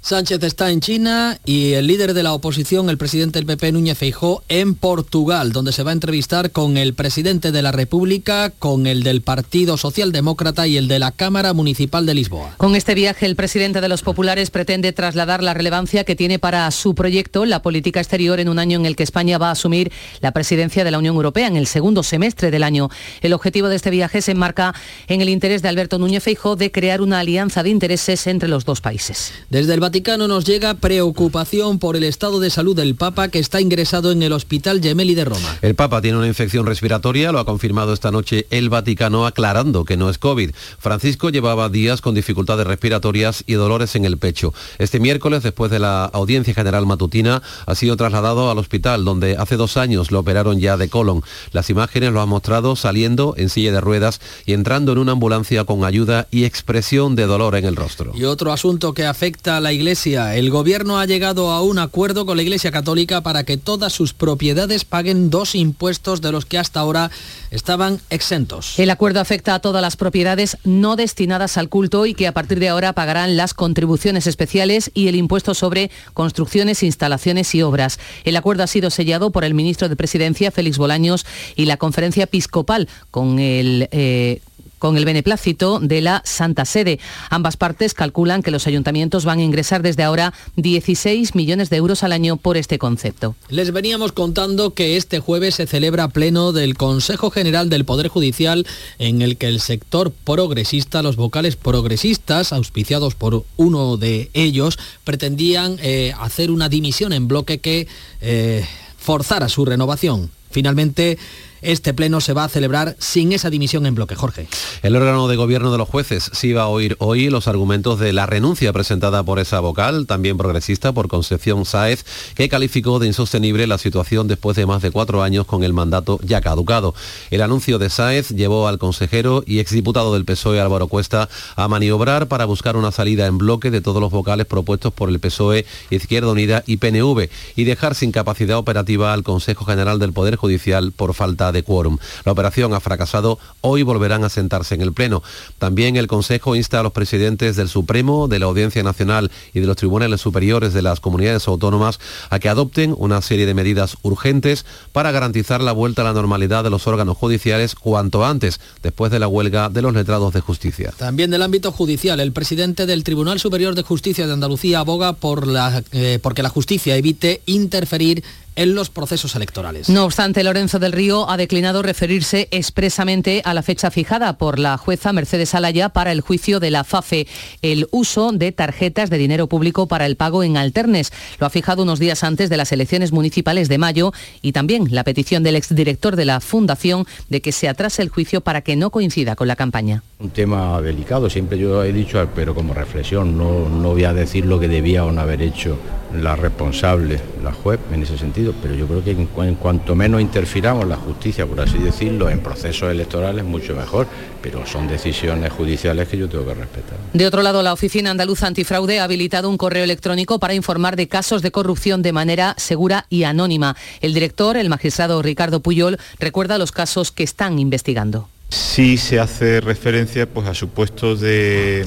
Sánchez 0.03 0.43
está 0.43 0.71
en 0.71 0.81
China 0.81 1.39
y 1.45 1.75
el 1.75 1.87
líder 1.87 2.15
de 2.15 2.23
la 2.23 2.33
oposición, 2.33 2.89
el 2.89 2.97
presidente 2.97 3.39
del 3.39 3.45
PP, 3.45 3.73
Núñez 3.73 3.99
Feijó, 3.99 4.43
en 4.49 4.75
Portugal, 4.75 5.53
donde 5.53 5.73
se 5.73 5.83
va 5.83 5.91
a 5.91 5.93
entrevistar 5.93 6.53
con 6.53 6.79
el 6.79 6.95
presidente 6.95 7.53
de 7.53 7.61
la 7.61 7.71
República, 7.71 8.51
con 8.59 8.87
el 8.87 9.03
del 9.03 9.21
Partido 9.21 9.77
Socialdemócrata 9.77 10.67
y 10.67 10.79
el 10.79 10.89
de 10.89 10.99
la 10.99 11.13
Cámara 11.13 11.53
Municipal 11.53 12.07
de 12.07 12.15
Lisboa. 12.15 12.55
Con 12.57 12.77
este 12.77 12.95
viaje, 12.95 13.27
el 13.27 13.37
presidente 13.37 13.83
de 13.83 13.89
los 13.89 14.01
populares 14.01 14.51
pretende 14.51 14.93
trasladar 14.93 15.43
la 15.43 15.53
relevancia 15.53 16.05
que 16.05 16.17
tiene 16.17 16.39
para 16.39 16.71
su 16.71 16.95
proyecto 16.95 17.45
la 17.45 17.61
política 17.61 18.01
exterior 18.01 18.41
en 18.41 18.49
un 18.49 18.59
año 18.59 18.79
en 18.79 18.87
el 18.87 18.97
que 18.97 19.03
España 19.03 19.37
va 19.37 19.49
a 19.49 19.53
asumir 19.53 19.93
la 20.23 20.33
presidencia 20.33 20.83
de 20.83 20.91
la 20.93 20.99
Unión 20.99 21.15
Europea 21.15 21.47
en 21.47 21.57
el 21.57 21.67
segundo 21.67 22.03
semestre 22.03 22.51
del 22.51 22.63
año. 22.63 22.89
El 23.21 23.35
objetivo 23.35 23.69
de 23.69 23.77
este 23.77 23.91
viaje 23.91 24.23
se 24.23 24.33
enmarca 24.33 24.75
en 25.09 25.21
el 25.21 25.29
interés 25.29 25.61
de 25.61 25.69
Alberto 25.69 25.99
Núñez 25.99 26.23
Feijó 26.23 26.57
de 26.57 26.73
crear 26.73 27.03
una 27.03 27.21
alianza 27.21 27.63
de 27.63 27.69
intereses 27.69 28.27
entre 28.27 28.49
los 28.49 28.65
dos 28.65 28.81
países. 28.81 29.33
Desde 29.51 29.75
el 29.75 29.90
Vaticano 29.91 30.29
nos 30.29 30.45
llega 30.45 30.75
preocupación 30.75 31.81
por 31.81 31.97
el 31.97 32.05
estado 32.05 32.39
de 32.39 32.51
salud 32.51 32.77
del 32.77 32.95
Papa 32.95 33.27
que 33.27 33.41
está 33.41 33.61
ingresado 33.61 34.13
en 34.13 34.23
el 34.23 34.33
Hospital 34.33 34.81
Gemelli 34.81 35.17
de 35.17 35.25
Roma. 35.25 35.59
El 35.63 35.75
Papa 35.75 36.01
tiene 36.01 36.17
una 36.17 36.29
infección 36.29 36.65
respiratoria, 36.65 37.33
lo 37.33 37.41
ha 37.41 37.45
confirmado 37.45 37.93
esta 37.93 38.13
noche 38.13 38.47
el 38.51 38.69
Vaticano 38.69 39.27
aclarando 39.27 39.85
que 39.85 39.97
no 39.97 40.09
es 40.09 40.19
COVID. 40.19 40.53
Francisco 40.79 41.31
llevaba 41.31 41.69
días 41.71 42.03
con 42.03 42.15
dificultades 42.15 42.69
respiratorias 42.69 43.43
y 43.49 43.55
dolores 43.55 43.97
en 43.97 44.05
el 44.05 44.17
pecho. 44.17 44.55
Este 44.79 45.01
miércoles, 45.01 45.43
después 45.43 45.73
de 45.73 45.81
la 45.81 46.05
audiencia 46.05 46.55
general 46.55 46.87
matutina, 46.87 47.43
ha 47.67 47.75
sido 47.75 47.97
trasladado 47.97 48.49
al 48.49 48.59
hospital 48.59 49.05
donde 49.05 49.39
hace 49.39 49.57
dos 49.57 49.77
años 49.77 50.13
lo 50.13 50.21
operaron 50.21 50.61
ya 50.61 50.77
de 50.77 50.89
colon. 50.89 51.25
Las 51.51 51.69
imágenes 51.69 52.13
lo 52.13 52.23
han 52.23 52.29
mostrado 52.29 52.77
saliendo 52.77 53.35
en 53.37 53.49
silla 53.49 53.73
de 53.73 53.81
ruedas 53.81 54.21
y 54.47 54.53
entrando 54.53 54.93
en 54.93 54.99
una 54.99 55.13
ambulancia 55.13 55.65
con 55.65 55.85
ayuda 55.85 56.29
y 56.31 56.45
expresión 56.45 57.17
de 57.17 57.27
dolor 57.27 57.57
en 57.57 57.65
el 57.65 57.75
rostro. 57.75 58.13
Y 58.15 58.23
otro 58.23 58.53
asunto 58.53 58.95
que 58.95 59.05
afecta 59.05 59.57
a 59.57 59.61
la 59.61 59.73
Iglesia 59.73 59.80
el 59.81 60.51
gobierno 60.51 60.99
ha 60.99 61.07
llegado 61.07 61.51
a 61.51 61.63
un 61.63 61.79
acuerdo 61.79 62.27
con 62.27 62.37
la 62.37 62.43
Iglesia 62.43 62.71
Católica 62.71 63.23
para 63.23 63.45
que 63.45 63.57
todas 63.57 63.95
sus 63.95 64.13
propiedades 64.13 64.85
paguen 64.85 65.31
dos 65.31 65.55
impuestos 65.55 66.21
de 66.21 66.33
los 66.33 66.45
que 66.45 66.59
hasta 66.59 66.81
ahora 66.81 67.11
estaban 67.51 67.99
exentos. 68.11 68.79
El 68.79 68.91
acuerdo 68.91 69.21
afecta 69.21 69.55
a 69.55 69.61
todas 69.61 69.81
las 69.81 69.97
propiedades 69.97 70.59
no 70.65 70.97
destinadas 70.97 71.57
al 71.57 71.71
culto 71.71 72.05
y 72.05 72.13
que 72.13 72.27
a 72.27 72.33
partir 72.33 72.61
de 72.61 72.69
ahora 72.69 72.93
pagarán 72.93 73.39
las 73.39 73.55
contribuciones 73.55 74.27
especiales 74.27 74.91
y 74.93 75.09
el 75.09 75.17
impuesto 75.17 75.55
sobre 75.55 75.91
construcciones, 76.13 76.83
instalaciones 76.83 77.55
y 77.55 77.63
obras. 77.63 77.99
El 78.25 78.37
acuerdo 78.37 78.63
ha 78.63 78.67
sido 78.67 78.91
sellado 78.91 79.31
por 79.31 79.45
el 79.45 79.55
ministro 79.55 79.89
de 79.89 79.97
Presidencia, 79.97 80.51
Félix 80.51 80.77
Bolaños, 80.77 81.25
y 81.57 81.65
la 81.65 81.79
conferencia 81.79 82.25
episcopal 82.25 82.87
con 83.11 83.39
el 83.39 83.89
eh, 83.93 84.43
con 84.81 84.97
el 84.97 85.05
beneplácito 85.05 85.79
de 85.79 86.01
la 86.01 86.23
Santa 86.25 86.65
Sede. 86.65 86.99
Ambas 87.29 87.57
partes 87.57 87.95
calculan 87.95 88.43
que 88.43 88.51
los 88.51 88.67
ayuntamientos 88.67 89.25
van 89.25 89.39
a 89.39 89.43
ingresar 89.45 89.83
desde 89.83 90.03
ahora 90.03 90.35
16 90.57 91.37
millones 91.37 91.71
de 91.71 91.77
euros 91.77 92.03
al 92.03 92.11
año 92.11 92.37
por 92.37 92.57
este 92.57 92.79
concepto. 92.79 93.37
Les 93.49 93.73
veníamos 93.73 94.11
contando 94.11 94.75
que 94.75 94.97
este 94.97 95.21
jueves 95.21 95.55
se 95.55 95.69
celebra 95.69 96.09
pleno 96.09 96.53
del 96.53 96.77
Consejo 96.77 97.31
General 97.31 97.69
del 97.69 97.85
Poder 97.85 98.09
Judicial 98.09 98.67
en 98.99 99.23
el 99.23 99.37
que 99.37 99.47
el 99.47 99.61
sector 99.61 100.11
progresista, 100.25 101.03
los 101.03 101.17
vocales 101.17 101.57
progresistas, 101.57 102.53
auspiciados 102.53 103.15
por 103.15 103.45
uno 103.57 103.99
de 103.99 104.31
ellos, 104.33 104.79
pretendían 105.05 105.77
eh, 105.83 106.15
hacer 106.19 106.51
una 106.51 106.71
dimisión 106.71 107.13
en 107.13 107.29
bloque 107.29 107.59
que 107.59 107.87
eh, 108.23 108.65
forzara 108.97 109.51
su 109.51 109.67
renovación. 109.67 110.31
Finalmente, 110.51 111.19
este 111.63 111.95
pleno 111.95 112.21
se 112.21 112.33
va 112.33 112.45
a 112.45 112.49
celebrar 112.49 112.97
sin 112.99 113.33
esa 113.33 113.51
dimisión 113.51 113.87
en 113.87 113.95
bloque. 113.95 114.15
Jorge. 114.15 114.49
El 114.83 114.97
órgano 114.97 115.29
de 115.29 115.37
gobierno 115.37 115.73
de 115.73 115.79
los 115.79 115.89
jueces 115.89 116.31
sí 116.33 116.53
va 116.53 116.63
a 116.63 116.69
oír 116.69 116.97
hoy 116.99 117.31
los 117.31 117.49
argumentos 117.49 117.99
de 117.99 118.13
la 118.13 118.27
renuncia 118.27 118.73
presentada 118.73 119.23
por 119.23 119.39
esa 119.39 119.61
vocal, 119.61 120.07
también 120.07 120.37
progresista, 120.37 120.93
por 120.93 121.09
Concepción 121.09 121.65
Sáez, 121.65 122.05
que 122.35 122.49
calificó 122.49 122.99
de 122.99 123.07
insostenible 123.07 123.67
la 123.67 123.79
situación 123.79 124.29
después 124.29 124.57
de 124.57 124.67
más 124.67 124.83
de 124.83 124.91
cuatro 124.91 125.23
años 125.23 125.47
con 125.47 125.65
el 125.65 125.73
mandato 125.73 126.19
ya 126.23 126.41
caducado. 126.41 126.95
El 127.31 127.43
anuncio 127.43 127.79
de 127.79 127.91
Sáez 127.91 128.31
llevó 128.31 128.69
al 128.69 128.79
consejero 128.79 129.43
y 129.47 129.59
exdiputado 129.59 130.15
del 130.15 130.25
PSOE 130.25 130.61
Álvaro 130.61 130.89
Cuesta 130.89 131.29
a 131.57 131.69
maniobrar 131.69 132.29
para 132.29 132.45
buscar 132.45 132.77
una 132.77 132.93
salida 132.93 133.27
en 133.27 133.39
bloque 133.39 133.71
de 133.71 133.81
todos 133.81 134.01
los 134.01 134.11
vocales 134.11 134.47
propuestos 134.47 134.93
por 134.93 135.09
el 135.09 135.21
PSOE, 135.21 135.67
Izquierda 135.91 136.31
Unida 136.31 136.63
y 136.67 136.79
PNV 136.79 137.29
y 137.57 137.65
dejar 137.65 137.95
sin 137.95 138.13
capacidad 138.13 138.59
operativa 138.59 139.13
al 139.13 139.23
Consejo 139.23 139.65
General 139.65 139.99
del 139.99 140.13
Poder 140.13 140.37
Judicial 140.37 140.93
por 140.93 141.15
falta 141.15 141.50
de 141.53 141.63
quórum. 141.63 141.99
La 142.25 142.33
operación 142.33 142.75
ha 142.75 142.81
fracasado, 142.81 143.39
hoy 143.61 143.83
volverán 143.83 144.25
a 144.25 144.29
sentarse 144.29 144.75
en 144.75 144.81
el 144.81 144.93
Pleno. 144.93 145.23
También 145.59 145.97
el 145.97 146.07
Consejo 146.07 146.57
insta 146.57 146.81
a 146.81 146.83
los 146.83 146.93
presidentes 146.93 147.57
del 147.57 147.69
Supremo, 147.69 148.29
de 148.29 148.39
la 148.39 148.47
Audiencia 148.47 148.83
Nacional 148.83 149.31
y 149.55 149.61
de 149.61 149.67
los 149.67 149.77
tribunales 149.77 150.21
superiores 150.21 150.73
de 150.73 150.83
las 150.83 151.01
comunidades 151.01 151.47
autónomas 151.49 152.01
a 152.31 152.39
que 152.39 152.49
adopten 152.49 152.95
una 152.97 153.23
serie 153.23 153.47
de 153.47 153.55
medidas 153.55 153.97
urgentes 154.03 154.65
para 154.93 155.13
garantizar 155.13 155.61
la 155.61 155.73
vuelta 155.73 156.03
a 156.03 156.05
la 156.05 156.13
normalidad 156.13 156.65
de 156.65 156.71
los 156.71 156.87
órganos 156.87 157.17
judiciales 157.17 157.75
cuanto 157.75 158.25
antes, 158.25 158.61
después 158.83 159.11
de 159.11 159.19
la 159.19 159.29
huelga 159.29 159.69
de 159.69 159.83
los 159.83 159.95
letrados 159.95 160.33
de 160.33 160.41
justicia. 160.41 160.93
También 160.97 161.31
del 161.31 161.43
ámbito 161.43 161.73
judicial, 161.73 162.21
el 162.21 162.33
presidente 162.33 162.87
del 162.87 163.05
Tribunal 163.05 163.41
Superior 163.41 163.75
de 163.75 163.83
Justicia 163.83 164.27
de 164.27 164.33
Andalucía 164.33 164.81
aboga 164.81 165.13
por 165.15 165.47
la, 165.47 165.83
eh, 165.93 166.19
porque 166.23 166.43
la 166.43 166.49
justicia 166.49 166.97
evite 166.97 167.43
interferir 167.47 168.23
en 168.61 168.75
los 168.75 168.91
procesos 168.91 169.35
electorales. 169.37 169.89
No 169.89 170.05
obstante, 170.05 170.45
Lorenzo 170.45 170.79
del 170.79 170.93
Río 170.93 171.31
ha 171.31 171.39
declinado 171.39 171.81
referirse 171.81 172.47
expresamente 172.51 173.41
a 173.47 173.55
la 173.55 173.63
fecha 173.63 173.91
fijada 173.91 174.37
por 174.37 174.59
la 174.59 174.77
jueza 174.77 175.15
Mercedes 175.15 175.55
Alaya 175.55 175.89
para 175.89 176.13
el 176.13 176.21
juicio 176.21 176.61
de 176.61 176.71
la 176.71 176.85
FAFE, 176.85 177.27
el 177.63 177.89
uso 177.91 178.33
de 178.33 178.53
tarjetas 178.53 179.09
de 179.09 179.17
dinero 179.17 179.47
público 179.47 179.87
para 179.87 180.05
el 180.05 180.17
pago 180.17 180.45
en 180.45 180.59
alternes. 180.59 181.11
Lo 181.39 181.47
ha 181.47 181.51
fijado 181.51 181.85
unos 181.85 182.01
días 182.01 182.23
antes 182.23 182.51
de 182.51 182.59
las 182.59 182.71
elecciones 182.71 183.13
municipales 183.13 183.71
de 183.71 183.79
mayo 183.79 184.13
y 184.43 184.53
también 184.53 184.89
la 184.91 185.05
petición 185.05 185.43
del 185.43 185.57
exdirector 185.57 186.17
de 186.17 186.27
la 186.27 186.41
Fundación 186.41 187.07
de 187.31 187.41
que 187.41 187.53
se 187.53 187.67
atrase 187.67 188.03
el 188.03 188.11
juicio 188.11 188.43
para 188.43 188.61
que 188.61 188.77
no 188.77 188.91
coincida 188.91 189.37
con 189.37 189.49
la 189.49 189.57
campaña. 189.57 190.03
Un 190.19 190.31
tema 190.31 190.83
delicado, 190.83 191.31
siempre 191.31 191.59
yo 191.59 191.83
he 191.83 191.95
dicho, 191.95 192.29
pero 192.35 192.55
como 192.55 192.75
reflexión, 192.75 193.39
no, 193.39 193.71
no 193.71 193.93
voy 193.93 194.05
a 194.05 194.13
decir 194.13 194.45
lo 194.45 194.61
que 194.61 194.69
debía 194.69 195.07
o 195.07 195.13
no 195.13 195.23
haber 195.23 195.41
hecho 195.41 195.79
la 196.15 196.37
responsable, 196.37 197.21
la 197.43 197.53
juez, 197.53 197.81
en 197.93 198.03
ese 198.03 198.19
sentido, 198.19 198.50
pero 198.61 198.75
yo 198.75 198.87
creo 198.87 199.05
que 199.05 199.11
en, 199.11 199.55
cuanto 199.55 199.95
menos 199.95 200.21
interfiramos 200.21 200.87
la 200.87 200.97
justicia, 200.97 201.47
por 201.47 201.61
así 201.61 201.79
decirlo, 201.79 202.31
en 202.31 202.41
procesos 202.41 202.91
electorales, 202.91 203.45
mucho 203.45 203.75
mejor, 203.75 204.07
pero 204.43 204.67
son 204.67 204.89
decisiones 204.89 205.53
judiciales 205.53 206.09
que 206.09 206.17
yo 206.17 206.29
tengo 206.29 206.47
que 206.47 206.55
respetar. 206.55 206.99
De 207.13 207.27
otro 207.27 207.43
lado, 207.43 207.63
la 207.63 207.73
Oficina 207.73 208.11
Andaluza 208.11 208.47
Antifraude 208.47 209.01
ha 209.01 209.05
habilitado 209.05 209.49
un 209.49 209.57
correo 209.57 209.85
electrónico 209.85 210.39
para 210.39 210.55
informar 210.55 210.97
de 210.97 211.09
casos 211.09 211.43
de 211.43 211.51
corrupción 211.51 212.03
de 212.03 212.13
manera 212.13 212.55
segura 212.57 213.07
y 213.09 213.25
anónima. 213.25 213.77
El 214.01 214.15
director, 214.15 214.57
el 214.57 214.69
magistrado 214.69 215.23
Ricardo 215.23 215.61
Puyol, 215.61 215.99
recuerda 216.19 216.59
los 216.59 216.73
casos 216.73 217.11
que 217.13 217.23
están 217.23 217.59
investigando. 217.59 218.29
Sí 218.51 218.97
se 218.97 219.21
hace 219.21 219.61
referencia 219.61 220.27
pues, 220.27 220.49
a 220.49 220.55
supuestos 220.55 221.21
de 221.21 221.83
eh, 221.83 221.85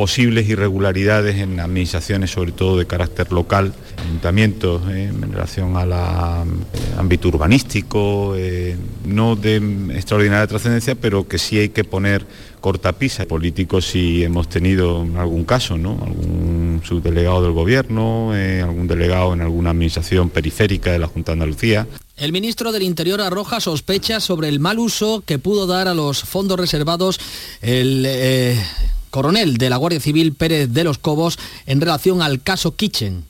posibles 0.00 0.48
irregularidades 0.48 1.36
en 1.36 1.60
administraciones, 1.60 2.30
sobre 2.30 2.52
todo 2.52 2.78
de 2.78 2.86
carácter 2.86 3.30
local, 3.32 3.74
ayuntamientos, 4.02 4.80
eh, 4.88 5.10
en 5.12 5.30
relación 5.30 5.76
al 5.76 5.92
eh, 5.92 6.96
ámbito 6.96 7.28
urbanístico, 7.28 8.34
no 9.04 9.36
de 9.36 9.56
extraordinaria 9.94 10.46
trascendencia, 10.46 10.94
pero 10.94 11.28
que 11.28 11.36
sí 11.36 11.58
hay 11.58 11.68
que 11.68 11.84
poner 11.84 12.24
cortapisa. 12.62 13.26
Políticos 13.26 13.88
si 13.88 14.24
hemos 14.24 14.48
tenido 14.48 15.06
algún 15.18 15.44
caso, 15.44 15.76
¿no? 15.76 15.98
Algún 16.02 16.80
subdelegado 16.82 17.42
del 17.42 17.52
gobierno, 17.52 18.32
algún 18.32 18.86
delegado 18.88 19.34
en 19.34 19.42
alguna 19.42 19.68
administración 19.68 20.30
periférica 20.30 20.92
de 20.92 20.98
la 20.98 21.08
Junta 21.08 21.32
de 21.32 21.34
Andalucía. 21.34 21.86
El 22.16 22.32
ministro 22.32 22.72
del 22.72 22.84
Interior 22.84 23.20
arroja 23.20 23.60
sospechas 23.60 24.24
sobre 24.24 24.48
el 24.48 24.60
mal 24.60 24.78
uso 24.78 25.22
que 25.26 25.38
pudo 25.38 25.66
dar 25.66 25.88
a 25.88 25.94
los 25.94 26.22
fondos 26.22 26.58
reservados 26.58 27.20
el 27.60 28.04
eh, 28.06 28.62
coronel 29.10 29.56
de 29.58 29.70
la 29.70 29.76
Guardia 29.76 30.00
Civil 30.00 30.32
Pérez 30.32 30.70
de 30.70 30.84
los 30.84 30.98
Cobos 30.98 31.38
en 31.66 31.80
relación 31.80 32.22
al 32.22 32.42
caso 32.42 32.74
Kitchen. 32.76 33.24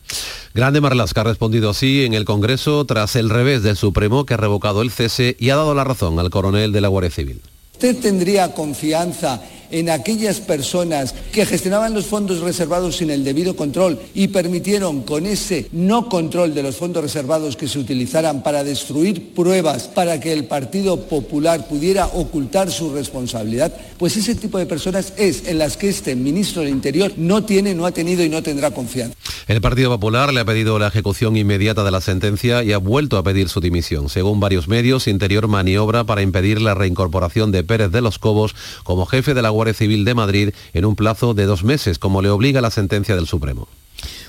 Grande 0.54 0.80
Marlasca 0.80 1.20
ha 1.20 1.24
respondido 1.24 1.70
así 1.70 2.04
en 2.04 2.14
el 2.14 2.24
Congreso 2.24 2.84
tras 2.84 3.16
el 3.16 3.30
revés 3.30 3.62
del 3.62 3.76
Supremo 3.76 4.26
que 4.26 4.34
ha 4.34 4.36
revocado 4.36 4.82
el 4.82 4.90
cese 4.90 5.36
y 5.38 5.50
ha 5.50 5.56
dado 5.56 5.74
la 5.74 5.84
razón 5.84 6.18
al 6.18 6.30
coronel 6.30 6.72
de 6.72 6.80
la 6.80 6.88
Guardia 6.88 7.10
Civil. 7.10 7.40
¿Usted 7.72 7.98
tendría 7.98 8.52
confianza 8.52 9.40
en 9.70 9.90
aquellas 9.90 10.40
personas 10.40 11.14
que 11.32 11.46
gestionaban 11.46 11.94
los 11.94 12.06
fondos 12.06 12.40
reservados 12.40 12.96
sin 12.96 13.10
el 13.10 13.24
debido 13.24 13.56
control 13.56 13.98
y 14.14 14.28
permitieron 14.28 15.02
con 15.02 15.26
ese 15.26 15.68
no 15.72 16.08
control 16.08 16.54
de 16.54 16.62
los 16.62 16.76
fondos 16.76 17.02
reservados 17.02 17.56
que 17.56 17.68
se 17.68 17.78
utilizaran 17.78 18.42
para 18.42 18.64
destruir 18.64 19.34
pruebas 19.34 19.88
para 19.88 20.20
que 20.20 20.32
el 20.32 20.44
Partido 20.44 21.00
Popular 21.02 21.68
pudiera 21.68 22.06
ocultar 22.06 22.70
su 22.70 22.92
responsabilidad, 22.92 23.72
pues 23.98 24.16
ese 24.16 24.34
tipo 24.34 24.58
de 24.58 24.66
personas 24.66 25.12
es 25.16 25.46
en 25.46 25.58
las 25.58 25.76
que 25.76 25.88
este 25.88 26.14
ministro 26.16 26.62
del 26.62 26.70
Interior 26.70 27.12
no 27.16 27.44
tiene, 27.44 27.74
no 27.74 27.86
ha 27.86 27.92
tenido 27.92 28.24
y 28.24 28.28
no 28.28 28.42
tendrá 28.42 28.70
confianza. 28.70 29.14
El 29.46 29.60
Partido 29.60 29.90
Popular 29.90 30.32
le 30.32 30.40
ha 30.40 30.44
pedido 30.44 30.78
la 30.78 30.88
ejecución 30.88 31.36
inmediata 31.36 31.82
de 31.82 31.90
la 31.90 32.00
sentencia 32.00 32.62
y 32.62 32.72
ha 32.72 32.78
vuelto 32.78 33.18
a 33.18 33.24
pedir 33.24 33.48
su 33.48 33.60
dimisión. 33.60 34.08
Según 34.08 34.38
varios 34.38 34.68
medios, 34.68 35.08
Interior 35.08 35.48
maniobra 35.48 36.04
para 36.04 36.22
impedir 36.22 36.62
la 36.62 36.74
reincorporación 36.74 37.50
de 37.50 37.64
Pérez 37.64 37.90
de 37.90 38.00
los 38.00 38.18
Cobos 38.18 38.54
como 38.84 39.06
jefe 39.06 39.34
de 39.34 39.42
la 39.42 39.50
Civil 39.74 40.04
de 40.04 40.14
Madrid 40.14 40.50
en 40.72 40.84
un 40.84 40.96
plazo 40.96 41.34
de 41.34 41.46
dos 41.46 41.64
meses, 41.64 41.98
como 41.98 42.22
le 42.22 42.30
obliga 42.30 42.60
la 42.60 42.70
sentencia 42.70 43.14
del 43.14 43.26
Supremo. 43.26 43.68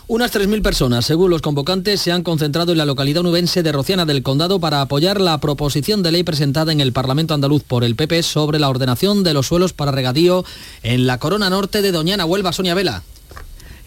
Unas 0.08 0.34
3.000 0.34 0.62
personas, 0.62 1.06
según 1.06 1.30
los 1.30 1.42
convocantes, 1.42 2.02
se 2.02 2.12
han 2.12 2.24
concentrado 2.24 2.74
en 2.74 2.78
la 2.78 2.86
localidad 2.86 3.24
nubense 3.24 3.64
de 3.64 3.72
Rociana 3.72 4.06
del 4.06 4.24
Condado 4.24 4.60
para 4.60 4.82
apoyar 4.82 5.22
la 5.22 5.38
proposición 5.40 6.04
de 6.04 6.12
ley 6.12 6.24
presentada 6.24 6.74
en 6.74 6.82
el 6.82 6.92
Parlamento 6.92 7.34
andaluz 7.34 7.64
por 7.64 7.84
el 7.84 7.96
PP 7.96 8.24
sobre 8.24 8.60
la 8.60 8.70
ordenación 8.70 9.24
de 9.24 9.34
los 9.34 9.48
suelos 9.48 9.72
para 9.72 9.92
regadío 9.92 10.44
en 10.84 11.08
la 11.08 11.18
corona 11.18 11.50
norte 11.50 11.82
de 11.82 11.94
Doñana, 11.94 12.26
Huelva, 12.26 12.52
Sonia 12.52 12.74
Vela. 12.74 13.04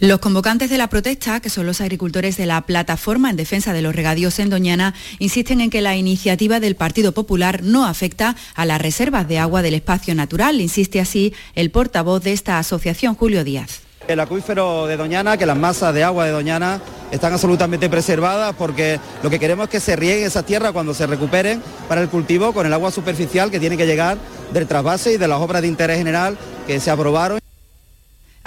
Los 0.04 0.18
convocantes 0.18 0.68
de 0.68 0.76
la 0.76 0.88
protesta, 0.88 1.40
que 1.40 1.48
son 1.48 1.64
los 1.64 1.80
agricultores 1.80 2.36
de 2.36 2.44
la 2.44 2.60
plataforma 2.60 3.30
en 3.30 3.36
defensa 3.36 3.72
de 3.72 3.80
los 3.80 3.96
regadíos 3.96 4.38
en 4.38 4.50
Doñana, 4.50 4.92
insisten 5.18 5.62
en 5.62 5.70
que 5.70 5.80
la 5.80 5.96
iniciativa 5.96 6.60
del 6.60 6.76
Partido 6.76 7.12
Popular 7.12 7.62
no 7.62 7.86
afecta 7.86 8.36
a 8.54 8.66
las 8.66 8.82
reservas 8.82 9.26
de 9.28 9.38
agua 9.38 9.62
del 9.62 9.72
espacio 9.72 10.14
natural, 10.14 10.60
insiste 10.60 11.00
así 11.00 11.32
el 11.54 11.70
portavoz 11.70 12.22
de 12.22 12.34
esta 12.34 12.58
asociación, 12.58 13.14
Julio 13.14 13.44
Díaz. 13.44 13.80
El 14.06 14.20
acuífero 14.20 14.86
de 14.86 14.98
Doñana, 14.98 15.38
que 15.38 15.46
las 15.46 15.56
masas 15.56 15.94
de 15.94 16.04
agua 16.04 16.26
de 16.26 16.32
Doñana 16.32 16.82
están 17.10 17.32
absolutamente 17.32 17.88
preservadas 17.88 18.54
porque 18.58 19.00
lo 19.22 19.30
que 19.30 19.38
queremos 19.38 19.64
es 19.64 19.70
que 19.70 19.80
se 19.80 19.96
rieguen 19.96 20.26
esas 20.26 20.44
tierras 20.44 20.72
cuando 20.72 20.92
se 20.92 21.06
recuperen 21.06 21.62
para 21.88 22.02
el 22.02 22.10
cultivo 22.10 22.52
con 22.52 22.66
el 22.66 22.74
agua 22.74 22.90
superficial 22.90 23.50
que 23.50 23.58
tiene 23.58 23.78
que 23.78 23.86
llegar 23.86 24.18
del 24.52 24.66
trasvase 24.66 25.14
y 25.14 25.16
de 25.16 25.28
las 25.28 25.40
obras 25.40 25.62
de 25.62 25.68
interés 25.68 25.96
general 25.96 26.36
que 26.66 26.78
se 26.78 26.90
aprobaron. 26.90 27.43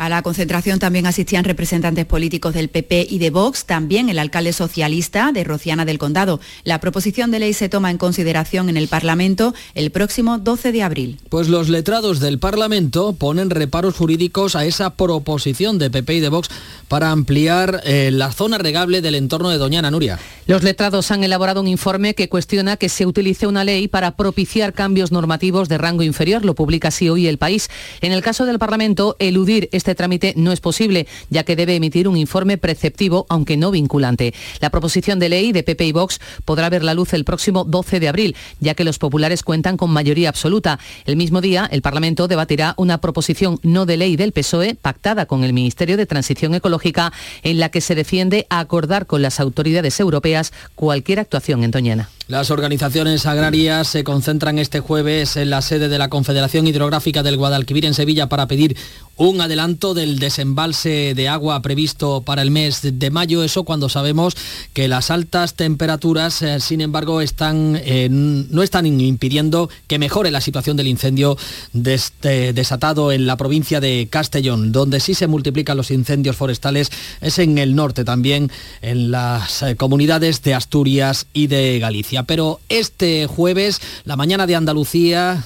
A 0.08 0.10
la 0.10 0.22
concentración 0.22 0.80
también 0.80 1.06
asistían 1.06 1.44
representantes 1.44 2.06
políticos 2.06 2.54
del 2.54 2.70
PP 2.70 3.08
y 3.10 3.20
de 3.20 3.30
Vox, 3.30 3.66
también 3.66 4.08
el 4.08 4.20
alcalde 4.20 4.54
socialista 4.54 5.34
de 5.34 5.44
Rociana 5.44 5.84
del 5.84 5.98
Condado. 5.98 6.40
La 6.64 6.80
proposición 6.80 7.30
de 7.30 7.40
ley 7.40 7.52
se 7.52 7.68
toma 7.68 7.92
en 7.92 7.98
consideración 7.98 8.70
en 8.70 8.78
el 8.78 8.88
Parlamento 8.88 9.54
el 9.76 9.92
próximo 9.92 10.38
12 10.38 10.72
de 10.72 10.82
abril. 10.82 11.18
Pues 11.28 11.50
los 11.50 11.68
letrados 11.68 12.22
del 12.22 12.40
Parlamento 12.40 13.18
ponen 13.20 13.50
reparos 13.50 13.98
jurídicos 13.98 14.56
a 14.56 14.64
esa 14.64 14.92
proposición 14.96 15.78
de 15.78 15.90
PP 15.90 16.14
y 16.14 16.20
de 16.22 16.30
Vox 16.30 16.48
para 16.88 17.12
ampliar 17.12 17.82
eh, 17.84 18.10
la 18.14 18.32
zona 18.32 18.58
regable 18.58 19.02
del 19.02 19.16
entorno 19.16 19.50
de 19.50 19.58
Doñana 19.58 19.92
Nuria. 19.92 20.20
Los 20.46 20.64
letrados 20.64 21.12
han 21.12 21.26
elaborado 21.26 21.60
un 21.60 21.68
informe 21.68 22.16
que 22.16 22.30
cuestiona 22.30 22.78
que 22.78 22.88
se 22.88 23.06
utilice 23.06 23.46
una 23.46 23.66
ley 23.66 23.90
para 23.90 24.16
propiciar 24.16 24.72
cambios 24.72 25.12
normativos 25.12 25.68
de 25.68 25.78
rango 25.78 26.04
inferior. 26.04 26.46
Lo 26.46 26.56
publica 26.56 26.88
así 26.88 27.10
hoy 27.10 27.28
el 27.28 27.38
país. 27.38 27.70
En 28.00 28.14
el 28.14 28.22
caso 28.22 28.46
del 28.46 28.58
Parlamento, 28.58 29.18
eludir 29.20 29.68
este 29.74 29.97
trámite 29.98 30.34
no 30.38 30.54
es 30.54 30.62
posible, 30.62 31.08
ya 31.30 31.44
que 31.44 31.58
debe 31.58 31.76
emitir 31.76 32.08
un 32.08 32.16
informe 32.16 32.58
preceptivo, 32.58 33.26
aunque 33.28 33.58
no 33.58 33.72
vinculante. 33.72 34.34
La 34.62 34.70
proposición 34.70 35.20
de 35.20 35.28
ley 35.28 35.52
de 35.52 35.64
PP 35.64 35.86
y 35.86 35.92
Vox 35.92 36.20
podrá 36.46 36.70
ver 36.70 36.84
la 36.84 36.94
luz 36.94 37.14
el 37.14 37.26
próximo 37.26 37.66
12 37.66 38.00
de 38.00 38.08
abril, 38.08 38.36
ya 38.62 38.74
que 38.74 38.86
los 38.86 39.00
populares 39.00 39.44
cuentan 39.44 39.76
con 39.76 39.92
mayoría 39.92 40.30
absoluta. 40.30 40.80
El 41.06 41.18
mismo 41.18 41.42
día, 41.42 41.68
el 41.70 41.82
Parlamento 41.82 42.30
debatirá 42.30 42.74
una 42.78 43.00
proposición 43.00 43.60
no 43.64 43.86
de 43.86 43.98
ley 43.98 44.16
del 44.16 44.32
PSOE, 44.32 44.76
pactada 44.76 45.26
con 45.26 45.44
el 45.44 45.52
Ministerio 45.52 45.98
de 45.98 46.06
Transición 46.06 46.56
Ecológica, 46.56 47.12
en 47.44 47.60
la 47.60 47.70
que 47.70 47.82
se 47.82 47.96
defiende 47.96 48.48
acordar 48.50 49.06
con 49.06 49.22
las 49.22 49.40
autoridades 49.40 50.00
europeas 50.00 50.54
cualquier 50.76 51.20
actuación 51.20 51.64
en 51.64 51.72
Doñana. 51.72 52.10
Las 52.28 52.52
organizaciones 52.52 53.26
agrarias 53.26 53.88
se 53.88 54.04
concentran 54.04 54.60
este 54.60 54.82
jueves 54.82 55.38
en 55.38 55.50
la 55.50 55.62
sede 55.62 55.88
de 55.88 55.98
la 55.98 56.10
Confederación 56.10 56.68
Hidrográfica 56.68 57.24
del 57.24 57.38
Guadalquivir 57.38 57.86
en 57.86 57.94
Sevilla 57.94 58.28
para 58.28 58.50
pedir 58.50 58.76
un 59.16 59.40
adelanto 59.40 59.94
del 59.94 60.20
desembalse 60.20 61.14
de 61.16 61.30
agua 61.30 61.62
previsto 61.62 62.22
para 62.22 62.42
el 62.42 62.52
mes 62.52 62.82
de 62.84 63.10
mayo, 63.12 63.44
eso 63.44 63.64
cuando 63.64 63.88
sabemos 63.88 64.36
que 64.74 64.90
las 64.90 65.10
altas 65.10 65.56
temperaturas, 65.56 66.42
eh, 66.42 66.60
sin 66.60 66.82
embargo, 66.82 67.22
están, 67.22 67.80
eh, 67.84 68.10
no 68.12 68.62
están 68.62 68.86
impidiendo 68.86 69.70
que 69.88 69.98
mejore 69.98 70.30
la 70.30 70.42
situación 70.42 70.76
del 70.76 70.88
incendio 70.88 71.38
este, 71.86 72.52
desatado 72.52 73.14
en 73.14 73.26
la 73.26 73.38
provincia 73.38 73.80
de 73.80 74.08
Castellón, 74.10 74.74
donde 74.74 75.00
sí 75.00 75.14
se 75.14 75.28
multiplican 75.28 75.78
los 75.78 75.92
incendios 75.92 76.36
forestales, 76.36 76.92
es 77.22 77.40
en 77.40 77.58
el 77.58 77.74
norte 77.74 78.04
también, 78.04 78.52
en 78.82 79.12
las 79.12 79.64
eh, 79.64 79.76
comunidades 79.78 80.44
de 80.44 80.54
Asturias 80.54 81.26
y 81.34 81.48
de 81.48 81.80
Galicia. 81.80 82.17
Pero 82.24 82.60
este 82.70 83.28
jueves, 83.28 83.82
la 84.06 84.16
mañana 84.16 84.48
de 84.48 84.56
Andalucía, 84.56 85.44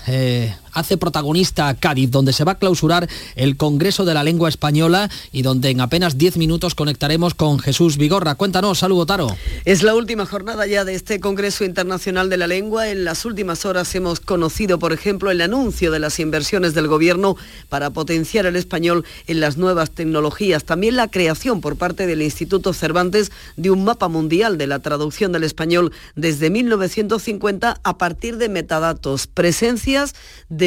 hace 0.73 0.97
protagonista 0.97 1.67
a 1.67 1.75
Cádiz, 1.75 2.11
donde 2.11 2.33
se 2.33 2.43
va 2.43 2.53
a 2.53 2.57
clausurar 2.59 3.07
el 3.35 3.57
Congreso 3.57 4.05
de 4.05 4.13
la 4.13 4.23
Lengua 4.23 4.49
Española 4.49 5.09
y 5.31 5.41
donde 5.41 5.69
en 5.69 5.81
apenas 5.81 6.17
10 6.17 6.37
minutos 6.37 6.75
conectaremos 6.75 7.33
con 7.33 7.59
Jesús 7.59 7.97
Vigorra. 7.97 8.35
Cuéntanos, 8.35 8.79
saludo 8.79 9.05
Taro. 9.05 9.35
Es 9.65 9.83
la 9.83 9.95
última 9.95 10.25
jornada 10.25 10.65
ya 10.67 10.85
de 10.85 10.95
este 10.95 11.19
Congreso 11.19 11.65
Internacional 11.65 12.29
de 12.29 12.37
la 12.37 12.47
Lengua. 12.47 12.89
En 12.89 13.03
las 13.03 13.25
últimas 13.25 13.65
horas 13.65 13.93
hemos 13.95 14.19
conocido, 14.19 14.79
por 14.79 14.93
ejemplo, 14.93 15.31
el 15.31 15.41
anuncio 15.41 15.91
de 15.91 15.99
las 15.99 16.19
inversiones 16.19 16.73
del 16.73 16.87
Gobierno 16.87 17.35
para 17.69 17.89
potenciar 17.89 18.45
el 18.45 18.55
español 18.55 19.05
en 19.27 19.39
las 19.39 19.57
nuevas 19.57 19.91
tecnologías. 19.91 20.63
También 20.63 20.95
la 20.95 21.09
creación 21.09 21.61
por 21.61 21.75
parte 21.75 22.07
del 22.07 22.21
Instituto 22.21 22.73
Cervantes 22.73 23.31
de 23.57 23.71
un 23.71 23.83
mapa 23.83 24.07
mundial 24.07 24.57
de 24.57 24.67
la 24.67 24.79
traducción 24.79 25.31
del 25.31 25.43
español 25.43 25.91
desde 26.15 26.49
1950 26.49 27.79
a 27.83 27.97
partir 27.97 28.37
de 28.37 28.49
metadatos, 28.49 29.27
presencias 29.27 30.13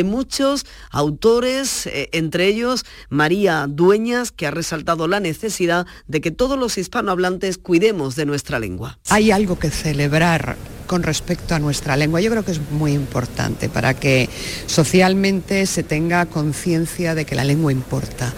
muchos 0.03 0.67
autores, 0.91 1.87
eh, 1.87 2.09
entre 2.13 2.49
ellos 2.49 2.85
María 3.11 3.67
Dueñas, 3.69 4.33
que 4.33 4.47
ha 4.47 4.51
resaltado 4.51 5.07
la 5.07 5.21
necesidad 5.21 5.87
de 6.09 6.21
que 6.21 6.31
todos 6.31 6.59
los 6.59 6.79
hispanohablantes 6.79 7.59
cuidemos 7.59 8.17
de 8.17 8.27
nuestra 8.27 8.59
lengua. 8.59 8.99
Hay 9.11 9.31
algo 9.31 9.59
que 9.59 9.71
celebrar 9.71 10.57
con 10.87 11.03
respecto 11.03 11.55
a 11.55 11.59
nuestra 11.59 11.97
lengua. 11.97 12.21
Yo 12.21 12.31
creo 12.31 12.45
que 12.45 12.53
es 12.53 12.61
muy 12.71 12.93
importante 12.93 13.69
para 13.69 13.95
que 13.95 14.29
socialmente 14.67 15.67
se 15.67 15.83
tenga 15.83 16.27
conciencia 16.27 17.15
de 17.15 17.25
que 17.25 17.35
la 17.35 17.45
lengua 17.45 17.73
importa, 17.73 18.33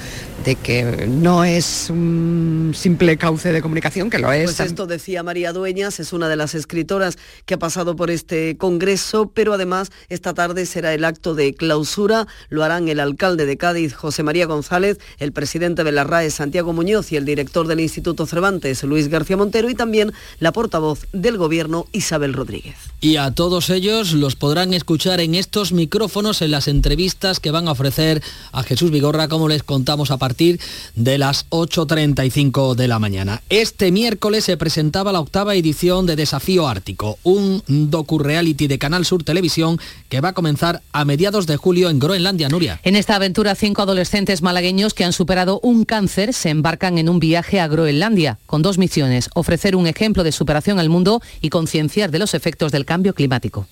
de 0.44 0.54
que 0.54 1.08
no 1.08 1.44
es 1.44 1.88
un 1.90 2.72
simple 2.74 3.16
cauce 3.16 3.52
de 3.52 3.60
comunicación, 3.60 4.10
que 4.10 4.18
lo 4.18 4.32
es. 4.32 4.44
Pues 4.44 4.60
esto 4.60 4.86
decía 4.86 5.24
María 5.24 5.52
Dueñas, 5.52 5.98
es 5.98 6.12
una 6.12 6.28
de 6.28 6.36
las 6.36 6.54
escritoras 6.54 7.18
que 7.46 7.54
ha 7.54 7.58
pasado 7.58 7.96
por 7.96 8.10
este 8.10 8.56
congreso, 8.56 9.32
pero 9.34 9.54
además 9.54 9.90
esta 10.08 10.34
tarde 10.34 10.66
será 10.66 10.94
el 10.94 11.04
acto 11.04 11.34
de 11.34 11.54
clausura, 11.54 12.28
lo 12.48 12.62
harán 12.62 12.88
el 12.88 13.00
alcalde 13.00 13.44
de 13.44 13.56
Cádiz, 13.56 13.94
José 13.94 14.22
María 14.22 14.46
González, 14.46 14.98
el 15.18 15.32
presidente 15.32 15.82
de 15.82 15.90
la 15.90 16.04
RAE, 16.04 16.30
Santiago 16.30 16.72
Muñoz, 16.72 17.10
y 17.10 17.16
el 17.16 17.24
director 17.24 17.66
del 17.66 17.80
Instituto 17.80 18.24
Cervantes, 18.26 18.84
Luis 18.84 19.08
García 19.08 19.36
Montero, 19.36 19.68
y 19.68 19.74
también 19.74 20.12
la 20.38 20.52
portavoz 20.52 21.06
del 21.12 21.38
Gobierno, 21.38 21.86
Isabel 21.90 22.34
Rodríguez. 22.36 22.76
Y 23.00 23.16
a 23.16 23.30
todos 23.32 23.70
ellos 23.70 24.12
los 24.12 24.36
podrán 24.36 24.74
escuchar 24.74 25.20
en 25.20 25.34
estos 25.34 25.72
micrófonos 25.72 26.42
en 26.42 26.50
las 26.50 26.68
entrevistas 26.68 27.40
que 27.40 27.50
van 27.50 27.68
a 27.68 27.72
ofrecer 27.72 28.22
a 28.52 28.62
Jesús 28.62 28.90
Vigorra, 28.90 29.28
como 29.28 29.48
les 29.48 29.62
contamos 29.62 30.10
a 30.10 30.16
partir 30.16 30.60
de 30.94 31.18
las 31.18 31.48
8.35 31.50 32.74
de 32.74 32.88
la 32.88 32.98
mañana. 32.98 33.42
Este 33.48 33.90
miércoles 33.92 34.44
se 34.44 34.56
presentaba 34.56 35.12
la 35.12 35.20
octava 35.20 35.54
edición 35.54 36.06
de 36.06 36.16
Desafío 36.16 36.68
Ártico, 36.68 37.18
un 37.22 37.62
docu-reality 37.66 38.66
de 38.66 38.78
Canal 38.78 39.04
Sur 39.04 39.24
Televisión 39.24 39.78
que 40.08 40.20
va 40.20 40.30
a 40.30 40.34
comenzar 40.34 40.82
a 40.92 41.04
mediados 41.04 41.46
de 41.46 41.56
julio 41.56 41.90
en 41.90 41.98
Groenlandia, 41.98 42.48
Nuria. 42.48 42.80
En 42.82 42.96
esta 42.96 43.16
aventura, 43.16 43.54
cinco 43.54 43.82
adolescentes 43.82 44.42
malagueños 44.42 44.94
que 44.94 45.04
han 45.04 45.12
superado 45.12 45.60
un 45.62 45.84
cáncer 45.84 46.32
se 46.32 46.50
embarcan 46.50 46.98
en 46.98 47.08
un 47.08 47.18
viaje 47.18 47.60
a 47.60 47.68
Groenlandia 47.68 48.38
con 48.46 48.62
dos 48.62 48.78
misiones, 48.78 49.30
ofrecer 49.34 49.76
un 49.76 49.86
ejemplo 49.86 50.24
de 50.24 50.32
superación 50.32 50.78
al 50.78 50.88
mundo 50.88 51.22
y 51.40 51.50
concienciar 51.50 52.10
de 52.10 52.18
los 52.18 52.25
efectos 52.34 52.72
del 52.72 52.84
cambio 52.84 53.14
climático. 53.14 53.66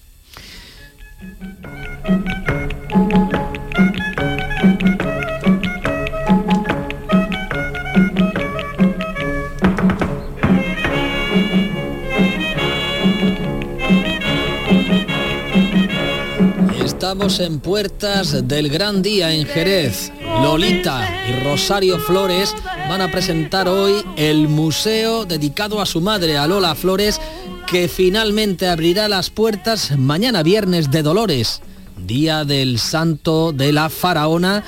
Estamos 17.04 17.38
en 17.38 17.60
puertas 17.60 18.48
del 18.48 18.70
gran 18.70 19.02
día 19.02 19.30
en 19.34 19.44
Jerez. 19.44 20.10
Lolita 20.40 21.06
y 21.28 21.44
Rosario 21.44 21.98
Flores 21.98 22.54
van 22.88 23.02
a 23.02 23.10
presentar 23.10 23.68
hoy 23.68 24.02
el 24.16 24.48
museo 24.48 25.26
dedicado 25.26 25.82
a 25.82 25.86
su 25.86 26.00
madre, 26.00 26.38
a 26.38 26.46
Lola 26.46 26.74
Flores, 26.74 27.20
que 27.66 27.88
finalmente 27.88 28.68
abrirá 28.68 29.06
las 29.10 29.28
puertas 29.28 29.98
mañana 29.98 30.42
viernes 30.42 30.90
de 30.90 31.02
Dolores, 31.02 31.60
día 32.06 32.46
del 32.46 32.78
santo 32.78 33.52
de 33.52 33.72
la 33.72 33.90
faraona 33.90 34.64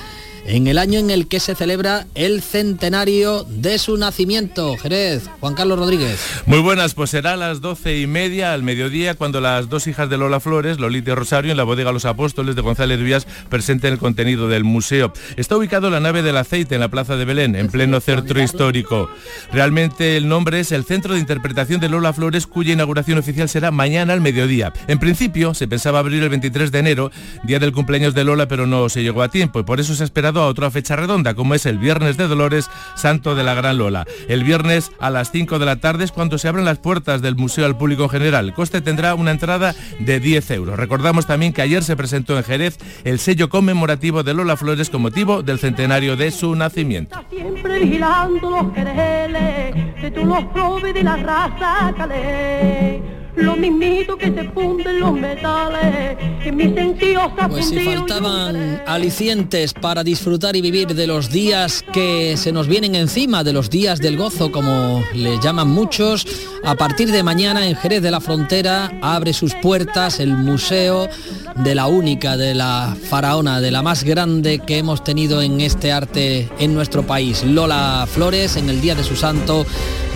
en 0.47 0.67
el 0.67 0.77
año 0.77 0.97
en 0.97 1.11
el 1.11 1.27
que 1.27 1.39
se 1.39 1.55
celebra 1.55 2.07
el 2.15 2.41
centenario 2.41 3.43
de 3.43 3.77
su 3.77 3.97
nacimiento. 3.97 4.77
Jerez, 4.77 5.29
Juan 5.41 5.53
Carlos 5.53 5.77
Rodríguez. 5.77 6.19
Muy 6.45 6.59
buenas, 6.59 6.93
pues 6.93 7.09
será 7.09 7.33
a 7.33 7.37
las 7.37 7.59
doce 7.59 7.99
y 7.99 8.07
media 8.07 8.53
al 8.53 8.63
mediodía 8.63 9.15
cuando 9.15 9.41
las 9.41 9.67
dos 9.69 9.87
hijas 9.87 10.09
de 10.09 10.17
Lola 10.17 10.39
Flores, 10.39 10.79
Lolita 10.79 11.11
y 11.11 11.15
Rosario, 11.15 11.51
en 11.51 11.57
la 11.57 11.63
bodega 11.63 11.91
Los 11.91 12.05
Apóstoles 12.05 12.55
de 12.55 12.61
González 12.61 12.99
Vías 12.99 13.27
presenten 13.49 13.93
el 13.93 13.99
contenido 13.99 14.47
del 14.47 14.63
museo. 14.63 15.11
Está 15.35 15.57
ubicado 15.57 15.89
la 15.89 15.99
nave 15.99 16.23
del 16.23 16.37
aceite 16.37 16.75
en 16.75 16.81
la 16.81 16.89
plaza 16.89 17.17
de 17.17 17.25
Belén, 17.25 17.55
en 17.55 17.67
pleno 17.67 17.99
centro 17.99 18.41
histórico. 18.41 19.09
Realmente 19.51 20.15
el 20.15 20.29
nombre 20.29 20.61
es 20.61 20.71
el 20.71 20.85
Centro 20.85 21.13
de 21.13 21.19
Interpretación 21.19 21.81
de 21.81 21.89
Lola 21.89 22.13
Flores, 22.13 22.47
cuya 22.47 22.73
inauguración 22.73 23.17
oficial 23.17 23.49
será 23.49 23.71
mañana 23.71 24.13
al 24.13 24.21
mediodía. 24.21 24.71
En 24.87 24.99
principio 24.99 25.53
se 25.53 25.67
pensaba 25.67 25.99
abrir 25.99 26.23
el 26.23 26.29
23 26.29 26.71
de 26.71 26.79
enero, 26.79 27.11
día 27.43 27.59
del 27.59 27.73
cumpleaños 27.73 28.13
de 28.13 28.23
Lola, 28.23 28.47
pero 28.47 28.65
no 28.65 28.87
se 28.87 29.03
llegó 29.03 29.21
a 29.21 29.29
tiempo 29.29 29.59
y 29.59 29.63
por 29.63 29.81
eso 29.81 29.93
se 29.93 30.03
ha 30.03 30.05
esperado 30.05 30.36
a 30.41 30.47
otra 30.47 30.71
fecha 30.71 30.95
redonda, 30.95 31.33
como 31.33 31.55
es 31.55 31.65
el 31.65 31.77
Viernes 31.77 32.17
de 32.17 32.27
Dolores, 32.27 32.69
Santo 32.95 33.35
de 33.35 33.43
la 33.43 33.53
Gran 33.53 33.77
Lola. 33.77 34.05
El 34.27 34.43
viernes 34.43 34.91
a 34.99 35.09
las 35.09 35.31
5 35.31 35.59
de 35.59 35.65
la 35.65 35.77
tarde 35.77 36.03
es 36.03 36.11
cuando 36.11 36.37
se 36.37 36.47
abren 36.47 36.65
las 36.65 36.79
puertas 36.79 37.21
del 37.21 37.35
museo 37.35 37.65
al 37.65 37.77
público 37.77 38.03
en 38.03 38.09
general. 38.09 38.47
El 38.47 38.53
coste 38.53 38.81
tendrá 38.81 39.15
una 39.15 39.31
entrada 39.31 39.75
de 39.99 40.19
10 40.19 40.51
euros. 40.51 40.77
Recordamos 40.77 41.25
también 41.25 41.53
que 41.53 41.61
ayer 41.61 41.83
se 41.83 41.95
presentó 41.95 42.37
en 42.37 42.43
Jerez 42.43 42.77
el 43.03 43.19
sello 43.19 43.49
conmemorativo 43.49 44.23
de 44.23 44.33
Lola 44.33 44.57
Flores 44.57 44.89
con 44.89 45.01
motivo 45.01 45.43
del 45.43 45.59
centenario 45.59 46.15
de 46.15 46.31
su 46.31 46.55
nacimiento. 46.55 47.19
Siempre 47.29 47.79
vigilando 47.79 48.49
los 48.49 48.73
de 48.73 50.11
tu 50.11 50.25
los 50.25 50.83
de 50.93 51.03
la 51.03 51.17
raza 51.17 51.93
lo 53.37 53.55
mismito 53.55 54.17
que 54.17 54.33
se 54.33 54.43
funden 54.49 54.99
los 54.99 55.13
metales, 55.13 56.17
que 56.43 56.51
mis 56.51 56.73
sentidos 56.73 57.31
Pues 57.49 57.69
si 57.69 57.79
faltaban 57.79 58.81
alicientes 58.85 59.73
para 59.73 60.03
disfrutar 60.03 60.55
y 60.55 60.61
vivir 60.61 60.95
de 60.95 61.07
los 61.07 61.29
días 61.29 61.83
que 61.93 62.35
se 62.35 62.51
nos 62.51 62.67
vienen 62.67 62.95
encima, 62.95 63.43
de 63.43 63.53
los 63.53 63.69
días 63.69 63.99
del 63.99 64.17
gozo, 64.17 64.51
como 64.51 65.03
le 65.13 65.39
llaman 65.39 65.69
muchos, 65.69 66.25
a 66.63 66.75
partir 66.75 67.11
de 67.11 67.21
mañana 67.21 67.67
en 67.67 67.75
Jerez 67.75 68.01
de 68.01 68.11
la 68.11 68.19
Frontera 68.19 68.91
abre 69.01 69.33
sus 69.33 69.53
puertas 69.55 70.19
el 70.19 70.35
Museo 70.35 71.07
de 71.55 71.75
la 71.75 71.87
única, 71.87 72.37
de 72.37 72.55
la 72.55 72.95
faraona, 73.09 73.61
de 73.61 73.71
la 73.71 73.81
más 73.81 74.03
grande 74.03 74.59
que 74.59 74.77
hemos 74.77 75.03
tenido 75.03 75.41
en 75.41 75.61
este 75.61 75.91
arte 75.91 76.49
en 76.59 76.73
nuestro 76.73 77.03
país. 77.03 77.43
Lola 77.43 78.07
Flores, 78.11 78.57
en 78.57 78.69
el 78.69 78.81
Día 78.81 78.95
de 78.95 79.03
su 79.03 79.15
Santo, 79.15 79.65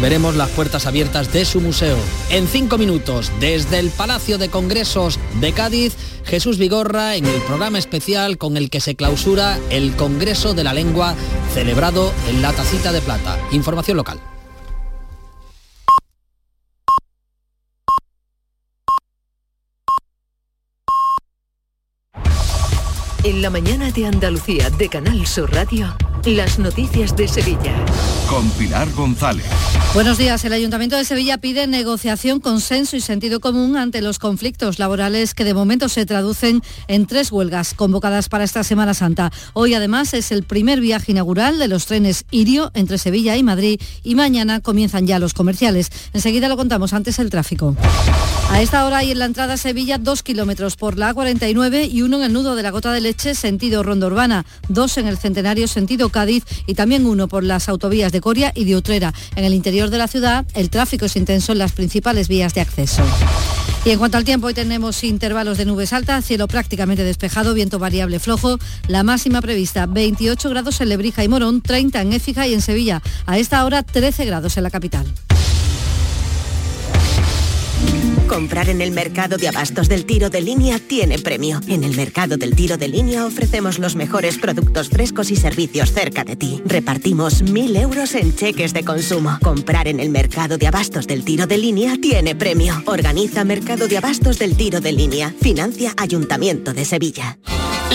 veremos 0.01 0.35
las 0.35 0.49
puertas 0.49 0.85
abiertas 0.85 1.31
de 1.31 1.45
su 1.45 1.61
museo. 1.61 1.97
En 2.29 2.47
cinco 2.47 2.77
minutos, 2.77 3.10
desde 3.39 3.79
el 3.79 3.89
Palacio 3.89 4.37
de 4.37 4.49
Congresos 4.49 5.19
de 5.41 5.51
Cádiz, 5.51 5.95
Jesús 6.23 6.57
Vigorra 6.57 7.15
en 7.15 7.25
el 7.25 7.41
programa 7.41 7.77
especial 7.77 8.37
con 8.37 8.55
el 8.55 8.69
que 8.69 8.79
se 8.79 8.95
clausura 8.95 9.59
el 9.69 9.95
Congreso 9.95 10.53
de 10.53 10.63
la 10.63 10.73
Lengua 10.73 11.15
celebrado 11.53 12.13
en 12.29 12.41
la 12.41 12.53
Tacita 12.53 12.93
de 12.93 13.01
Plata. 13.01 13.37
Información 13.51 13.97
local. 13.97 14.19
En 23.23 23.41
la 23.41 23.49
mañana 23.49 23.91
de 23.91 24.07
Andalucía 24.07 24.69
de 24.69 24.89
Canal 24.89 25.27
Sur 25.27 25.53
Radio. 25.53 25.95
Las 26.25 26.59
noticias 26.59 27.15
de 27.15 27.27
Sevilla. 27.27 27.73
Con 28.29 28.47
Pilar 28.51 28.87
González. 28.91 29.47
Buenos 29.95 30.19
días. 30.19 30.45
El 30.45 30.53
Ayuntamiento 30.53 30.95
de 30.95 31.03
Sevilla 31.03 31.39
pide 31.39 31.65
negociación, 31.65 32.39
consenso 32.39 32.95
y 32.95 33.01
sentido 33.01 33.39
común 33.39 33.75
ante 33.75 34.03
los 34.03 34.19
conflictos 34.19 34.77
laborales 34.77 35.33
que 35.33 35.43
de 35.43 35.55
momento 35.55 35.89
se 35.89 36.05
traducen 36.05 36.61
en 36.87 37.07
tres 37.07 37.31
huelgas 37.31 37.73
convocadas 37.73 38.29
para 38.29 38.43
esta 38.43 38.63
Semana 38.63 38.93
Santa. 38.93 39.31
Hoy 39.53 39.73
además 39.73 40.13
es 40.13 40.31
el 40.31 40.43
primer 40.43 40.79
viaje 40.79 41.11
inaugural 41.11 41.57
de 41.57 41.67
los 41.67 41.87
trenes 41.87 42.23
Irio 42.29 42.69
entre 42.75 42.99
Sevilla 42.99 43.35
y 43.35 43.43
Madrid 43.43 43.81
y 44.03 44.13
mañana 44.13 44.61
comienzan 44.61 45.07
ya 45.07 45.17
los 45.17 45.33
comerciales. 45.33 45.89
Enseguida 46.13 46.49
lo 46.49 46.55
contamos 46.55 46.93
antes 46.93 47.17
el 47.17 47.31
tráfico. 47.31 47.75
A 48.51 48.61
esta 48.61 48.85
hora 48.85 48.99
hay 48.99 49.11
en 49.11 49.19
la 49.19 49.25
entrada 49.25 49.53
a 49.53 49.57
Sevilla 49.57 49.97
dos 49.97 50.23
kilómetros 50.23 50.75
por 50.75 50.97
la 50.97 51.15
A49 51.15 51.89
y 51.89 52.01
uno 52.01 52.17
en 52.17 52.23
el 52.23 52.33
nudo 52.33 52.55
de 52.55 52.63
la 52.63 52.71
Gota 52.71 52.91
de 52.91 53.01
Leche 53.01 53.33
sentido 53.33 53.81
Ronda 53.81 54.07
Urbana, 54.07 54.45
dos 54.67 54.97
en 54.97 55.07
el 55.07 55.17
Centenario 55.17 55.67
sentido 55.67 56.10
Cádiz 56.11 56.43
y 56.67 56.75
también 56.75 57.05
uno 57.05 57.27
por 57.27 57.43
las 57.43 57.69
autovías 57.69 58.11
de 58.11 58.21
Coria 58.21 58.51
y 58.55 58.65
de 58.65 58.75
Utrera. 58.75 59.13
En 59.35 59.45
el 59.45 59.53
interior 59.53 59.89
de 59.89 59.97
la 59.97 60.07
ciudad 60.07 60.45
el 60.53 60.69
tráfico 60.69 61.05
es 61.05 61.15
intenso 61.15 61.51
en 61.51 61.57
las 61.57 61.71
principales 61.71 62.27
vías 62.27 62.53
de 62.53 62.61
acceso. 62.61 63.03
Y 63.83 63.89
en 63.89 63.97
cuanto 63.97 64.17
al 64.17 64.25
tiempo, 64.25 64.45
hoy 64.47 64.53
tenemos 64.53 65.03
intervalos 65.03 65.57
de 65.57 65.65
nubes 65.65 65.91
altas, 65.91 66.25
cielo 66.25 66.47
prácticamente 66.47 67.03
despejado, 67.03 67.55
viento 67.55 67.79
variable 67.79 68.19
flojo, 68.19 68.59
la 68.87 69.01
máxima 69.01 69.41
prevista 69.41 69.87
28 69.87 70.49
grados 70.51 70.81
en 70.81 70.89
Lebrija 70.89 71.23
y 71.23 71.27
Morón, 71.27 71.61
30 71.61 72.01
en 72.01 72.13
Écija 72.13 72.47
y 72.47 72.53
en 72.53 72.61
Sevilla. 72.61 73.01
A 73.25 73.39
esta 73.39 73.65
hora 73.65 73.81
13 73.81 74.25
grados 74.25 74.57
en 74.57 74.63
la 74.63 74.69
capital. 74.69 75.07
Comprar 78.31 78.69
en 78.69 78.79
el 78.79 78.91
mercado 78.91 79.35
de 79.35 79.49
abastos 79.49 79.89
del 79.89 80.05
tiro 80.05 80.29
de 80.29 80.39
línea 80.39 80.79
tiene 80.79 81.19
premio. 81.19 81.59
En 81.67 81.83
el 81.83 81.97
mercado 81.97 82.37
del 82.37 82.55
tiro 82.55 82.77
de 82.77 82.87
línea 82.87 83.25
ofrecemos 83.25 83.77
los 83.77 83.97
mejores 83.97 84.37
productos 84.37 84.87
frescos 84.87 85.31
y 85.31 85.35
servicios 85.35 85.91
cerca 85.91 86.23
de 86.23 86.37
ti. 86.37 86.61
Repartimos 86.65 87.41
mil 87.41 87.75
euros 87.75 88.15
en 88.15 88.33
cheques 88.33 88.71
de 88.71 88.85
consumo. 88.85 89.37
Comprar 89.41 89.89
en 89.89 89.99
el 89.99 90.09
mercado 90.09 90.57
de 90.57 90.65
abastos 90.65 91.07
del 91.07 91.25
tiro 91.25 91.45
de 91.45 91.57
línea 91.57 91.97
tiene 92.01 92.33
premio. 92.33 92.81
Organiza 92.85 93.43
Mercado 93.43 93.89
de 93.89 93.97
Abastos 93.97 94.39
del 94.39 94.55
Tiro 94.55 94.79
de 94.79 94.93
Línea. 94.93 95.35
Financia 95.41 95.93
Ayuntamiento 95.97 96.73
de 96.73 96.85
Sevilla. 96.85 97.37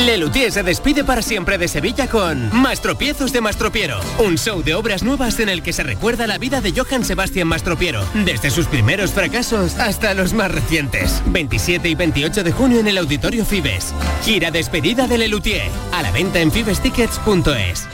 Lelutier 0.05 0.53
se 0.53 0.63
despide 0.63 1.05
para 1.05 1.23
siempre 1.23 1.57
de 1.57 1.69
Sevilla 1.69 2.07
con 2.07 2.51
Mastropiezos 2.55 3.33
de 3.33 3.41
Mastropiero, 3.41 3.99
un 4.19 4.37
show 4.37 4.63
de 4.63 4.75
obras 4.75 5.03
nuevas 5.03 5.41
en 5.41 5.49
el 5.49 5.63
que 5.63 5.73
se 5.73 5.83
recuerda 5.83 6.27
la 6.27 6.37
vida 6.37 6.61
de 6.61 6.73
Johann 6.73 7.03
Sebastian 7.03 7.49
Mastropiero, 7.49 8.05
desde 8.13 8.51
sus 8.51 8.67
primeros 8.67 9.13
fracasos 9.13 9.75
hasta 9.77 10.13
los 10.13 10.26
más 10.33 10.51
recientes. 10.51 11.23
27 11.27 11.89
y 11.89 11.95
28 11.95 12.45
de 12.45 12.53
junio 12.53 12.81
en 12.81 12.89
el 12.89 12.99
Auditorio 12.99 13.45
Fibes. 13.45 13.95
Gira 14.23 14.51
despedida 14.51 15.07
de 15.07 15.19
Lelutier, 15.19 15.71
a 15.93 16.03
la 16.03 16.11
venta 16.11 16.41
en 16.41 16.53
fibestickets.es. 16.53 17.89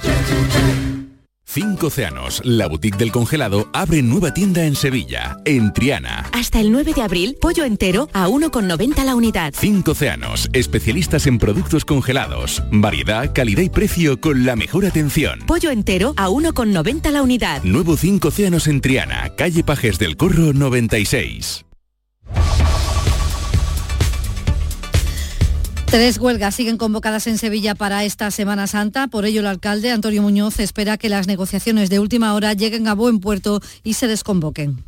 Cinco 1.55 1.89
Océanos, 1.89 2.41
la 2.47 2.67
boutique 2.67 2.97
del 2.97 3.13
congelado, 3.13 3.69
abre 3.75 4.01
nueva 4.01 4.33
tienda 4.33 4.65
en 4.65 4.75
Sevilla, 4.75 5.37
en 5.45 5.75
Triana. 5.75 6.31
Hasta 6.33 6.61
el 6.61 6.73
9 6.73 6.95
de 6.95 7.03
abril, 7.03 7.37
pollo 7.43 7.67
entero 7.67 8.09
a 8.15 8.27
1,90 8.27 9.05
la 9.05 9.15
unidad. 9.15 9.53
Cinco 9.55 9.91
Océanos, 9.91 10.49
especialistas 10.55 11.27
en 11.27 11.39
productos 11.39 11.85
congelados. 11.85 12.63
Variedad, 12.71 13.35
calidad 13.35 13.61
y 13.61 13.69
precio 13.69 14.19
con 14.19 14.47
la 14.47 14.57
mejor 14.57 14.87
atención. 14.87 15.41
Pollo 15.47 15.71
entero 15.71 16.15
a 16.17 16.31
1,90 16.31 17.11
la 17.11 17.23
unidad. 17.23 17.63
Nuevo 17.65 17.99
Cinco 17.99 18.29
Océanos 18.29 18.67
en 18.67 18.81
Triana, 18.81 19.35
calle 19.37 19.63
Pajes 19.63 19.99
del 19.99 20.17
Corro 20.17 20.55
96. 20.55 21.67
Tres 25.93 26.17
huelgas 26.17 26.55
siguen 26.55 26.79
convocadas 26.79 27.27
en 27.27 27.37
Sevilla 27.37 27.75
para 27.75 28.03
esta 28.03 28.31
Semana 28.31 28.67
Santa. 28.67 29.09
Por 29.09 29.27
ello, 29.27 29.41
el 29.41 29.47
alcalde 29.47 29.91
Antonio 29.91 30.23
Muñoz 30.23 30.59
espera 30.59 30.97
que 30.97 31.11
las 31.11 31.27
negociaciones 31.27 31.91
de 31.91 31.99
última 31.99 32.33
hora 32.33 32.55
lleguen 32.55 32.89
a 32.89 32.95
buen 32.95 33.21
puerto 33.21 33.61
y 33.85 33.93
se 33.93 34.07
desconvoquen. 34.07 34.83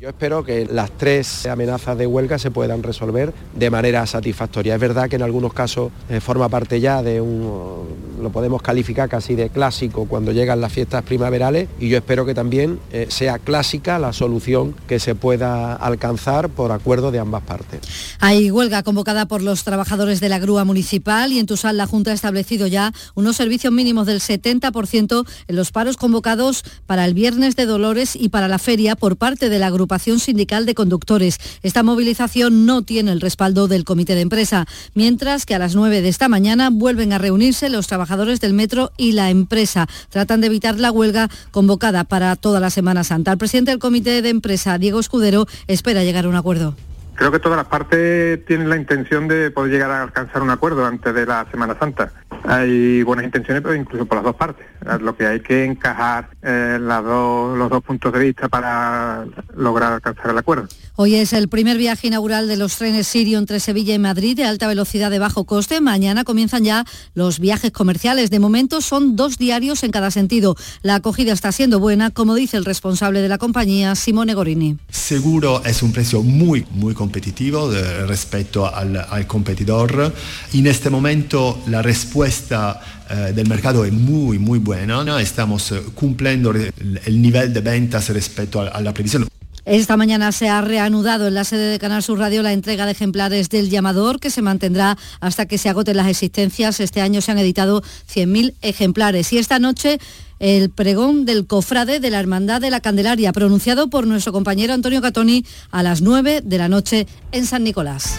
Yo 0.00 0.08
espero 0.08 0.42
que 0.42 0.64
las 0.64 0.90
tres 0.92 1.44
amenazas 1.44 1.98
de 1.98 2.06
huelga 2.06 2.38
se 2.38 2.50
puedan 2.50 2.82
resolver 2.82 3.34
de 3.54 3.68
manera 3.68 4.06
satisfactoria. 4.06 4.74
Es 4.74 4.80
verdad 4.80 5.10
que 5.10 5.16
en 5.16 5.22
algunos 5.22 5.52
casos 5.52 5.92
eh, 6.08 6.20
forma 6.20 6.48
parte 6.48 6.80
ya 6.80 7.02
de 7.02 7.20
un, 7.20 7.84
lo 8.22 8.30
podemos 8.30 8.62
calificar 8.62 9.10
casi 9.10 9.34
de 9.34 9.50
clásico 9.50 10.06
cuando 10.06 10.32
llegan 10.32 10.60
las 10.62 10.72
fiestas 10.72 11.02
primaverales 11.02 11.68
y 11.78 11.90
yo 11.90 11.98
espero 11.98 12.24
que 12.24 12.32
también 12.32 12.78
eh, 12.92 13.08
sea 13.10 13.38
clásica 13.38 13.98
la 13.98 14.14
solución 14.14 14.74
que 14.88 14.98
se 14.98 15.14
pueda 15.14 15.74
alcanzar 15.74 16.48
por 16.48 16.72
acuerdo 16.72 17.10
de 17.10 17.18
ambas 17.18 17.42
partes. 17.42 17.80
Hay 18.20 18.50
huelga 18.50 18.82
convocada 18.82 19.26
por 19.26 19.42
los 19.42 19.64
trabajadores 19.64 20.20
de 20.20 20.30
la 20.30 20.38
grúa 20.38 20.64
municipal 20.64 21.30
y 21.30 21.38
en 21.38 21.46
Tusal 21.46 21.76
la 21.76 21.86
Junta 21.86 22.10
ha 22.12 22.14
establecido 22.14 22.66
ya 22.66 22.94
unos 23.14 23.36
servicios 23.36 23.70
mínimos 23.70 24.06
del 24.06 24.20
70% 24.20 25.26
en 25.48 25.56
los 25.56 25.72
paros 25.72 25.98
convocados 25.98 26.64
para 26.86 27.04
el 27.04 27.12
viernes 27.12 27.54
de 27.54 27.66
Dolores 27.66 28.16
y 28.16 28.30
para 28.30 28.48
la 28.48 28.58
feria 28.58 28.96
por 28.96 29.18
parte 29.18 29.50
de 29.50 29.58
la 29.58 29.68
Sindical 29.98 30.66
de 30.66 30.74
Conductores. 30.74 31.38
Esta 31.62 31.82
movilización 31.82 32.66
no 32.66 32.82
tiene 32.82 33.12
el 33.12 33.20
respaldo 33.20 33.68
del 33.68 33.84
comité 33.84 34.14
de 34.14 34.20
empresa, 34.22 34.66
mientras 34.94 35.46
que 35.46 35.54
a 35.54 35.58
las 35.58 35.74
9 35.74 36.00
de 36.00 36.08
esta 36.08 36.28
mañana 36.28 36.70
vuelven 36.70 37.12
a 37.12 37.18
reunirse 37.18 37.68
los 37.68 37.86
trabajadores 37.86 38.40
del 38.40 38.54
metro 38.54 38.92
y 38.96 39.12
la 39.12 39.30
empresa. 39.30 39.88
Tratan 40.08 40.40
de 40.40 40.46
evitar 40.46 40.78
la 40.78 40.90
huelga 40.90 41.28
convocada 41.50 42.04
para 42.04 42.36
toda 42.36 42.60
la 42.60 42.70
Semana 42.70 43.04
Santa. 43.04 43.32
El 43.32 43.38
presidente 43.38 43.70
del 43.72 43.80
comité 43.80 44.22
de 44.22 44.28
empresa, 44.28 44.78
Diego 44.78 45.00
Escudero, 45.00 45.46
espera 45.66 46.04
llegar 46.04 46.24
a 46.24 46.28
un 46.28 46.36
acuerdo. 46.36 46.76
Creo 47.20 47.30
que 47.30 47.38
todas 47.38 47.58
las 47.58 47.66
partes 47.66 48.42
tienen 48.46 48.70
la 48.70 48.76
intención 48.78 49.28
de 49.28 49.50
poder 49.50 49.70
llegar 49.70 49.90
a 49.90 50.02
alcanzar 50.04 50.40
un 50.40 50.48
acuerdo 50.48 50.86
antes 50.86 51.12
de 51.12 51.26
la 51.26 51.46
Semana 51.50 51.76
Santa. 51.78 52.10
Hay 52.44 53.02
buenas 53.02 53.26
intenciones, 53.26 53.62
pero 53.62 53.74
incluso 53.74 54.06
por 54.06 54.16
las 54.16 54.24
dos 54.24 54.36
partes. 54.36 54.66
Lo 55.02 55.14
que 55.14 55.26
hay 55.26 55.40
que 55.40 55.66
encajar 55.66 56.30
eh, 56.40 56.78
los 56.80 57.68
dos 57.68 57.84
puntos 57.84 58.10
de 58.14 58.20
vista 58.20 58.48
para 58.48 59.26
lograr 59.54 59.92
alcanzar 59.92 60.30
el 60.30 60.38
acuerdo. 60.38 60.66
Hoy 61.02 61.14
es 61.14 61.32
el 61.32 61.48
primer 61.48 61.78
viaje 61.78 62.08
inaugural 62.08 62.46
de 62.46 62.58
los 62.58 62.76
trenes 62.76 63.06
Sirio 63.06 63.38
entre 63.38 63.58
Sevilla 63.58 63.94
y 63.94 63.98
Madrid 63.98 64.36
de 64.36 64.44
alta 64.44 64.66
velocidad 64.66 65.10
de 65.10 65.18
bajo 65.18 65.44
coste. 65.44 65.80
Mañana 65.80 66.24
comienzan 66.24 66.62
ya 66.62 66.84
los 67.14 67.38
viajes 67.38 67.70
comerciales. 67.70 68.28
De 68.28 68.38
momento 68.38 68.82
son 68.82 69.16
dos 69.16 69.38
diarios 69.38 69.82
en 69.82 69.92
cada 69.92 70.10
sentido. 70.10 70.56
La 70.82 70.96
acogida 70.96 71.32
está 71.32 71.52
siendo 71.52 71.80
buena, 71.80 72.10
como 72.10 72.34
dice 72.34 72.58
el 72.58 72.66
responsable 72.66 73.22
de 73.22 73.30
la 73.30 73.38
compañía, 73.38 73.94
Simone 73.94 74.34
Gorini. 74.34 74.76
Seguro 74.90 75.64
es 75.64 75.82
un 75.82 75.90
precio 75.90 76.22
muy, 76.22 76.66
muy 76.72 76.92
competitivo 76.92 77.70
respecto 78.06 78.66
al, 78.66 79.26
competidor. 79.26 80.12
En 80.52 80.66
este 80.66 80.90
momento 80.90 81.62
la 81.68 81.80
respuesta 81.80 82.78
eh, 83.08 83.32
del 83.34 83.48
mercado 83.48 83.86
es 83.86 83.92
muy, 83.94 84.38
muy 84.38 84.58
buena. 84.58 85.18
Estamos 85.18 85.72
eh, 85.72 85.80
cumpliendo 85.94 86.50
el, 86.50 87.22
nivel 87.22 87.54
de 87.54 87.62
ventas 87.62 88.10
respecto 88.10 88.60
a 88.60 88.78
la 88.82 88.92
previsión. 88.92 89.26
Esta 89.64 89.96
mañana 89.96 90.32
se 90.32 90.48
ha 90.48 90.60
reanudado 90.62 91.28
en 91.28 91.34
la 91.34 91.44
sede 91.44 91.70
de 91.70 91.78
Canal 91.78 92.02
Sur 92.02 92.18
Radio 92.18 92.42
la 92.42 92.52
entrega 92.52 92.86
de 92.86 92.92
ejemplares 92.92 93.48
del 93.50 93.68
llamador 93.68 94.18
que 94.18 94.30
se 94.30 94.42
mantendrá 94.42 94.96
hasta 95.20 95.46
que 95.46 95.58
se 95.58 95.68
agoten 95.68 95.96
las 95.96 96.08
existencias. 96.08 96.80
Este 96.80 97.00
año 97.00 97.20
se 97.20 97.32
han 97.32 97.38
editado 97.38 97.82
100.000 97.82 98.54
ejemplares 98.62 99.32
y 99.32 99.38
esta 99.38 99.58
noche 99.58 99.98
el 100.38 100.70
pregón 100.70 101.26
del 101.26 101.46
cofrade 101.46 102.00
de 102.00 102.10
la 102.10 102.18
Hermandad 102.18 102.62
de 102.62 102.70
la 102.70 102.80
Candelaria, 102.80 103.32
pronunciado 103.32 103.90
por 103.90 104.06
nuestro 104.06 104.32
compañero 104.32 104.72
Antonio 104.72 105.02
Catoni 105.02 105.44
a 105.70 105.82
las 105.82 106.00
9 106.00 106.40
de 106.42 106.58
la 106.58 106.68
noche 106.68 107.06
en 107.30 107.46
San 107.46 107.62
Nicolás. 107.62 108.18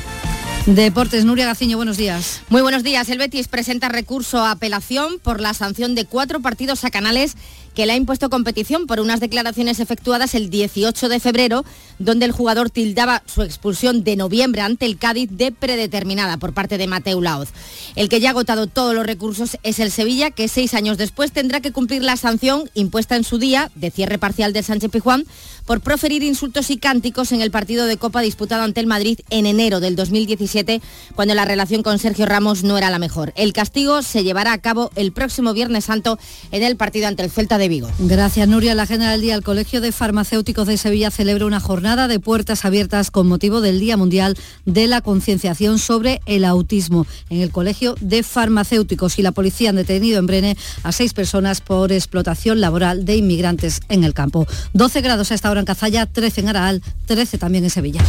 Deportes, 0.67 1.25
Nuria 1.25 1.47
Gaciño, 1.47 1.75
buenos 1.77 1.97
días. 1.97 2.41
Muy 2.49 2.61
buenos 2.61 2.83
días. 2.83 3.09
El 3.09 3.17
Betis 3.17 3.47
presenta 3.47 3.89
recurso 3.89 4.37
a 4.37 4.51
apelación 4.51 5.17
por 5.23 5.41
la 5.41 5.55
sanción 5.55 5.95
de 5.95 6.05
cuatro 6.05 6.39
partidos 6.39 6.85
a 6.85 6.91
Canales 6.91 7.35
que 7.75 7.85
le 7.85 7.93
ha 7.93 7.95
impuesto 7.95 8.29
competición 8.29 8.87
por 8.87 8.99
unas 8.99 9.19
declaraciones 9.19 9.79
efectuadas 9.79 10.35
el 10.35 10.49
18 10.49 11.09
de 11.09 11.19
febrero, 11.19 11.65
donde 11.99 12.25
el 12.25 12.31
jugador 12.31 12.69
tildaba 12.69 13.23
su 13.25 13.43
expulsión 13.43 14.03
de 14.03 14.15
noviembre 14.15 14.61
ante 14.61 14.85
el 14.85 14.97
Cádiz 14.97 15.29
de 15.31 15.51
predeterminada 15.51 16.37
por 16.37 16.53
parte 16.53 16.77
de 16.77 16.87
Mateu 16.87 17.21
Laoz. 17.21 17.49
El 17.95 18.09
que 18.09 18.19
ya 18.19 18.29
ha 18.29 18.31
agotado 18.31 18.67
todos 18.67 18.93
los 18.93 19.05
recursos 19.05 19.57
es 19.63 19.79
el 19.79 19.91
Sevilla, 19.91 20.31
que 20.31 20.47
seis 20.47 20.73
años 20.73 20.97
después 20.97 21.31
tendrá 21.31 21.61
que 21.61 21.71
cumplir 21.71 22.03
la 22.03 22.17
sanción 22.17 22.69
impuesta 22.73 23.15
en 23.15 23.23
su 23.23 23.37
día 23.37 23.71
de 23.75 23.91
cierre 23.91 24.17
parcial 24.17 24.53
de 24.53 24.63
Sánchez 24.63 24.91
Pijuán 24.91 25.25
por 25.65 25.81
proferir 25.81 26.23
insultos 26.23 26.69
y 26.69 26.77
cánticos 26.77 27.31
en 27.31 27.41
el 27.41 27.51
partido 27.51 27.85
de 27.85 27.97
Copa 27.97 28.21
disputado 28.21 28.63
ante 28.63 28.81
el 28.81 28.87
Madrid 28.87 29.19
en 29.29 29.45
enero 29.45 29.79
del 29.79 29.95
2017, 29.95 30.81
cuando 31.15 31.35
la 31.35 31.45
relación 31.45 31.83
con 31.83 31.99
Sergio 31.99 32.25
Ramos 32.25 32.63
no 32.63 32.77
era 32.77 32.89
la 32.89 32.99
mejor. 32.99 33.31
El 33.35 33.53
castigo 33.53 34.01
se 34.01 34.23
llevará 34.23 34.53
a 34.53 34.57
cabo 34.57 34.91
el 34.95 35.11
próximo 35.11 35.53
Viernes 35.53 35.85
Santo 35.85 36.19
en 36.51 36.63
el 36.63 36.75
partido 36.75 37.07
ante 37.07 37.23
el 37.23 37.31
Celta 37.31 37.57
Gracias, 37.99 38.47
Nuria. 38.47 38.75
La 38.75 38.85
General 38.85 39.21
Día, 39.21 39.35
el 39.35 39.43
Colegio 39.43 39.81
de 39.81 39.91
Farmacéuticos 39.91 40.67
de 40.67 40.77
Sevilla 40.77 41.11
celebra 41.11 41.45
una 41.45 41.59
jornada 41.59 42.07
de 42.07 42.19
puertas 42.19 42.65
abiertas 42.65 43.11
con 43.11 43.27
motivo 43.27 43.61
del 43.61 43.79
Día 43.79 43.97
Mundial 43.97 44.37
de 44.65 44.87
la 44.87 45.01
Concienciación 45.01 45.79
sobre 45.79 46.21
el 46.25 46.45
Autismo 46.45 47.05
en 47.29 47.41
el 47.41 47.51
Colegio 47.51 47.95
de 48.01 48.23
Farmacéuticos 48.23 49.19
y 49.19 49.21
la 49.21 49.31
policía 49.31 49.69
han 49.69 49.75
detenido 49.75 50.19
en 50.19 50.27
Brene 50.27 50.57
a 50.83 50.91
seis 50.91 51.13
personas 51.13 51.61
por 51.61 51.91
explotación 51.91 52.61
laboral 52.61 53.05
de 53.05 53.15
inmigrantes 53.15 53.81
en 53.89 54.03
el 54.03 54.13
campo. 54.13 54.47
12 54.73 55.01
grados 55.01 55.31
a 55.31 55.35
esta 55.35 55.51
hora 55.51 55.59
en 55.59 55.65
Cazalla, 55.65 56.05
13 56.05 56.41
en 56.41 56.49
Araal, 56.49 56.81
13 57.05 57.37
también 57.37 57.63
en 57.63 57.69
Sevilla. 57.69 58.01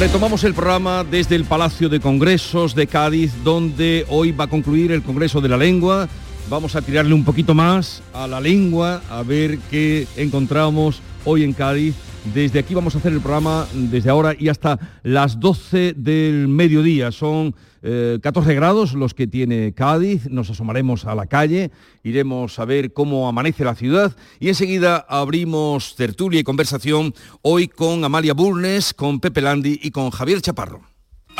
Retomamos 0.00 0.44
el 0.44 0.54
programa 0.54 1.04
desde 1.04 1.36
el 1.36 1.44
Palacio 1.44 1.90
de 1.90 2.00
Congresos 2.00 2.74
de 2.74 2.86
Cádiz, 2.86 3.34
donde 3.44 4.06
hoy 4.08 4.32
va 4.32 4.44
a 4.44 4.48
concluir 4.48 4.92
el 4.92 5.02
Congreso 5.02 5.42
de 5.42 5.50
la 5.50 5.58
Lengua. 5.58 6.08
Vamos 6.48 6.74
a 6.74 6.80
tirarle 6.80 7.12
un 7.12 7.22
poquito 7.22 7.52
más 7.52 8.02
a 8.14 8.26
la 8.26 8.40
lengua, 8.40 9.02
a 9.10 9.22
ver 9.22 9.58
qué 9.70 10.08
encontramos 10.16 11.02
hoy 11.26 11.44
en 11.44 11.52
Cádiz. 11.52 11.94
Desde 12.32 12.60
aquí 12.60 12.72
vamos 12.72 12.94
a 12.94 12.98
hacer 12.98 13.12
el 13.12 13.20
programa 13.20 13.66
desde 13.74 14.08
ahora 14.08 14.34
y 14.38 14.48
hasta 14.48 14.78
las 15.02 15.38
12 15.38 15.92
del 15.94 16.48
mediodía. 16.48 17.12
Son 17.12 17.54
14 17.82 18.50
eh, 18.50 18.54
grados 18.54 18.92
los 18.92 19.14
que 19.14 19.26
tiene 19.26 19.72
Cádiz, 19.72 20.28
nos 20.28 20.50
asomaremos 20.50 21.06
a 21.06 21.14
la 21.14 21.26
calle, 21.26 21.70
iremos 22.02 22.58
a 22.58 22.64
ver 22.64 22.92
cómo 22.92 23.28
amanece 23.28 23.64
la 23.64 23.74
ciudad 23.74 24.16
y 24.38 24.48
enseguida 24.48 24.98
abrimos 25.08 25.96
tertulia 25.96 26.40
y 26.40 26.44
conversación 26.44 27.14
hoy 27.42 27.68
con 27.68 28.04
Amalia 28.04 28.34
Burnes, 28.34 28.92
con 28.92 29.20
Pepe 29.20 29.40
Landi 29.40 29.80
y 29.82 29.90
con 29.90 30.10
Javier 30.10 30.42
Chaparro. 30.42 30.89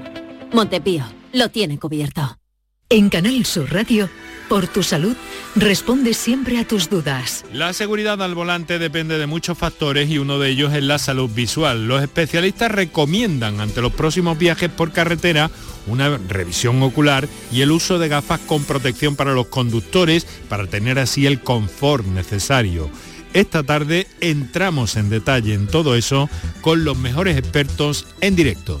Montepío, 0.52 1.04
lo 1.32 1.48
tiene 1.50 1.78
cubierto. 1.78 2.38
En 2.88 3.08
Canal 3.08 3.44
Sur 3.44 3.72
Radio 3.72 4.08
por 4.48 4.66
tu 4.66 4.82
salud, 4.82 5.16
responde 5.56 6.14
siempre 6.14 6.58
a 6.58 6.66
tus 6.66 6.90
dudas. 6.90 7.44
La 7.52 7.72
seguridad 7.72 8.22
al 8.22 8.34
volante 8.34 8.78
depende 8.78 9.18
de 9.18 9.26
muchos 9.26 9.58
factores 9.58 10.08
y 10.10 10.18
uno 10.18 10.38
de 10.38 10.50
ellos 10.50 10.72
es 10.74 10.82
la 10.82 10.98
salud 10.98 11.30
visual. 11.30 11.86
Los 11.88 12.02
especialistas 12.02 12.70
recomiendan 12.70 13.60
ante 13.60 13.82
los 13.82 13.92
próximos 13.92 14.38
viajes 14.38 14.70
por 14.70 14.92
carretera 14.92 15.50
una 15.86 16.16
revisión 16.16 16.82
ocular 16.82 17.28
y 17.52 17.60
el 17.60 17.70
uso 17.70 17.98
de 17.98 18.08
gafas 18.08 18.40
con 18.40 18.64
protección 18.64 19.16
para 19.16 19.32
los 19.32 19.46
conductores 19.46 20.26
para 20.48 20.66
tener 20.66 20.98
así 20.98 21.26
el 21.26 21.40
confort 21.40 22.06
necesario. 22.06 22.90
Esta 23.32 23.64
tarde 23.64 24.06
entramos 24.20 24.96
en 24.96 25.10
detalle 25.10 25.54
en 25.54 25.66
todo 25.66 25.96
eso 25.96 26.30
con 26.60 26.84
los 26.84 26.96
mejores 26.96 27.36
expertos 27.36 28.06
en 28.20 28.36
directo. 28.36 28.80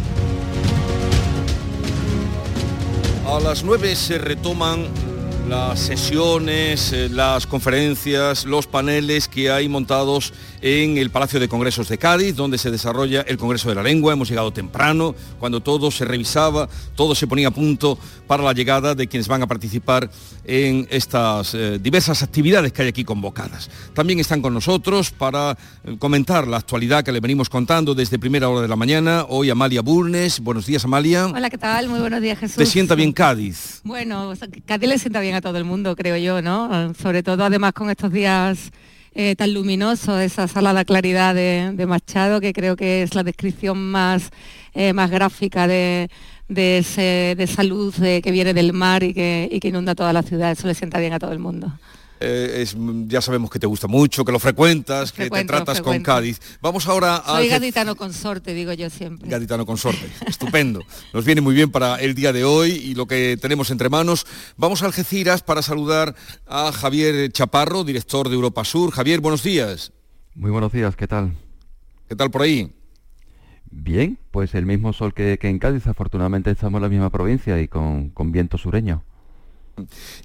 A 3.31 3.39
las 3.39 3.63
9 3.63 3.95
se 3.95 4.17
retoman 4.17 4.87
las 5.51 5.81
sesiones, 5.81 6.93
eh, 6.93 7.09
las 7.09 7.45
conferencias, 7.45 8.45
los 8.45 8.67
paneles 8.67 9.27
que 9.27 9.51
hay 9.51 9.67
montados 9.67 10.33
en 10.61 10.97
el 10.97 11.09
Palacio 11.09 11.41
de 11.41 11.49
Congresos 11.49 11.89
de 11.89 11.97
Cádiz, 11.97 12.37
donde 12.37 12.57
se 12.57 12.71
desarrolla 12.71 13.19
el 13.27 13.35
Congreso 13.35 13.67
de 13.67 13.75
la 13.75 13.83
Lengua. 13.83 14.13
Hemos 14.13 14.29
llegado 14.29 14.53
temprano, 14.53 15.13
cuando 15.39 15.59
todo 15.59 15.91
se 15.91 16.05
revisaba, 16.05 16.69
todo 16.95 17.15
se 17.15 17.27
ponía 17.27 17.49
a 17.49 17.51
punto 17.51 17.97
para 18.27 18.43
la 18.43 18.53
llegada 18.53 18.95
de 18.95 19.07
quienes 19.07 19.27
van 19.27 19.41
a 19.41 19.47
participar 19.47 20.09
en 20.45 20.87
estas 20.89 21.53
eh, 21.53 21.79
diversas 21.81 22.23
actividades 22.23 22.71
que 22.71 22.83
hay 22.83 22.87
aquí 22.87 23.03
convocadas. 23.03 23.69
También 23.93 24.21
están 24.21 24.41
con 24.41 24.53
nosotros 24.53 25.11
para 25.11 25.57
eh, 25.83 25.97
comentar 25.99 26.47
la 26.47 26.57
actualidad 26.57 27.03
que 27.03 27.11
le 27.11 27.19
venimos 27.19 27.49
contando 27.49 27.93
desde 27.93 28.17
primera 28.17 28.47
hora 28.47 28.61
de 28.61 28.69
la 28.69 28.77
mañana. 28.77 29.25
Hoy 29.27 29.49
Amalia 29.49 29.81
Burnes. 29.81 30.39
Buenos 30.39 30.65
días, 30.65 30.85
Amalia. 30.85 31.25
Hola, 31.25 31.49
¿qué 31.49 31.57
tal? 31.57 31.89
Muy 31.89 31.99
buenos 31.99 32.21
días, 32.21 32.39
Jesús. 32.39 32.55
¿Te 32.55 32.65
sienta 32.65 32.95
bien 32.95 33.11
Cádiz? 33.11 33.81
Bueno, 33.83 34.31
Cádiz 34.65 34.87
le 34.87 34.97
sienta 34.97 35.19
bien 35.19 35.35
a 35.35 35.40
todo 35.41 35.57
el 35.57 35.63
mundo, 35.65 35.95
creo 35.95 36.17
yo, 36.17 36.41
¿no? 36.41 36.93
Sobre 36.93 37.23
todo, 37.23 37.43
además, 37.43 37.73
con 37.73 37.89
estos 37.89 38.11
días 38.11 38.71
eh, 39.13 39.35
tan 39.35 39.53
luminoso, 39.53 40.19
esa 40.19 40.47
sala 40.47 40.73
de 40.73 40.85
claridad 40.85 41.35
de, 41.35 41.71
de 41.73 41.85
Machado, 41.85 42.39
que 42.39 42.53
creo 42.53 42.75
que 42.75 43.03
es 43.03 43.13
la 43.15 43.23
descripción 43.23 43.77
más, 43.91 44.29
eh, 44.73 44.93
más 44.93 45.09
gráfica 45.11 45.67
de, 45.67 46.09
de, 46.47 46.77
ese- 46.79 47.35
de 47.37 47.43
esa 47.43 47.63
luz 47.63 47.99
eh, 47.99 48.21
que 48.23 48.31
viene 48.31 48.53
del 48.53 48.71
mar 48.73 49.03
y 49.03 49.13
que, 49.13 49.49
y 49.51 49.59
que 49.59 49.67
inunda 49.69 49.95
toda 49.95 50.13
la 50.13 50.23
ciudad. 50.23 50.51
Eso 50.51 50.67
le 50.67 50.73
sienta 50.75 50.99
bien 50.99 51.13
a 51.13 51.19
todo 51.19 51.31
el 51.33 51.39
mundo. 51.39 51.71
Eh, 52.23 52.61
es- 52.61 52.77
ya 53.07 53.19
sabemos 53.19 53.49
que 53.49 53.57
te 53.57 53.65
gusta 53.65 53.87
mucho, 53.87 54.23
que 54.23 54.31
lo 54.31 54.37
frecuentas, 54.39 55.11
que 55.11 55.17
te 55.17 55.21
Frecuento, 55.23 55.53
tratas 55.53 55.81
con. 55.81 56.01
Cádiz. 56.03 56.39
Vamos 56.61 56.87
ahora 56.87 57.15
al 57.17 57.37
Soy 57.37 57.47
gaditano 57.49 57.95
consorte, 57.95 58.53
digo 58.53 58.71
yo 58.73 58.89
siempre. 58.89 59.27
gaditano 59.29 59.65
consorte. 59.65 60.07
Estupendo. 60.27 60.81
Nos 61.13 61.25
viene 61.25 61.41
muy 61.41 61.55
bien 61.55 61.71
para 61.71 61.95
el 61.99 62.13
día 62.13 62.31
de 62.31 62.43
hoy 62.43 62.71
y 62.71 62.93
lo 62.95 63.07
que 63.07 63.37
tenemos 63.41 63.71
entre 63.71 63.89
manos. 63.89 64.25
Vamos 64.57 64.83
a 64.83 64.85
Algeciras 64.85 65.41
para 65.41 65.61
saludar 65.61 66.15
a 66.47 66.71
Javier 66.71 67.31
Chaparro, 67.31 67.83
director 67.83 68.29
de 68.29 68.35
Europa 68.35 68.63
Sur. 68.65 68.91
Javier, 68.91 69.19
buenos 69.19 69.41
días. 69.43 69.91
Muy 70.35 70.51
buenos 70.51 70.71
días, 70.71 70.95
¿qué 70.95 71.07
tal? 71.07 71.33
¿Qué 72.07 72.15
tal 72.15 72.29
por 72.29 72.43
ahí? 72.43 72.71
Bien, 73.69 74.17
pues 74.31 74.53
el 74.53 74.65
mismo 74.65 74.91
sol 74.93 75.13
que, 75.13 75.37
que 75.39 75.47
en 75.47 75.57
Cádiz, 75.59 75.87
afortunadamente 75.87 76.51
estamos 76.51 76.77
en 76.79 76.83
la 76.83 76.89
misma 76.89 77.09
provincia 77.09 77.59
y 77.61 77.67
con, 77.67 78.09
con 78.09 78.31
viento 78.31 78.57
sureño. 78.57 79.03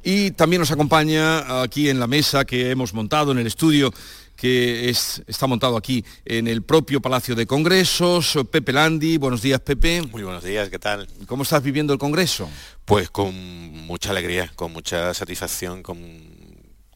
Y 0.02 0.32
también 0.32 0.60
nos 0.60 0.70
acompaña 0.70 1.62
aquí 1.62 1.88
en 1.88 2.00
la 2.00 2.06
mesa 2.06 2.44
que 2.44 2.70
hemos 2.70 2.94
montado 2.94 3.32
en 3.32 3.38
el 3.38 3.46
estudio 3.46 3.92
que 4.36 4.90
es, 4.90 5.22
está 5.26 5.46
montado 5.46 5.76
aquí 5.76 6.04
en 6.24 6.46
el 6.46 6.62
propio 6.62 7.00
Palacio 7.00 7.34
de 7.34 7.46
Congresos, 7.46 8.38
Pepe 8.50 8.72
Landi. 8.72 9.16
Buenos 9.16 9.42
días, 9.42 9.60
Pepe. 9.60 10.02
Muy 10.02 10.22
buenos 10.22 10.44
días, 10.44 10.68
¿qué 10.68 10.78
tal? 10.78 11.08
¿Cómo 11.26 11.42
estás 11.42 11.62
viviendo 11.62 11.92
el 11.92 11.98
Congreso? 11.98 12.48
Pues 12.84 13.10
con 13.10 13.34
mucha 13.34 14.10
alegría, 14.10 14.52
con 14.54 14.72
mucha 14.72 15.14
satisfacción, 15.14 15.82
con, 15.82 15.98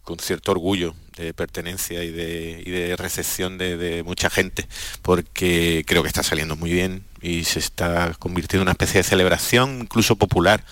con 0.03 0.19
cierto 0.19 0.53
orgullo 0.53 0.95
de 1.17 1.35
pertenencia 1.35 2.05
y 2.05 2.11
de, 2.11 2.63
y 2.65 2.71
de 2.71 2.97
recepción 2.97 3.59
de, 3.59 3.77
de 3.77 4.03
mucha 4.03 4.31
gente, 4.31 4.69
porque 5.03 5.83
creo 5.87 6.03
que 6.03 6.09
está 6.09 6.23
saliendo 6.23 6.57
muy 6.57 6.71
bien 6.71 7.05
y 7.23 7.45
se 7.45 7.59
está 7.59 8.15
convirtiendo 8.19 8.63
en 8.63 8.69
una 8.69 8.73
especie 8.73 8.99
de 8.99 9.05
celebración, 9.05 9.81
incluso 9.83 10.17
popular, 10.17 10.65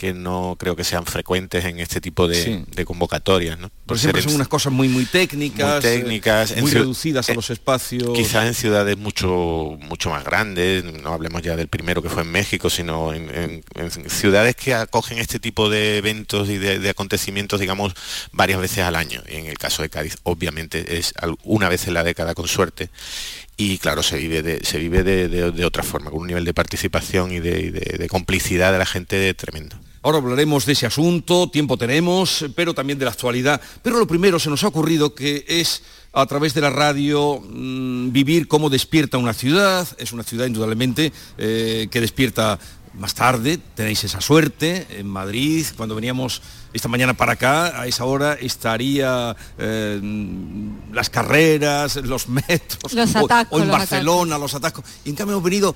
que 0.00 0.14
no 0.14 0.56
creo 0.58 0.76
que 0.76 0.82
sean 0.82 1.04
frecuentes 1.04 1.66
en 1.66 1.78
este 1.78 2.00
tipo 2.00 2.26
de, 2.26 2.42
Sí. 2.42 2.64
de 2.74 2.84
convocatorias. 2.86 3.58
¿no? 3.58 3.70
Por 3.84 3.98
ser 3.98 4.12
siempre 4.12 4.22
son 4.22 4.34
unas 4.36 4.48
cosas 4.48 4.72
muy 4.72 4.88
muy 4.88 5.04
técnicas, 5.04 5.82
muy 5.84 5.92
técnicas, 5.92 6.52
eh, 6.52 6.62
muy 6.62 6.70
reducidas 6.70 7.28
a 7.28 7.32
eh, 7.32 7.34
los 7.34 7.50
espacios. 7.50 8.08
Quizás 8.14 8.46
en 8.46 8.54
ciudades 8.54 8.96
mucho 8.96 9.76
mucho 9.82 10.08
más 10.08 10.24
grandes, 10.24 10.84
no 10.84 11.12
hablemos 11.12 11.42
ya 11.42 11.54
del 11.54 11.68
primero 11.68 12.00
que 12.02 12.08
fue 12.08 12.22
en 12.22 12.30
México, 12.32 12.70
sino 12.70 13.12
en, 13.12 13.28
en- 13.34 13.64
en 13.74 13.90
ciudades 14.10 14.56
que 14.56 14.72
acogen 14.72 15.18
este 15.18 15.38
tipo 15.38 15.68
de 15.68 15.98
eventos 15.98 16.48
y 16.48 16.56
de, 16.56 16.78
de 16.78 16.88
acontecimientos, 16.88 17.60
digamos, 17.60 17.92
varias 18.32 18.58
veces 18.58 18.78
al 18.84 18.96
año. 18.96 19.22
Y 19.30 19.36
en 19.36 19.46
el 19.46 19.58
caso 19.58 19.82
de 19.82 19.90
Cádiz, 19.90 20.16
obviamente, 20.22 20.96
es 20.98 21.12
una 21.44 21.68
vez 21.68 21.86
en 21.88 21.92
la 21.94 22.04
década 22.04 22.34
con 22.34 22.48
suerte. 22.48 22.88
Y 23.58 23.76
claro, 23.76 24.02
se 24.02 24.16
vive 24.16 24.42
de, 24.42 24.64
se 24.64 24.78
vive 24.78 25.02
de, 25.02 25.28
de- 25.28 25.64
otra 25.66 25.82
forma, 25.82 26.10
con 26.10 26.20
un 26.20 26.26
nivel 26.28 26.46
de 26.46 26.54
participación 26.54 27.32
y 27.32 27.40
de, 27.40 27.60
y 27.60 27.68
de- 27.70 27.98
de 27.98 28.08
complicidad 28.08 28.72
de 28.72 28.78
la 28.78 28.86
gente 28.86 29.34
tremendo. 29.34 29.76
Ahora 30.02 30.18
hablaremos 30.18 30.64
de 30.64 30.72
ese 30.72 30.86
asunto, 30.86 31.50
tiempo 31.50 31.76
tenemos, 31.76 32.46
pero 32.56 32.72
también 32.74 32.98
de 32.98 33.04
la 33.04 33.10
actualidad. 33.10 33.60
Pero 33.82 33.98
lo 33.98 34.06
primero 34.06 34.38
se 34.38 34.48
nos 34.48 34.64
ha 34.64 34.68
ocurrido 34.68 35.14
que 35.14 35.44
es 35.46 35.82
a 36.12 36.24
través 36.26 36.54
de 36.54 36.62
la 36.62 36.70
radio 36.70 37.38
mm, 37.40 38.10
vivir 38.10 38.48
cómo 38.48 38.70
despierta 38.70 39.18
una 39.18 39.34
ciudad. 39.34 39.86
Es 39.98 40.12
una 40.12 40.22
ciudad 40.22 40.46
indudablemente 40.46 41.12
eh, 41.36 41.88
que 41.90 42.00
despierta 42.00 42.58
más 42.94 43.14
tarde. 43.14 43.58
Tenéis 43.74 44.02
esa 44.04 44.22
suerte 44.22 44.86
en 44.90 45.06
Madrid. 45.06 45.66
Cuando 45.76 45.94
veníamos 45.94 46.40
esta 46.72 46.88
mañana 46.88 47.12
para 47.14 47.32
acá, 47.32 47.78
a 47.80 47.86
esa 47.86 48.04
hora 48.06 48.34
estaría 48.34 49.36
eh, 49.58 50.00
las 50.92 51.10
carreras, 51.10 51.96
los 51.96 52.26
metros, 52.28 52.92
Los 52.94 53.14
o- 53.50 53.60
en 53.60 53.68
los 53.68 53.76
Barcelona, 53.78 54.38
los 54.38 54.54
atascos. 54.54 54.84
Y 55.04 55.10
en 55.10 55.16
cambio 55.16 55.34
hemos 55.34 55.44
venido 55.44 55.74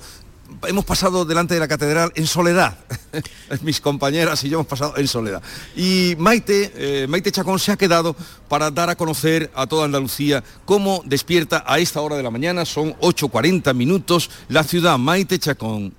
hemos 0.67 0.85
pasado 0.85 1.25
delante 1.25 1.53
de 1.53 1.59
la 1.59 1.67
catedral 1.67 2.11
en 2.15 2.27
soledad. 2.27 2.77
Mis 3.61 3.81
compañeras 3.81 4.43
y 4.43 4.49
yo 4.49 4.57
hemos 4.57 4.67
pasado 4.67 4.97
en 4.97 5.07
soledad. 5.07 5.41
Y 5.75 6.15
Maite, 6.17 6.71
eh, 6.75 7.07
Maite 7.07 7.31
Chacón 7.31 7.59
se 7.59 7.71
ha 7.71 7.77
quedado 7.77 8.15
para 8.47 8.71
dar 8.71 8.89
a 8.89 8.95
conocer 8.95 9.51
a 9.55 9.67
toda 9.67 9.85
Andalucía 9.85 10.43
cómo 10.65 11.01
despierta 11.05 11.63
a 11.67 11.79
esta 11.79 12.01
hora 12.01 12.15
de 12.15 12.23
la 12.23 12.31
mañana, 12.31 12.65
son 12.65 12.93
8.40 12.95 13.73
minutos, 13.73 14.29
la 14.49 14.63
ciudad 14.63 14.97
Maite 14.97 15.39
Chacón. 15.39 15.93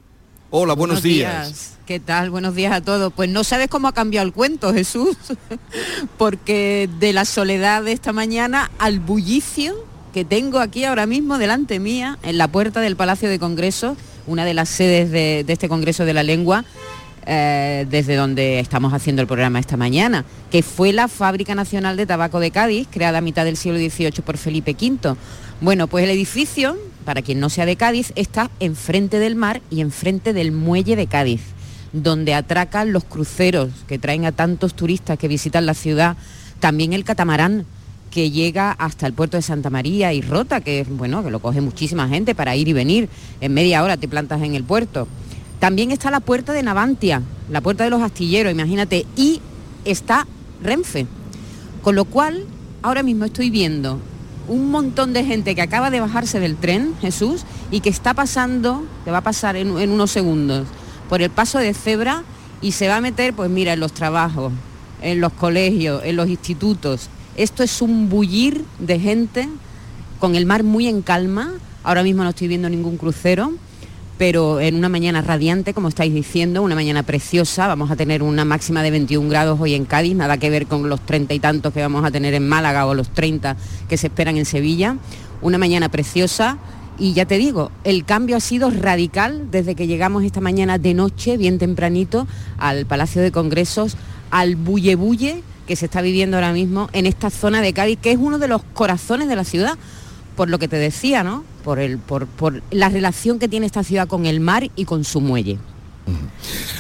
Hola, 0.51 0.75
buenos, 0.75 1.03
días. 1.03 1.73
¿Qué 1.87 1.99
tal? 1.99 2.31
Buenos 2.31 2.55
días 2.55 2.73
a 2.73 2.81
todos. 2.81 3.13
Pues 3.13 3.29
no 3.29 3.43
sabes 3.43 3.69
cómo 3.69 3.89
ha 3.89 3.93
cambiado 3.93 4.27
el 4.27 4.33
cuento, 4.33 4.73
Jesús, 4.73 5.17
porque 6.19 6.89
de 7.01 7.13
la 7.13 7.25
soledad 7.25 7.83
de 7.83 7.93
esta 7.93 8.13
mañana 8.13 8.71
al 8.79 9.01
bullicio 9.01 9.75
que 10.15 10.25
tengo 10.25 10.61
aquí 10.61 10.85
ahora 10.85 11.05
mismo 11.05 11.37
delante 11.37 11.79
mía, 11.79 12.19
en 12.23 12.39
la 12.39 12.49
puerta 12.49 12.81
del 12.81 12.97
Palacio 12.97 13.29
de 13.29 13.39
Congresos, 13.39 13.99
una 14.27 14.45
de 14.45 14.55
las 14.55 14.69
sedes 14.69 15.11
de, 15.11 15.45
este 15.47 15.69
Congreso 15.69 16.05
de 16.05 16.15
la 16.15 16.23
Lengua, 16.23 16.65
eh, 17.27 17.87
desde 17.91 18.15
donde 18.15 18.61
estamos 18.61 18.93
haciendo 18.93 19.23
el 19.23 19.29
programa 19.29 19.59
esta 19.59 19.77
mañana, 19.77 20.25
que 20.51 20.63
fue 20.63 20.93
la 20.93 21.09
Fábrica 21.09 21.55
Nacional 21.55 21.97
de 21.97 22.07
Tabaco 22.07 22.41
de 22.41 22.51
Cádiz, 22.51 22.89
creada 22.91 23.19
a 23.19 23.21
mitad 23.21 23.45
del 23.45 23.57
siglo 23.57 23.79
XVIII 23.79 24.23
por 24.25 24.37
Felipe 24.37 24.77
V. 24.81 25.17
Bueno, 25.61 25.87
pues 25.89 26.05
el 26.05 26.11
edificio, 26.11 26.77
para 27.05 27.23
quien 27.23 27.41
no 27.41 27.49
sea 27.49 27.67
de 27.67 27.77
Cádiz, 27.77 28.13
está 28.15 28.51
enfrente 28.61 29.19
del 29.19 29.35
mar 29.35 29.61
y 29.71 29.81
enfrente 29.81 30.33
del 30.33 30.53
muelle 30.53 30.97
de 30.97 31.07
Cádiz, 31.07 31.43
donde 31.93 32.35
atracan 32.35 32.93
los 32.93 33.05
cruceros 33.05 33.71
que 33.89 33.99
traen 33.99 34.25
a 34.25 34.33
tantos 34.33 34.75
turistas 34.75 35.19
que 35.19 35.29
visitan 35.29 35.67
la 35.67 35.75
ciudad, 35.75 36.17
también 36.61 36.93
el 36.93 37.05
catamarán 37.05 37.67
que 38.17 38.31
llega 38.31 38.73
hasta 38.73 39.07
el 39.07 39.13
puerto 39.13 39.37
de 39.37 39.43
Santa 39.43 39.69
María 39.69 40.15
y 40.15 40.23
Rota, 40.23 40.63
que 40.63 40.81
es 40.81 40.89
bueno, 40.89 41.23
que 41.23 41.31
lo 41.31 41.39
coge 41.41 41.61
muchísima 41.61 42.09
gente 42.09 42.35
para 42.35 42.57
ir 42.57 42.67
y 42.67 42.73
venir. 42.73 43.11
En 43.43 43.53
media 43.53 43.85
hora 43.85 43.99
te 43.99 44.09
plantas 44.09 44.41
en 44.41 44.55
el 44.55 44.65
puerto. 44.65 45.07
También 45.59 45.91
está 45.91 46.11
la 46.11 46.21
puerta 46.21 46.55
de 46.55 46.63
Navantia, 46.63 47.21
la 47.51 47.61
puerta 47.61 47.85
de 47.85 47.91
los 47.91 48.01
astilleros, 48.01 48.51
imagínate, 48.51 49.05
y 49.17 49.43
está 49.85 50.27
Renfe. 50.63 51.07
Con 51.83 51.95
lo 51.95 52.07
cual, 52.07 52.47
ahora 52.81 53.03
mismo 53.03 53.27
estoy 53.27 53.51
viendo 53.51 54.01
un 54.49 54.71
montón 54.71 55.13
de 55.13 55.23
gente 55.23 55.55
que 55.55 55.61
acaba 55.61 55.91
de 55.91 56.01
bajarse 56.01 56.41
del 56.41 56.57
tren, 56.57 56.95
Jesús, 57.03 57.45
y 57.71 57.81
que 57.81 57.91
está 57.91 58.15
pasando, 58.15 58.83
que 59.05 59.11
va 59.11 59.19
a 59.19 59.25
pasar 59.25 59.57
en, 59.57 59.77
en 59.77 59.91
unos 59.91 60.11
segundos, 60.11 60.67
por 61.11 61.21
el 61.21 61.29
paso 61.29 61.59
de 61.59 61.75
cebra 61.75 62.23
y 62.63 62.73
se 62.73 62.89
va 62.89 62.97
a 62.97 63.01
meter, 63.03 63.35
pues 63.35 63.51
mira, 63.51 63.75
en 63.75 63.81
los 63.81 63.93
trabajos, 63.93 64.55
en 65.03 65.21
los 65.21 65.35
colegios, 65.35 66.03
en 66.03 66.17
los 66.17 66.31
institutos. 66.31 67.11
Esto 67.37 67.63
es 67.63 67.83
un 67.83 68.09
bullir 68.09 68.65
de 68.79 68.99
gente 68.99 69.47
con 70.21 70.37
el 70.37 70.47
mar 70.47 70.63
muy 70.63 70.87
en 70.89 71.03
calma. 71.03 71.53
Ahora 71.85 72.03
mismo 72.03 72.25
no 72.25 72.31
estoy 72.31 72.49
viendo 72.49 72.71
ningún 72.71 72.97
crucero, 72.97 73.53
pero 74.17 74.59
en 74.59 74.75
una 74.75 74.89
mañana 74.89 75.21
radiante, 75.21 75.75
como 75.75 75.89
estáis 75.89 76.15
diciendo, 76.15 76.63
una 76.63 76.75
mañana 76.75 77.03
preciosa. 77.03 77.67
Vamos 77.67 77.91
a 77.91 77.97
tener 77.97 78.23
una 78.23 78.47
máxima 78.47 78.83
de 78.83 78.91
21 78.91 79.29
grados 79.29 79.61
hoy 79.61 79.75
en 79.75 79.85
Cádiz, 79.85 80.17
nada 80.17 80.39
que 80.39 80.49
ver 80.49 80.67
con 80.67 80.89
los 80.89 81.05
30 81.05 81.35
y 81.35 81.39
tantos 81.39 81.75
que 81.75 81.83
vamos 81.83 82.07
a 82.07 82.11
tener 82.11 82.33
en 82.33 82.49
Málaga 82.49 82.87
o 82.87 82.95
los 82.95 83.11
30 83.11 83.55
que 83.87 83.99
se 83.99 84.07
esperan 84.07 84.39
en 84.39 84.47
Sevilla. 84.47 84.97
Una 85.43 85.59
mañana 85.59 85.91
preciosa. 85.91 86.57
Y 86.99 87.13
ya 87.13 87.27
te 87.27 87.37
digo, 87.37 87.71
el 87.85 88.07
cambio 88.07 88.39
ha 88.39 88.41
sido 88.41 88.71
radical 88.71 89.51
desde 89.51 89.75
que 89.75 89.87
llegamos 89.87 90.25
esta 90.25 90.41
mañana 90.41 90.79
de 90.79 90.95
noche, 90.95 91.37
bien 91.37 91.59
tempranito, 91.59 92.27
al 92.57 92.87
Palacio 92.87 93.21
de 93.21 93.31
Congresos, 93.31 93.99
al 94.31 94.57
bulle 94.57 94.95
bulle 94.95 95.43
que 95.67 95.77
se 95.77 95.87
está 95.87 96.01
viviendo 96.01 96.37
ahora 96.37 96.53
mismo 96.53 96.89
en 96.93 97.07
esta 97.07 97.31
zona 97.31 97.61
de 97.61 97.73
Cádiz, 97.73 97.99
que 98.01 98.13
es 98.13 98.19
uno 98.19 98.39
de 98.39 98.49
los 98.49 98.63
corazones 98.63 99.29
de 99.29 99.37
la 99.37 99.45
ciudad, 99.45 99.77
por 100.37 100.49
lo 100.49 100.59
que 100.59 100.69
te 100.69 100.77
decía, 100.77 101.23
¿no? 101.23 101.45
Por, 101.65 101.79
el, 101.79 101.99
por, 101.99 102.27
por 102.27 102.63
la 102.71 102.89
relación 102.89 103.39
que 103.39 103.49
tiene 103.49 103.67
esta 103.67 103.83
ciudad 103.83 104.07
con 104.07 104.27
el 104.27 104.41
mar 104.41 104.71
y 104.77 104.85
con 104.85 105.05
su 105.05 105.21
muelle. 105.21 105.59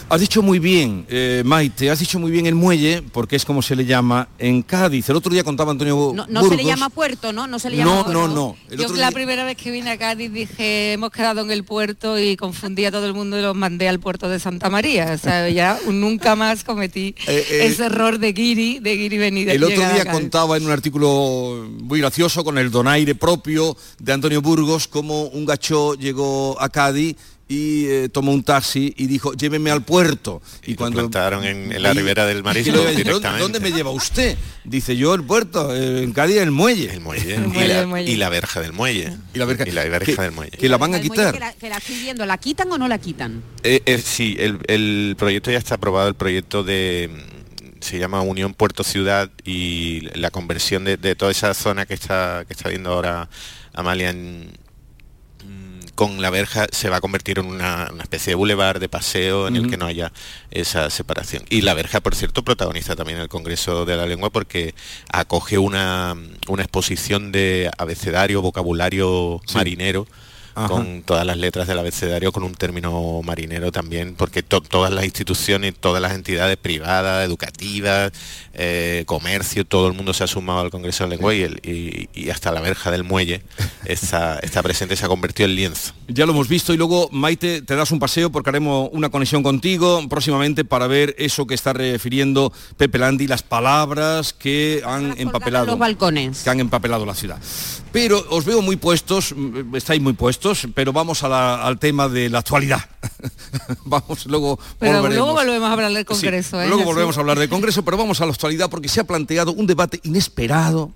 Has 0.09 0.21
dicho 0.21 0.41
muy 0.41 0.61
bien, 0.61 1.05
eh, 1.09 1.43
Maite, 1.45 1.91
has 1.91 1.99
dicho 1.99 2.21
muy 2.21 2.31
bien 2.31 2.47
el 2.47 2.55
muelle, 2.55 3.03
porque 3.11 3.35
es 3.35 3.45
como 3.45 3.61
se 3.61 3.75
le 3.75 3.85
llama 3.85 4.29
en 4.39 4.63
Cádiz. 4.63 5.09
El 5.09 5.17
otro 5.17 5.33
día 5.33 5.43
contaba 5.43 5.73
Antonio 5.73 6.13
No, 6.15 6.27
no 6.29 6.49
se 6.49 6.57
le 6.57 6.65
llama 6.65 6.91
puerto, 6.91 7.33
¿no? 7.33 7.49
No 7.49 7.59
se 7.59 7.71
le 7.71 7.79
llama 7.79 7.91
No, 7.97 8.05
puerto. 8.05 8.29
no, 8.29 8.29
no. 8.29 8.57
El 8.71 8.79
Yo 8.79 8.85
otro 8.85 8.97
la 8.99 9.09
día- 9.09 9.15
primera 9.15 9.45
vez 9.45 9.57
que 9.57 9.73
vine 9.73 9.91
a 9.91 9.99
Cádiz 9.99 10.33
dije, 10.33 10.93
hemos 10.93 11.11
quedado 11.11 11.41
en 11.41 11.51
el 11.51 11.65
puerto 11.65 12.21
y 12.21 12.37
confundí 12.37 12.85
a 12.85 12.93
todo 12.93 13.05
el 13.05 13.15
mundo 13.15 13.37
y 13.37 13.43
los 13.43 13.57
mandé 13.57 13.89
al 13.89 13.99
puerto 13.99 14.29
de 14.29 14.39
Santa 14.39 14.71
María. 14.71 15.11
O 15.13 15.19
sea, 15.19 15.49
ya 15.51 15.77
nunca 15.91 16.37
más 16.37 16.63
cometí 16.63 17.17
Eh, 17.27 17.45
eh, 17.51 17.67
ese 17.67 17.87
error 17.87 18.21
de 18.21 18.33
guiri, 18.33 18.79
de 18.79 18.97
guiri 18.97 19.19
venida. 19.19 19.53
El 19.53 19.65
otro 19.65 19.75
llegar 19.75 19.91
a 19.91 19.95
día 19.95 20.05
Cádiz. 20.05 20.21
contaba 20.21 20.57
en 20.57 20.67
un 20.67 20.71
artículo 20.71 21.67
muy 21.83 21.99
gracioso 21.99 22.45
con 22.45 22.59
el 22.59 22.71
donaire 22.71 23.17
propio 23.17 23.77
de 23.99 24.13
Antonio 24.13 24.41
Burgos 24.41 24.87
cómo 24.87 25.25
un 25.25 25.45
gachó 25.47 25.95
llegó 25.95 26.57
a 26.61 26.69
Cádiz 26.69 27.17
y 27.49 27.87
eh, 27.87 28.09
tomó 28.09 28.33
un 28.33 28.43
taxi 28.43 28.93
y 28.97 29.07
dijo 29.07 29.33
lléveme 29.33 29.71
al 29.71 29.83
puerto 29.85 30.43
y, 30.67 30.75
cuando 30.75 30.99
plantaron 30.99 31.45
en- 31.45 31.73
en 31.73 31.81
la 31.81 31.93
ribera 31.93 32.27
del 32.27 32.43
Marismo 32.43 32.73
y 32.75 32.77
¿dónde, 32.77 32.97
directamente. 32.97 33.41
dónde 33.43 33.61
me 33.61 33.71
lleva 33.71 33.91
usted? 33.91 34.37
Dice 34.65 34.97
yo 34.97 35.15
el 35.15 35.23
puerto, 35.23 35.73
eh, 35.75 36.03
en 36.03 36.13
Cádiz 36.13 36.39
el 36.39 36.51
muelle. 36.51 36.93
El 36.93 37.01
muelle, 37.01 37.37
y, 37.37 37.69
la, 37.69 38.03
y 38.03 38.17
la 38.17 38.29
verja 38.31 38.61
del 38.61 38.73
muelle. 38.73 39.17
Y 39.33 39.39
la 39.39 39.45
verja, 39.45 39.69
y 39.69 39.71
la 39.71 39.85
verja 39.85 40.17
que- 40.17 40.23
del 40.23 40.33
muelle. 40.33 40.51
que 40.59 40.69
la 40.69 40.77
van 40.77 40.95
a 40.97 41.01
quitar. 41.01 41.35
Que 41.35 41.39
la, 41.41 41.53
que 41.53 41.69
la 41.69 41.77
estoy 41.77 41.97
viendo, 42.01 42.27
¿la 42.27 42.37
quitan 42.39 42.71
o 42.73 42.79
no 42.79 42.89
la 42.89 42.99
quitan? 42.99 43.43
Eh, 43.63 43.81
eh, 43.87 43.99
sí, 44.05 44.37
el, 44.41 44.59
el 44.67 45.15
proyecto 45.17 45.53
ya 45.53 45.59
está 45.59 45.77
aprobado, 45.77 46.09
el 46.09 46.15
proyecto 46.17 46.65
de 46.65 47.09
mm, 47.13 47.81
se 47.81 48.01
llama 48.01 48.23
Unión 48.23 48.55
Puerto 48.55 48.83
Ciudad 48.83 49.31
y 49.45 50.01
la 50.19 50.31
conversión 50.33 50.83
de, 50.85 50.97
de 50.97 51.15
toda 51.15 51.31
esa 51.31 51.55
zona 51.55 51.87
que 51.87 51.95
está, 51.95 52.45
que 52.49 52.55
está 52.55 52.69
viendo 52.71 52.91
ahora 52.93 53.29
Amalia 53.73 54.11
en, 54.11 54.51
con 55.97 56.23
la 56.23 56.31
verja 56.31 56.67
se 56.71 56.89
va 56.89 56.99
a 56.99 57.01
convertir 57.01 57.41
en 57.41 57.47
una, 57.47 57.89
una 57.93 58.03
especie 58.05 58.31
de 58.31 58.35
bulevar 58.37 58.79
de 58.79 58.89
paseo 58.89 59.49
en 59.49 59.57
el 59.57 59.69
que 59.69 59.77
no 59.77 59.87
haya 59.87 60.13
esa 60.53 60.89
separación. 60.91 61.43
Y 61.51 61.63
la 61.63 61.75
verja, 61.75 62.01
por 62.01 62.15
cierto, 62.15 62.45
protagoniza 62.45 62.95
también 62.95 63.19
el 63.19 63.29
Congreso 63.29 63.85
de 63.85 63.97
la 63.97 64.07
Lengua 64.07 64.31
porque 64.31 64.75
acoge 65.11 65.59
una, 65.59 66.15
una 66.49 66.63
exposición 66.63 67.33
de 67.33 67.71
abecedario, 67.79 68.43
vocabulario 68.43 69.41
Sí. 69.47 69.55
marinero. 69.57 70.07
Ajá. 70.57 70.69
con 70.69 71.03
todas 71.03 71.25
las 71.27 71.37
letras 71.37 71.69
del 71.69 71.79
abecedario 71.79 72.33
con 72.33 72.43
un 72.43 72.55
término 72.55 73.21
marinero 73.23 73.71
también 73.71 74.15
porque 74.17 74.43
to- 74.43 74.61
todas 74.63 74.93
las 74.93 75.05
instituciones 75.05 75.75
todas 75.79 76.01
las 76.03 76.13
entidades 76.15 76.57
privadas 76.57 77.25
educativas 77.27 78.11
eh, 78.55 79.05
comercio 79.07 79.65
todo 79.67 79.87
el 79.87 79.93
mundo 79.93 80.15
se 80.15 80.25
ha 80.25 80.27
sumado 80.27 80.61
al 80.61 80.71
Congreso 80.71 81.05
de 81.05 81.11
Lengua 81.11 81.35
y, 81.35 81.43
el- 81.43 81.61
y- 81.63 82.09
y 82.15 82.31
hasta 82.31 82.53
la 82.53 82.61
verja 82.61 82.91
del 82.91 83.05
muelle 83.05 83.43
está, 83.85 84.39
está 84.39 84.63
presente 84.63 84.97
se 84.97 85.05
ha 85.05 85.09
convertido 85.09 85.49
en 85.49 85.55
lienzo 85.57 85.93
Ya 86.09 86.25
lo 86.27 86.33
hemos 86.33 86.49
visto 86.49 86.73
y 86.73 86.77
luego, 86.79 87.09
Maite, 87.13 87.61
te 87.63 87.77
das 87.77 87.91
un 87.91 87.99
paseo 87.99 88.31
porque 88.33 88.51
haremos 88.51 88.89
una 88.93 89.11
conexión 89.11 89.43
contigo 89.43 90.09
próximamente 90.09 90.65
para 90.65 90.87
ver 90.87 91.15
eso 91.19 91.47
que 91.47 91.55
está 91.55 91.73
refiriendo 91.75 92.53
Pepe 92.79 92.99
Landi, 92.99 93.27
las 93.27 93.43
palabras 93.43 94.33
que 94.33 94.83
han 94.87 95.15
empapelado. 95.19 95.67
los 95.67 95.79
balcones. 95.79 96.43
Que 96.45 96.51
han 96.51 96.61
empapelado 96.61 97.05
la 97.05 97.15
ciudad. 97.15 97.39
Pero 97.97 98.23
os 98.29 98.45
veo 98.45 98.61
muy 98.61 98.77
puestos, 98.77 99.35
estáis 99.75 100.03
muy 100.03 100.13
puestos, 100.13 100.69
pero 100.75 100.93
vamos 100.93 101.23
a 101.25 101.31
la- 101.31 101.63
al 101.67 101.79
tema 101.79 102.11
de 102.11 102.29
la 102.29 102.41
actualidad. 102.41 102.81
vamos, 103.87 104.27
luego 104.27 104.59
Pero 104.79 105.01
volveremos. 105.01 105.15
luego 105.17 105.33
volvemos 105.33 105.69
a 105.71 105.73
hablar 105.73 105.91
del 105.93 105.99
Sí, 106.01 106.05
Congreso. 106.05 106.61
¿eh, 106.61 106.69
luego 106.69 106.85
volvemos 106.85 107.17
a 107.17 107.21
hablar 107.21 107.39
del 107.39 107.49
Congreso, 107.49 107.83
pero 107.87 107.97
vamos 107.97 108.21
a 108.21 108.27
la 108.27 108.33
actualidad 108.33 108.69
porque 108.69 108.89
se 108.91 109.01
ha 109.01 109.05
planteado 109.05 109.53
un 109.55 109.67
debate 109.67 109.99
inesperado 110.05 110.93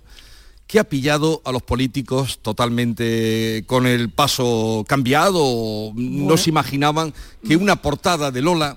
que 0.67 0.79
ha 0.79 0.85
pillado 0.85 1.41
a 1.47 1.53
los 1.53 1.63
políticos 1.63 2.39
totalmente 2.43 3.65
con 3.67 3.87
el 3.87 4.11
paso 4.11 4.85
cambiado. 4.87 5.93
No 5.95 6.37
se 6.37 6.51
imaginaban 6.51 7.15
que 7.49 7.57
una 7.57 7.77
portada 7.81 8.31
de 8.31 8.43
Lola 8.43 8.77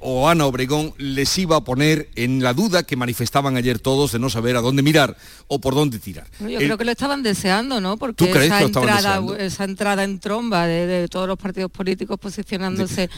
o 0.00 0.28
Ana 0.28 0.46
Obregón 0.46 0.92
les 0.98 1.36
iba 1.38 1.56
a 1.56 1.64
poner 1.64 2.08
en 2.16 2.42
la 2.42 2.52
duda 2.54 2.82
que 2.82 2.96
manifestaban 2.96 3.56
ayer 3.56 3.78
todos 3.78 4.12
de 4.12 4.18
no 4.18 4.28
saber 4.30 4.56
a 4.56 4.60
dónde 4.60 4.82
mirar 4.82 5.16
o 5.48 5.60
por 5.60 5.74
dónde 5.74 5.98
tirar. 5.98 6.26
Yo 6.40 6.46
El- 6.48 6.56
creo 6.58 6.78
que 6.78 6.84
lo 6.84 6.92
estaban 6.92 7.22
deseando, 7.22 7.80
¿no? 7.80 7.96
Porque 7.96 8.24
¿Tú 8.24 8.30
crees 8.30 8.46
esa, 8.46 8.62
entrada, 8.62 8.96
deseando? 9.20 9.36
esa 9.36 9.64
entrada 9.64 10.04
en 10.04 10.18
tromba 10.20 10.66
de, 10.66 10.86
de 10.86 11.08
todos 11.08 11.28
los 11.28 11.38
partidos 11.38 11.70
políticos 11.70 12.18
posicionándose 12.18 13.08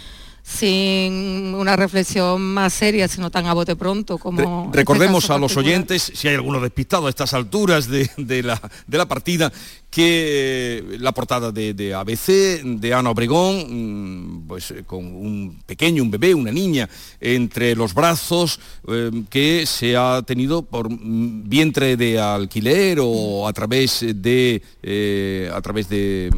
sin 0.47 1.55
una 1.55 1.74
reflexión 1.74 2.40
más 2.42 2.74
seria, 2.74 3.09
sino 3.09 3.30
tan 3.30 3.47
a 3.47 3.55
bote 3.55 3.76
pronto 3.76 4.18
como... 4.18 4.66
este 4.66 4.76
Recordemos 4.78 5.30
a 5.30 5.38
los 5.38 5.57
oyentes, 5.57 6.12
si 6.14 6.28
hay 6.28 6.34
alguno 6.34 6.61
despistado 6.61 7.07
a 7.07 7.11
estas 7.11 7.32
alturas 7.32 7.88
de, 7.88 8.11
de 8.18 8.42
la, 8.42 8.61
de 8.86 8.99
la 8.99 9.07
partida, 9.09 9.51
que 9.90 10.78
eh, 10.80 10.99
la 10.99 11.12
portada 11.12 11.51
de, 11.51 11.72
de 11.72 11.95
ABC, 11.95 12.62
de 12.62 12.92
Ana 12.92 13.11
Obregón, 13.11 14.42
mm, 14.42 14.47
pues 14.47 14.70
eh, 14.72 14.82
con 14.84 15.07
un 15.07 15.62
pequeño, 15.64 16.03
un 16.03 16.11
bebé, 16.11 16.34
una 16.35 16.53
niña 16.53 16.89
entre 17.20 17.74
los 17.74 17.95
brazos, 17.95 18.61
eh, 18.89 19.11
que 19.30 19.66
se 19.66 19.97
ha 19.97 20.22
tenido 20.22 20.62
por 20.62 20.91
mm, 20.91 21.49
vientre 21.49 21.97
de 21.97 22.20
alquiler 22.20 22.99
o 23.01 23.47
a 23.47 23.53
través 23.53 24.05
de, 24.14 24.62
eh, 24.82 25.51
a 25.53 25.61
través 25.61 25.89
de 25.89 26.30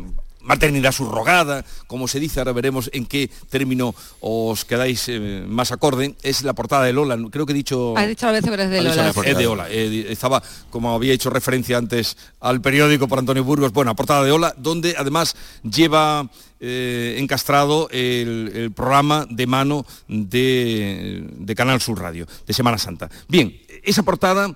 maternidad 0.47 0.93
subrogada, 0.93 1.65
como 1.87 2.09
se 2.09 2.21
dice, 2.21 2.41
ahora 2.41 2.53
veremos 2.53 2.89
en 2.93 3.05
qué 3.05 3.29
término 3.51 3.95
os 4.21 4.65
quedáis 4.65 5.09
eh, 5.09 5.45
más 5.47 5.73
acorde, 5.73 6.15
es 6.23 6.43
la 6.43 6.55
portada 6.55 6.85
de 6.85 6.93
Lola, 6.93 7.19
creo 7.31 7.45
que 7.45 7.53
he 7.53 7.57
dicho... 7.57 7.95
Ha 7.97 8.07
dicho 8.07 8.29
a 8.29 8.33
veces, 8.33 8.49
pero 8.49 8.63
es 8.63 8.71
de 8.71 8.83
Lola. 8.83 9.13
Es 9.25 9.37
de 9.37 9.47
Ola. 9.47 9.67
eh, 9.69 10.07
estaba, 10.09 10.43
como 10.71 10.95
había 10.95 11.13
hecho 11.13 11.31
referencia 11.31 11.77
antes 11.77 12.17
al 12.41 12.61
periódico 12.61 13.09
por 13.09 13.19
Antonio 13.19 13.45
Burgos, 13.45 13.73
bueno, 13.73 13.95
portada 13.97 14.25
de 14.25 14.33
Ola, 14.33 14.55
donde 14.57 14.95
además 14.97 15.37
lleva 15.63 16.31
eh, 16.59 17.17
encastrado 17.19 17.89
el, 17.91 18.73
programa 18.75 19.27
de 19.29 19.47
mano 19.47 19.85
de, 20.09 21.55
Canal 21.55 21.83
Sur 21.83 22.01
Radio, 22.01 22.27
de 22.47 22.55
Semana 22.55 22.79
Santa. 22.79 23.11
Bien, 23.29 23.61
esa 23.83 24.03
portada 24.03 24.49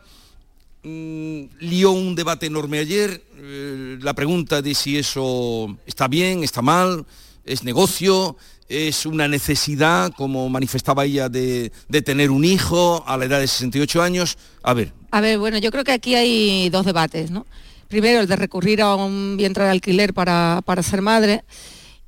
mm, 0.82 1.42
lió 1.60 1.90
un 1.90 2.14
debate 2.14 2.46
enorme 2.46 2.78
ayer, 2.78 3.22
eh, 3.36 3.98
la 4.00 4.14
pregunta 4.14 4.62
de 4.62 4.74
si 4.74 4.96
eso 4.96 5.76
está 5.84 6.08
bien, 6.08 6.42
está 6.42 6.62
mal, 6.62 7.04
es 7.44 7.64
negocio, 7.64 8.36
es 8.70 9.04
una 9.04 9.28
necesidad, 9.28 10.10
como 10.16 10.48
manifestaba 10.48 11.04
ella, 11.04 11.28
de, 11.28 11.70
de 11.88 12.02
tener 12.02 12.30
un 12.30 12.46
hijo 12.46 13.04
a 13.06 13.18
la 13.18 13.26
edad 13.26 13.40
de 13.40 13.46
68 13.46 14.02
años. 14.02 14.38
A 14.62 14.72
ver, 14.72 14.92
A 15.10 15.20
ver, 15.20 15.38
bueno, 15.38 15.58
yo 15.58 15.70
creo 15.70 15.84
que 15.84 15.92
aquí 15.92 16.14
hay 16.14 16.70
dos 16.70 16.86
debates, 16.86 17.30
¿no? 17.30 17.46
Primero, 17.88 18.20
el 18.20 18.28
de 18.28 18.36
recurrir 18.36 18.80
a 18.80 18.94
un 18.94 19.36
vientre 19.36 19.64
de 19.64 19.70
alquiler 19.70 20.14
para, 20.14 20.62
para 20.64 20.82
ser 20.82 21.02
madre 21.02 21.42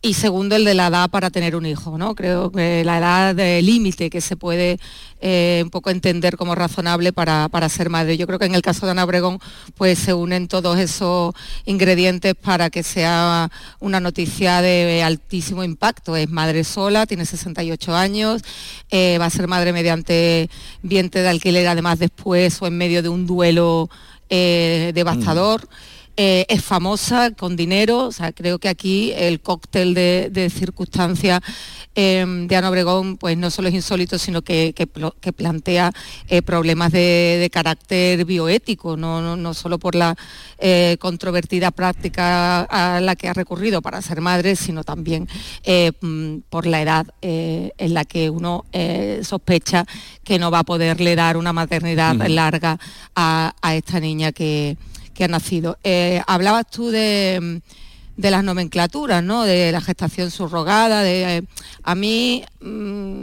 y 0.04 0.14
segundo, 0.14 0.56
el 0.56 0.64
de 0.64 0.74
la 0.74 0.88
edad 0.88 1.08
para 1.10 1.30
tener 1.30 1.54
un 1.54 1.64
hijo, 1.64 1.96
¿no? 1.96 2.16
Creo 2.16 2.50
que 2.50 2.84
la 2.84 2.98
edad 2.98 3.34
de 3.36 3.62
límite 3.62 4.10
que 4.10 4.20
se 4.20 4.36
puede 4.36 4.80
eh, 5.20 5.60
un 5.62 5.70
poco 5.70 5.90
entender 5.90 6.36
como 6.36 6.56
razonable 6.56 7.12
para, 7.12 7.48
para 7.48 7.68
ser 7.68 7.88
madre. 7.88 8.16
Yo 8.16 8.26
creo 8.26 8.40
que 8.40 8.46
en 8.46 8.56
el 8.56 8.62
caso 8.62 8.84
de 8.84 8.90
Ana 8.90 9.04
Obregón, 9.04 9.38
pues 9.76 10.00
se 10.00 10.12
unen 10.12 10.48
todos 10.48 10.76
esos 10.80 11.32
ingredientes 11.66 12.34
para 12.34 12.68
que 12.68 12.82
sea 12.82 13.48
una 13.78 14.00
noticia 14.00 14.60
de 14.60 15.04
altísimo 15.04 15.62
impacto. 15.62 16.16
Es 16.16 16.28
madre 16.28 16.64
sola, 16.64 17.06
tiene 17.06 17.24
68 17.24 17.94
años, 17.94 18.42
eh, 18.90 19.18
va 19.20 19.26
a 19.26 19.30
ser 19.30 19.46
madre 19.46 19.72
mediante 19.72 20.50
vientre 20.82 21.22
de 21.22 21.28
alquiler, 21.28 21.68
además 21.68 22.00
después 22.00 22.60
o 22.60 22.66
en 22.66 22.76
medio 22.76 23.04
de 23.04 23.08
un 23.08 23.24
duelo 23.24 23.88
eh, 24.30 24.90
devastador. 24.96 25.68
Eh, 26.18 26.44
es 26.50 26.62
famosa, 26.62 27.30
con 27.30 27.56
dinero, 27.56 28.04
o 28.08 28.12
sea, 28.12 28.32
creo 28.32 28.58
que 28.58 28.68
aquí 28.68 29.12
el 29.16 29.40
cóctel 29.40 29.94
de, 29.94 30.28
de 30.30 30.50
circunstancias 30.50 31.40
eh, 31.94 32.22
de 32.48 32.54
Ana 32.56 32.68
Obregón 32.68 33.16
pues 33.16 33.38
no 33.38 33.50
solo 33.50 33.68
es 33.68 33.74
insólito, 33.74 34.18
sino 34.18 34.42
que, 34.42 34.74
que 34.74 34.86
plo- 34.86 35.14
que 35.22 35.32
plantea 35.32 35.90
eh, 36.28 36.42
problemas 36.42 36.92
de, 36.92 37.38
de 37.40 37.48
carácter 37.50 38.26
bioético, 38.26 38.96
no, 38.98 39.22
no, 39.22 39.36
no 39.36 39.54
solo 39.54 39.78
por 39.78 39.94
la 39.94 40.14
eh, 40.58 40.98
controvertida 41.00 41.70
práctica 41.70 42.60
a 42.64 43.00
la 43.00 43.16
que 43.16 43.28
ha 43.28 43.32
recurrido 43.32 43.80
para 43.80 44.02
ser 44.02 44.20
madre, 44.20 44.54
sino 44.54 44.84
también 44.84 45.26
mm, 46.02 46.40
por 46.50 46.66
la 46.66 46.82
edad 46.82 47.06
en 47.22 47.94
la 47.94 48.04
que 48.04 48.28
uno 48.28 48.66
sospecha 49.22 49.86
que 50.24 50.38
no 50.38 50.50
va 50.50 50.58
a 50.60 50.64
poderle 50.64 51.16
dar 51.16 51.38
una 51.38 51.54
maternidad 51.54 52.14
larga 52.28 52.78
a, 53.14 53.54
a 53.62 53.74
esta 53.76 53.98
niña 53.98 54.32
que, 54.32 54.76
que 55.14 55.24
ha 55.24 55.28
nacido. 55.28 55.78
Eh, 55.84 56.22
hablabas 56.26 56.66
tú 56.70 56.88
de, 56.90 57.60
de 58.16 58.30
las 58.30 58.44
nomenclaturas, 58.44 59.22
¿no? 59.22 59.44
De 59.44 59.72
la 59.72 59.80
gestación 59.80 60.30
subrogada, 60.30 61.08
eh, 61.08 61.42
a 61.82 61.94
mí 61.94 62.44
mm, 62.60 62.66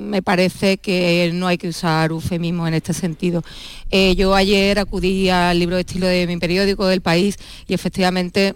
me 0.10 0.22
parece 0.22 0.78
que 0.78 1.32
no 1.34 1.48
hay 1.48 1.58
que 1.58 1.70
usar 1.70 2.12
eufemismos 2.12 2.68
en 2.68 2.74
este 2.76 2.94
sentido. 2.94 3.44
Eh, 3.92 4.16
yo 4.16 4.34
ayer 4.36 4.80
acudí 4.80 5.30
al 5.30 5.58
libro 5.60 5.76
de 5.76 5.82
estilo 5.82 6.08
de 6.08 6.26
mi 6.28 6.38
periódico 6.38 6.88
del 6.88 7.02
país 7.02 7.38
y 7.68 7.74
efectivamente 7.74 8.56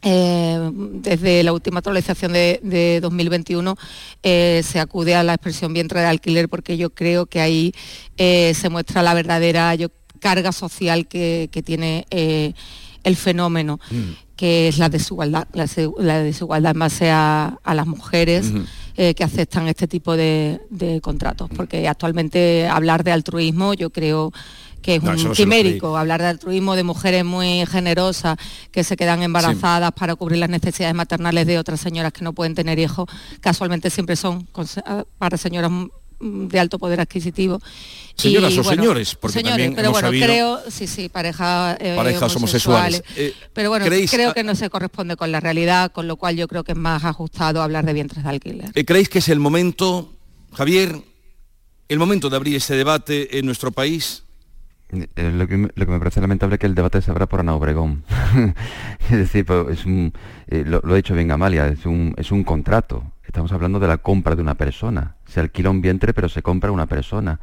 desde 0.00 1.42
la 1.42 1.52
última 1.52 1.78
actualización 1.78 2.32
de, 2.32 2.60
de 2.62 3.00
2021 3.00 3.76
eh, 4.22 4.62
se 4.64 4.78
acude 4.78 5.16
a 5.16 5.24
la 5.24 5.34
expresión 5.34 5.72
vientre 5.74 5.98
de 6.00 6.06
alquiler 6.06 6.48
porque 6.48 6.76
yo 6.76 6.90
creo 6.90 7.26
que 7.26 7.40
ahí 7.40 7.74
se 8.16 8.68
muestra 8.70 9.02
la 9.02 9.12
verdadera 9.14 9.74
yo- 9.74 9.88
carga 10.18 10.52
social 10.52 11.06
que, 11.06 11.48
que 11.50 11.62
tiene 11.62 12.06
eh, 12.10 12.52
el 13.04 13.16
fenómeno, 13.16 13.80
que 14.36 14.68
es 14.68 14.78
la 14.78 14.88
desigualdad, 14.88 15.48
la, 15.52 16.22
desigualdad 16.22 16.72
en 16.72 16.78
base 16.78 17.10
a, 17.10 17.58
a 17.62 17.74
las 17.74 17.86
mujeres. 17.86 18.52
Eh, 19.00 19.14
que 19.14 19.22
aceptan 19.22 19.68
este 19.68 19.86
tipo 19.86 20.16
de, 20.16 20.60
de 20.70 21.00
contratos, 21.00 21.48
porque 21.54 21.86
actualmente 21.86 22.66
hablar 22.66 23.04
de 23.04 23.12
altruismo 23.12 23.72
yo 23.72 23.90
creo 23.90 24.32
que 24.82 24.96
es 24.96 25.02
No, 25.02 25.12
un 25.12 25.32
quimérico, 25.32 25.96
hablar 25.96 26.20
de 26.20 26.28
altruismo 26.28 26.76
de 26.76 26.82
mujeres 26.82 27.24
muy 27.24 27.64
generosas 27.66 28.36
que 28.70 28.84
se 28.84 28.96
quedan 28.96 29.22
embarazadas 29.22 29.92
para 29.92 30.14
cubrir 30.16 30.38
las 30.38 30.50
necesidades 30.50 30.94
maternales 30.94 31.46
de 31.46 31.58
otras 31.58 31.80
señoras 31.80 32.12
que 32.12 32.24
no 32.24 32.32
pueden 32.32 32.54
tener 32.54 32.78
hijos, 32.78 33.08
casualmente 33.40 33.90
siempre 33.90 34.16
son 34.16 34.48
para 35.18 35.36
señoras 35.36 35.70
mm, 35.70 35.88
de 36.20 36.58
alto 36.60 36.78
poder 36.78 37.00
adquisitivo. 37.00 37.60
Señoras 38.16 38.56
o 38.58 38.64
señores, 38.64 39.14
porque 39.14 39.34
señores, 39.34 39.52
también 39.52 39.74
pero 39.74 39.88
hemos 39.88 39.94
bueno, 40.02 40.08
sabido- 40.08 40.26
creo, 40.26 40.60
sí, 40.70 40.86
sí, 40.88 41.08
pareja, 41.08 41.76
eh, 41.78 41.94
parejas 41.96 42.34
homosexuales. 42.34 43.02
Eh, 43.16 43.32
pero 43.52 43.68
bueno, 43.70 43.86
¿creéis- 43.86 44.10
creo 44.10 44.34
que 44.34 44.42
no 44.42 44.54
se 44.56 44.68
corresponde 44.70 45.16
con 45.16 45.30
la 45.30 45.38
realidad, 45.38 45.92
con 45.92 46.08
lo 46.08 46.16
cual 46.16 46.36
yo 46.36 46.48
creo 46.48 46.64
que 46.64 46.72
es 46.72 46.78
más 46.78 47.04
ajustado 47.04 47.62
hablar 47.62 47.84
de 47.84 47.92
vientres 47.92 48.24
de 48.24 48.30
alquiler. 48.30 48.70
Eh, 48.74 48.84
¿Creéis 48.84 49.08
que 49.08 49.20
es 49.20 49.28
el 49.28 49.38
momento, 49.38 50.12
Javier, 50.52 50.96
el 51.88 51.98
momento 51.98 52.28
de 52.28 52.36
abrir 52.36 52.56
este 52.56 52.74
debate 52.74 53.38
en 53.38 53.46
nuestro 53.46 53.70
país? 53.70 54.24
Eh, 54.90 55.06
lo, 55.34 55.46
que 55.46 55.56
me, 55.56 55.68
lo 55.74 55.84
que 55.86 55.92
me 55.92 55.98
parece 55.98 56.20
lamentable 56.20 56.54
es 56.56 56.60
que 56.60 56.66
el 56.66 56.74
debate 56.74 57.00
se 57.02 57.10
abra 57.10 57.26
por 57.26 57.40
Ana 57.40 57.54
Obregón. 57.54 58.02
es 59.10 59.16
decir, 59.18 59.44
pues, 59.44 59.78
es 59.78 59.84
un, 59.86 60.12
eh, 60.48 60.64
lo, 60.66 60.80
lo 60.82 60.94
ha 60.94 60.96
dicho 60.96 61.14
bien 61.14 61.30
Amalia, 61.30 61.68
es 61.68 61.86
un, 61.86 62.14
es 62.16 62.32
un 62.32 62.42
contrato. 62.42 63.04
Estamos 63.24 63.52
hablando 63.52 63.78
de 63.78 63.86
la 63.86 63.98
compra 63.98 64.34
de 64.34 64.40
una 64.42 64.54
persona. 64.56 65.14
Se 65.28 65.40
alquila 65.40 65.70
un 65.70 65.80
vientre, 65.82 66.12
pero 66.14 66.28
se 66.28 66.42
compra 66.42 66.70
una 66.72 66.86
persona. 66.86 67.38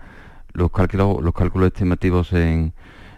los 0.54 0.72
cálculos, 0.72 1.22
los 1.22 1.34
cálculos 1.34 1.68
estimativos 1.68 2.32
en, 2.34 2.74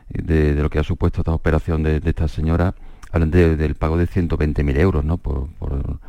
de, 0.09 0.53
de 0.55 0.61
lo 0.63 0.69
que 0.69 0.79
ha 0.79 0.83
supuesto 0.83 1.21
esta 1.21 1.31
operación 1.33 1.83
de, 1.83 1.99
de 1.99 2.09
esta 2.09 2.27
señora 2.27 2.73
hablan 3.11 3.29
de- 3.31 3.55
del 3.55 3.75
pago 3.75 3.95
de 3.97 4.07
120.000 4.07 4.77
euros, 4.79 5.05
¿no? 5.05 5.17
Por, 5.17 5.47
por, 5.59 5.99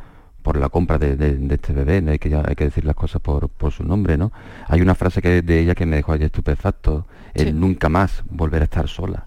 por 0.41 0.57
la 0.57 0.69
compra 0.69 0.97
de, 0.97 1.15
de- 1.15 1.37
de 1.37 1.55
este 1.55 1.71
bebé, 1.71 2.01
¿no? 2.01 2.11
hay, 2.11 2.19
que, 2.19 2.33
hay 2.35 2.55
que 2.55 2.63
decir 2.65 2.83
las 2.83 2.95
cosas 2.95 3.21
por, 3.21 3.47
por 3.47 3.71
su 3.71 3.83
nombre, 3.83 4.17
¿no? 4.17 4.31
Hay 4.67 4.81
una 4.81 4.95
frase 4.95 5.21
que 5.21 5.41
de 5.43 5.59
ella 5.59 5.75
que 5.75 5.85
me 5.85 5.95
dejó 5.97 6.13
ayer 6.13 6.25
estupefacto, 6.25 7.05
el 7.35 7.59
nunca 7.59 7.89
más 7.89 8.23
volver 8.29 8.61
a 8.61 8.65
estar 8.65 8.87
sola. 8.87 9.25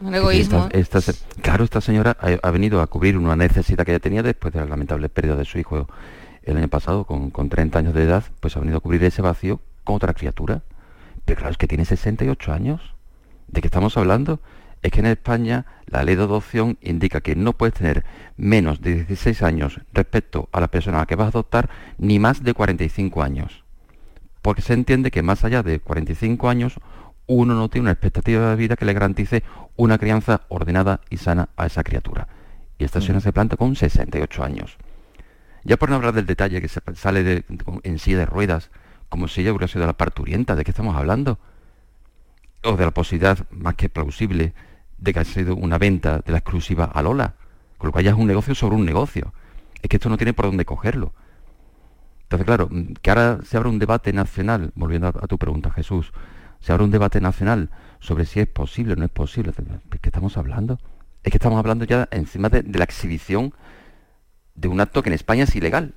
Un 0.00 0.14
egoísmo. 0.14 0.68
Esta- 0.72 0.98
esta 0.98 1.00
se- 1.00 1.40
claro, 1.42 1.64
esta 1.64 1.80
señora 1.80 2.16
ha, 2.20 2.46
ha 2.46 2.50
venido 2.52 2.80
a 2.80 2.86
cubrir 2.86 3.18
una 3.18 3.34
necesidad 3.36 3.84
que 3.84 3.90
ella 3.92 4.00
tenía 4.00 4.22
después 4.22 4.54
de 4.54 4.60
la 4.60 4.66
lamentable 4.66 5.08
pérdida 5.08 5.34
de 5.36 5.44
su 5.44 5.58
hijo 5.58 5.88
el 6.44 6.56
año 6.56 6.68
pasado, 6.68 7.04
con, 7.04 7.30
con 7.30 7.48
30 7.48 7.78
años 7.78 7.94
de 7.94 8.04
edad, 8.04 8.24
pues 8.40 8.56
ha 8.56 8.60
venido 8.60 8.78
a 8.78 8.80
cubrir 8.80 9.02
ese 9.04 9.22
vacío 9.22 9.60
con 9.84 9.96
otra 9.96 10.14
criatura. 10.14 10.62
Pero 11.24 11.38
claro, 11.38 11.52
es 11.52 11.58
que 11.58 11.68
tiene 11.68 11.84
68 11.84 12.52
años. 12.52 12.94
¿De 13.48 13.60
qué 13.60 13.68
estamos 13.68 13.96
hablando? 13.96 14.40
Es 14.82 14.90
que 14.90 15.00
en 15.00 15.06
España 15.06 15.66
la 15.86 16.02
ley 16.02 16.16
de 16.16 16.24
adopción 16.24 16.78
indica 16.80 17.20
que 17.20 17.36
no 17.36 17.52
puedes 17.52 17.74
tener 17.74 18.04
menos 18.36 18.80
de 18.80 19.04
16 19.04 19.42
años 19.42 19.80
respecto 19.92 20.48
a 20.52 20.60
la 20.60 20.68
persona 20.68 20.98
a 20.98 21.00
la 21.00 21.06
que 21.06 21.14
vas 21.14 21.26
a 21.26 21.28
adoptar, 21.28 21.70
ni 21.98 22.18
más 22.18 22.42
de 22.42 22.54
45 22.54 23.22
años. 23.22 23.64
Porque 24.40 24.62
se 24.62 24.72
entiende 24.72 25.12
que 25.12 25.22
más 25.22 25.44
allá 25.44 25.62
de 25.62 25.78
45 25.78 26.48
años, 26.48 26.80
uno 27.26 27.54
no 27.54 27.68
tiene 27.68 27.84
una 27.84 27.92
expectativa 27.92 28.50
de 28.50 28.56
vida 28.56 28.76
que 28.76 28.84
le 28.84 28.92
garantice 28.92 29.44
una 29.76 29.98
crianza 29.98 30.42
ordenada 30.48 31.00
y 31.10 31.18
sana 31.18 31.50
a 31.56 31.66
esa 31.66 31.84
criatura. 31.84 32.26
Y 32.78 32.84
esta 32.84 33.00
señora 33.00 33.20
se 33.20 33.32
planta 33.32 33.56
con 33.56 33.76
68 33.76 34.42
años. 34.42 34.76
Ya 35.64 35.76
por 35.76 35.90
no 35.90 35.96
hablar 35.96 36.12
del 36.14 36.26
detalle 36.26 36.60
que 36.60 36.68
sale 36.68 37.44
en 37.82 37.98
silla 37.98 38.18
de 38.18 38.26
ruedas, 38.26 38.70
como 39.08 39.28
si 39.28 39.42
ella 39.42 39.52
hubiera 39.52 39.68
sido 39.68 39.86
la 39.86 39.92
parturienta, 39.96 40.56
¿de 40.56 40.64
qué 40.64 40.70
estamos 40.70 40.96
hablando? 40.96 41.38
O 42.64 42.76
de 42.76 42.84
la 42.84 42.90
posibilidad 42.90 43.38
más 43.50 43.74
que 43.74 43.88
plausible 43.88 44.54
de 44.98 45.12
que 45.12 45.20
ha 45.20 45.24
sido 45.24 45.54
una 45.54 45.78
venta 45.78 46.20
de 46.20 46.32
la 46.32 46.38
exclusiva 46.38 46.84
a 46.84 47.02
Lola, 47.02 47.34
con 47.78 47.88
lo 47.88 47.92
cual 47.92 48.04
ya 48.04 48.12
es 48.12 48.16
un 48.16 48.26
negocio 48.26 48.54
sobre 48.54 48.76
un 48.76 48.84
negocio. 48.84 49.32
Es 49.82 49.88
que 49.88 49.96
esto 49.96 50.08
no 50.08 50.16
tiene 50.16 50.32
por 50.32 50.46
dónde 50.46 50.64
cogerlo. 50.64 51.12
Entonces, 52.22 52.46
claro, 52.46 52.68
mm, 52.70 52.94
que 53.02 53.10
ahora 53.10 53.40
se 53.44 53.56
abra 53.56 53.68
un 53.68 53.78
debate 53.78 54.12
nacional, 54.12 54.72
volviendo 54.74 55.08
a, 55.08 55.26
tu 55.26 55.38
pregunta, 55.38 55.70
Jesús, 55.70 56.12
se 56.60 56.72
abre 56.72 56.84
un 56.84 56.90
debate 56.90 57.20
nacional 57.20 57.70
sobre 58.00 58.24
si 58.24 58.40
es 58.40 58.46
posible 58.46 58.94
o 58.94 58.96
no 58.96 59.04
es 59.04 59.10
posible. 59.10 59.52
¿De 59.52 59.98
qué 59.98 60.08
estamos 60.08 60.36
hablando? 60.36 60.78
Es 61.24 61.30
que 61.30 61.36
estamos 61.36 61.58
hablando 61.58 61.84
ya 61.84 62.08
encima 62.10 62.48
de 62.48 62.62
la 62.62 62.84
exhibición 62.84 63.52
de 64.54 64.68
un 64.68 64.80
acto 64.80 65.02
que 65.02 65.08
en 65.10 65.14
España 65.14 65.44
es 65.44 65.54
ilegal. 65.56 65.94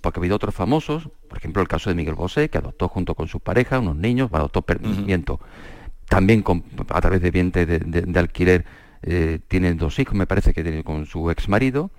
Porque 0.00 0.18
ha 0.18 0.20
habido 0.20 0.36
otros 0.36 0.54
famosos, 0.54 1.08
por 1.28 1.38
ejemplo 1.38 1.60
el 1.60 1.66
caso 1.68 1.90
de 1.90 1.96
Miguel 1.96 2.14
Bosé, 2.14 2.48
que 2.48 2.58
adoptó 2.58 2.88
junto 2.88 3.14
con 3.16 3.26
su 3.26 3.40
pareja 3.40 3.80
unos 3.80 3.96
niños, 3.96 4.30
adoptó 4.32 4.62
per- 4.62 4.80
miento, 4.80 5.40
también 6.08 6.42
con- 6.42 6.62
a 6.90 7.00
través 7.00 7.20
de 7.20 7.30
vientre 7.32 7.66
de, 7.66 7.80
de- 7.80 8.02
de 8.02 8.18
alquiler, 8.20 8.64
eh, 9.02 9.40
tiene 9.48 9.74
dos 9.74 9.98
hijos, 9.98 10.14
me 10.14 10.26
parece 10.26 10.52
que 10.54 10.62
tiene 10.62 10.84
con 10.84 11.06
su 11.06 11.28
ex 11.30 11.48
marido, 11.48 11.90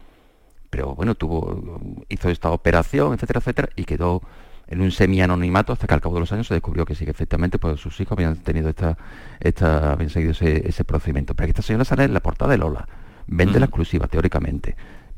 pero 0.70 0.95
bueno, 0.95 1.16
tuvo, 1.16 1.80
hizo 2.08 2.30
esta 2.30 2.49
operación, 2.51 3.14
etcétera, 3.14 3.39
etcétera, 3.39 3.70
y 3.76 3.84
quedó 3.84 4.22
en 4.68 4.82
un 4.82 4.91
semi-anonimato 4.91 5.74
hasta 5.74 5.86
que 5.86 5.93
al 5.93 6.01
cabo 6.01 6.16
de 6.16 6.22
los 6.22 6.32
años 6.32 6.47
se 6.47 6.53
descubrió 6.53 6.86
que 6.86 6.95
sí, 6.95 7.03
que 7.06 7.12
efectivamente 7.12 7.60
pues, 7.60 7.80
sus 7.82 7.99
hijos 7.99 8.14
habían 8.18 8.38
tenido 8.38 8.70
esta, 8.70 8.97
esta 9.39 9.91
habían 9.91 10.10
seguido 10.10 10.32
ese, 10.32 10.68
ese 10.68 10.84
procedimiento. 10.86 11.36
Pero 11.36 11.49
esta 11.49 11.62
señora 11.62 11.84
sale 11.86 12.06
en 12.06 12.14
la 12.14 12.22
portada 12.22 12.51
de 12.51 12.58
Lola, 12.58 12.88
vende 13.28 13.60
la 13.60 13.66
exclusiva 13.66 14.08
teóricamente, 14.08 14.76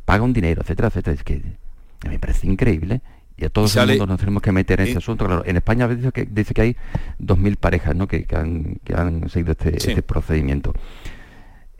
paga 0.08 0.24
un 0.24 0.32
dinero, 0.32 0.62
etcétera, 0.62 0.88
etcétera. 0.88 1.16
Es 1.16 1.24
que 1.24 1.41
me 2.08 2.18
parece 2.18 2.47
increíble. 2.47 3.01
Y 3.36 3.43
a 3.45 3.49
todos 3.49 3.76
mundo 3.76 4.08
nos 4.08 4.20
tenemos 4.20 4.41
que 4.41 4.53
meter 4.53 4.80
en 4.80 4.88
y- 4.88 4.89
este 4.91 4.99
asunto. 4.99 5.26
Claro, 5.26 5.43
en 5.45 5.58
España 5.58 5.86
dice 5.89 6.12
que, 6.14 6.26
dice 6.26 6.53
que 6.53 6.62
hay 6.62 6.78
2.000 7.20 7.58
parejas 7.58 7.93
¿no? 7.93 8.08
que, 8.08 8.24
que 8.24 8.36
han, 8.38 8.80
que 8.86 8.95
han 8.95 9.28
seguido 9.30 9.51
este, 9.51 9.80
Sí. 9.82 9.89
este 9.89 10.01
procedimiento. 10.01 10.74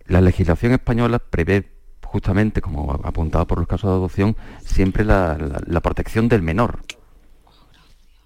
La 0.08 0.20
legislación 0.20 0.74
española 0.74 1.20
prevé 1.20 1.72
justamente, 2.04 2.62
como 2.62 2.92
apuntado 3.04 3.48
por 3.48 3.60
los 3.60 3.68
casos 3.68 3.90
de 3.90 3.96
adopción, 3.96 4.36
siempre 4.60 5.04
la, 5.06 5.38
la- 5.38 5.62
la 5.66 5.80
protección 5.80 6.28
del 6.28 6.42
menor. 6.42 6.80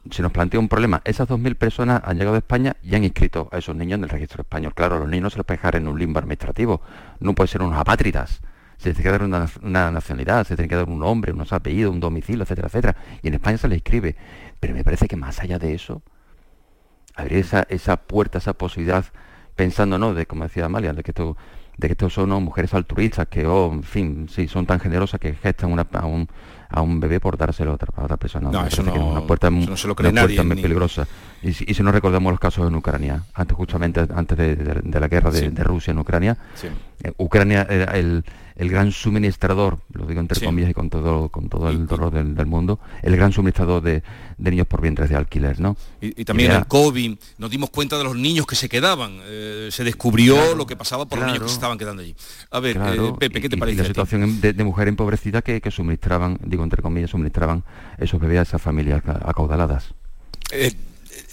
Se 0.10 0.24
nos 0.24 0.32
plantea 0.32 0.60
un 0.60 0.68
problema. 0.68 1.02
Esas 1.06 1.28
2.000 1.30 1.56
personas 1.56 2.02
han 2.04 2.18
llegado 2.18 2.36
a 2.36 2.40
España 2.40 2.76
y 2.84 2.96
han 2.96 3.04
inscrito 3.04 3.50
a 3.52 3.60
esos 3.60 3.76
niños 3.76 3.98
en 4.00 4.04
el 4.06 4.10
registro 4.10 4.42
español. 4.42 4.74
Claro, 4.74 4.98
los 5.00 5.08
niños 5.08 5.34
se 5.34 5.38
los 5.38 5.46
puede 5.46 5.58
dejar 5.60 5.76
en 5.76 5.88
un 5.88 5.98
limbo 6.00 6.18
administrativo. 6.20 6.82
No 7.20 7.34
pueden 7.36 7.48
ser 7.50 7.62
unos 7.62 7.78
apátridas. 7.78 8.42
Se 8.82 8.90
les 8.90 8.96
tiene 8.98 9.04
que 9.04 9.12
dar 9.12 9.24
una, 9.24 9.48
una 9.62 9.92
nacionalidad, 9.92 10.46
se 10.48 10.56
tiene 10.56 10.68
que 10.68 10.76
dar 10.76 10.90
un 10.90 10.98
nombre, 11.00 11.32
unos 11.32 11.54
apellidos, 11.54 11.94
un 11.94 12.00
domicilio, 12.00 12.42
etcétera, 12.44 12.68
etcétera. 12.68 12.96
Y 13.22 13.28
en 13.28 13.36
España 13.36 13.58
se 13.58 13.68
les 13.68 13.78
inscribe. 13.78 14.16
Pero 14.60 14.74
me 14.74 14.84
parece 14.84 15.08
que 15.08 15.16
más 15.16 15.40
allá 15.40 15.60
de 15.60 15.76
eso, 15.76 16.02
abrir 17.16 17.38
esa, 17.40 17.66
esa 17.70 17.98
puerta, 17.98 18.40
esa 18.40 18.54
posibilidad, 18.54 19.06
pensando, 19.56 19.98
¿no? 20.00 20.14
De, 20.14 20.26
como 20.26 20.44
decía 20.44 20.66
Amalia, 20.66 20.94
de 20.94 21.04
que 21.04 21.12
esto, 21.12 21.38
de 21.78 21.88
que 21.88 21.92
estos 21.94 22.14
son 22.14 22.30
¿no? 22.30 22.40
mujeres 22.42 22.74
altruistas 22.74 23.28
que, 23.28 23.46
oh, 23.46 23.72
en 23.72 23.84
fin, 23.84 24.28
sí, 24.30 24.48
son 24.48 24.66
tan 24.66 24.80
generosas 24.80 25.20
que 25.20 25.34
gestan 25.36 25.72
una- 25.72 25.88
a, 25.94 26.06
un, 26.06 26.28
a 26.70 26.82
un 26.82 27.00
bebé 27.00 27.20
por 27.20 27.38
dárselo 27.38 27.72
a 27.72 27.76
otra, 27.76 27.90
a 27.96 28.04
otra 28.06 28.18
persona. 28.18 28.50
No, 28.50 28.66
eso 28.66 28.82
no- 28.82 28.96
es 28.96 29.00
una 29.00 29.22
puerta, 29.28 29.48
eso 29.50 29.70
no 29.70 29.78
se 29.78 29.88
lo 29.88 29.96
cree 29.96 30.10
una 30.10 30.22
puerta 30.22 30.36
nadie, 30.38 30.48
muy 30.48 30.56
ni- 30.56 30.62
peligrosa. 30.64 31.08
Y, 31.44 31.54
si- 31.54 31.66
y 31.68 31.74
si 31.74 31.82
no 31.82 31.92
recordamos 31.92 32.32
los 32.32 32.40
casos 32.40 32.68
en 32.68 32.76
Ucrania, 32.76 33.24
antes 33.34 33.58
justamente 33.58 34.06
antes 34.16 34.38
de, 34.38 34.56
de- 34.56 34.82
de 34.84 35.00
la 35.00 35.08
guerra 35.08 35.32
de, 35.32 35.40
Sí. 35.40 35.48
de 35.48 35.64
Rusia 35.64 35.92
en 35.92 35.98
Ucrania, 36.00 36.38
Sí. 36.56 36.68
eh, 37.04 37.12
Ucrania 37.18 37.66
era 37.70 37.98
el, 37.98 38.24
el 38.56 38.70
gran 38.70 38.92
suministrador, 38.92 39.80
lo 39.94 40.06
digo 40.06 40.20
entre 40.22 40.38
Sí. 40.40 40.46
comillas 40.46 40.70
y 40.70 40.74
con 40.76 40.90
todo, 40.92 41.30
con 41.30 41.50
todo 41.50 41.70
el 41.70 41.88
dolor 41.88 42.12
del, 42.14 42.36
del 42.36 42.46
mundo, 42.46 42.80
el 43.02 43.16
gran 43.18 43.32
suministrador 43.32 43.82
de, 43.82 44.04
niños 44.38 44.68
por 44.68 44.82
vientres 44.82 45.10
de 45.10 45.16
alquiler, 45.16 45.60
¿no? 45.60 45.78
Y, 46.02 46.22
y 46.22 46.26
también 46.26 46.52
era- 46.52 46.60
el 46.60 46.68
COVID, 46.68 47.16
nos 47.40 47.50
dimos 47.50 47.70
cuenta 47.72 47.98
de 47.98 48.04
los 48.04 48.16
niños 48.16 48.46
que 48.46 48.56
se 48.56 48.70
quedaban. 48.70 49.20
eh, 49.24 49.70
se 49.72 49.84
descubrió 49.84 50.36
Claro, 50.36 50.56
lo 50.56 50.66
que 50.68 50.76
pasaba 50.76 51.06
por 51.08 51.18
los 51.20 51.28
niños 51.28 51.44
que 51.44 51.50
se 51.50 51.56
estaban 51.56 51.78
quedando 51.78 52.02
allí. 52.04 52.16
A 52.52 52.60
ver, 52.60 52.76
Claro, 52.76 53.10
eh, 53.10 53.14
Pepe, 53.20 53.42
¿qué 53.42 53.50
te 53.50 53.56
y- 53.56 53.58
y 53.58 53.60
parece? 53.60 53.78
la 53.82 53.86
situación 53.88 54.42
de, 54.42 54.54
mujer 54.64 54.88
empobrecida 54.88 55.42
que, 55.42 55.60
que 55.62 55.72
suministraban, 55.72 56.38
digo 56.44 56.64
entre 56.64 56.82
comillas, 56.84 57.10
suministraban 57.12 57.64
esos 57.98 58.20
bebés 58.20 58.40
a 58.40 58.42
esas 58.44 58.62
familias 58.62 59.02
ca- 59.02 59.20
acaudaladas. 59.26 59.94
Eh, 60.52 60.74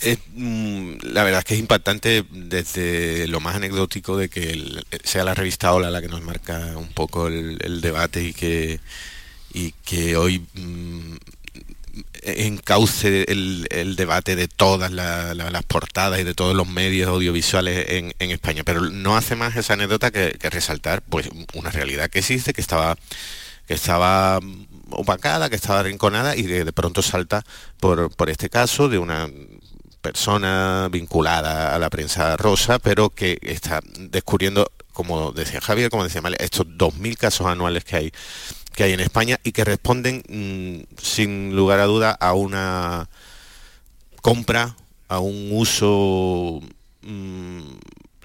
eh, 0.03 0.17
mm, 0.35 0.95
la 1.13 1.25
verdad 1.25 1.41
es 1.41 1.45
que 1.45 1.55
es 1.55 1.61
impactante 1.61 2.25
desde 2.31 3.27
lo 3.29 3.41
más 3.41 3.57
anecdótico 3.57 4.17
de 4.17 4.29
que 4.29 4.83
sea 5.05 5.25
la 5.25 5.35
revista 5.35 5.73
Hola 5.73 5.91
la 5.91 6.01
que 6.01 6.09
nos 6.09 6.23
marca 6.23 6.77
un 6.77 6.89
poco 6.89 7.29
el, 7.29 7.81
debate 7.81 8.23
y 8.25 8.33
que, 8.33 8.81
y 9.53 9.73
que 9.85 10.17
hoy 10.17 10.45
mm, 10.55 11.17
encauce 12.23 13.25
el, 13.29 13.95
debate 13.97 14.37
de 14.37 14.49
todas 14.49 14.91
la- 14.93 15.35
la- 15.35 15.51
las 15.51 15.65
portadas 15.65 16.21
y 16.21 16.25
de 16.25 16.35
todos 16.35 16.55
los 16.55 16.69
medios 16.69 17.09
audiovisuales 17.09 17.87
en, 17.89 18.31
España. 18.31 18.63
Pero 18.65 18.83
no 18.91 19.17
hace 19.17 19.37
más 19.37 19.57
esa 19.57 19.75
anécdota 19.75 20.11
que, 20.11 20.33
que 20.39 20.51
resaltar 20.51 21.03
pues 21.03 21.29
una 21.55 21.71
realidad 21.71 22.11
que 22.11 22.21
existe, 22.21 22.53
que 22.53 22.61
estaba 22.61 22.97
que 23.67 23.75
estaba 23.75 24.41
opacada, 24.91 25.51
que 25.51 25.57
estaba 25.57 25.83
rinconada 25.83 26.35
y 26.37 26.45
que 26.45 26.65
de 26.65 26.73
pronto 26.73 27.03
salta 27.03 27.45
por, 27.79 28.11
por 28.17 28.31
este 28.31 28.49
caso 28.49 28.89
de 28.89 28.97
una 28.99 29.29
persona 30.09 30.89
vinculada 30.91 31.75
a 31.75 31.79
la 31.79 31.91
prensa 31.91 32.35
rosa, 32.39 32.79
pero 32.79 33.11
que 33.11 33.39
está 33.43 33.81
descubriendo, 33.99 34.73
como 34.95 35.33
decía 35.33 35.61
Javier, 35.61 35.91
como 35.91 36.05
decía 36.05 36.23
Malia, 36.23 36.39
estos 36.41 36.67
2.000 36.67 37.17
casos 37.19 37.47
anuales 37.47 37.85
que 37.85 37.97
hay 37.97 38.13
que 38.73 38.85
hay 38.85 38.93
en 38.93 39.01
España 39.01 39.39
y 39.45 39.53
que 39.53 39.65
responden 39.65 40.23
mm, 40.29 40.95
sin 41.03 41.55
lugar 41.55 41.81
a 41.81 41.85
duda 41.85 42.13
a 42.13 42.33
una 42.33 43.11
compra, 44.23 44.77
a 45.09 45.19
un 45.19 45.51
uso 45.53 46.61
mm, 47.03 47.61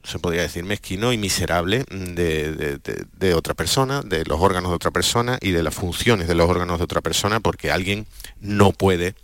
se 0.03 0.19
podría 0.19 0.43
decir 0.43 0.63
mezquino 0.63 1.11
y 1.11 1.17
miserable 1.17 1.83
de 1.89 3.33
otra 3.35 3.55
persona, 3.55 4.01
de 4.03 4.23
los 4.23 4.39
órganos 4.39 4.71
de 4.71 4.75
otra 4.75 4.91
persona 4.91 5.37
y 5.41 5.51
de 5.51 5.63
las 5.63 5.73
funciones 5.75 6.29
de 6.29 6.35
los 6.35 6.49
órganos 6.49 6.77
de 6.77 6.85
otra 6.85 7.01
persona, 7.01 7.41
porque 7.41 7.71
alguien 7.71 8.05
no 8.39 8.71
puede 8.71 9.15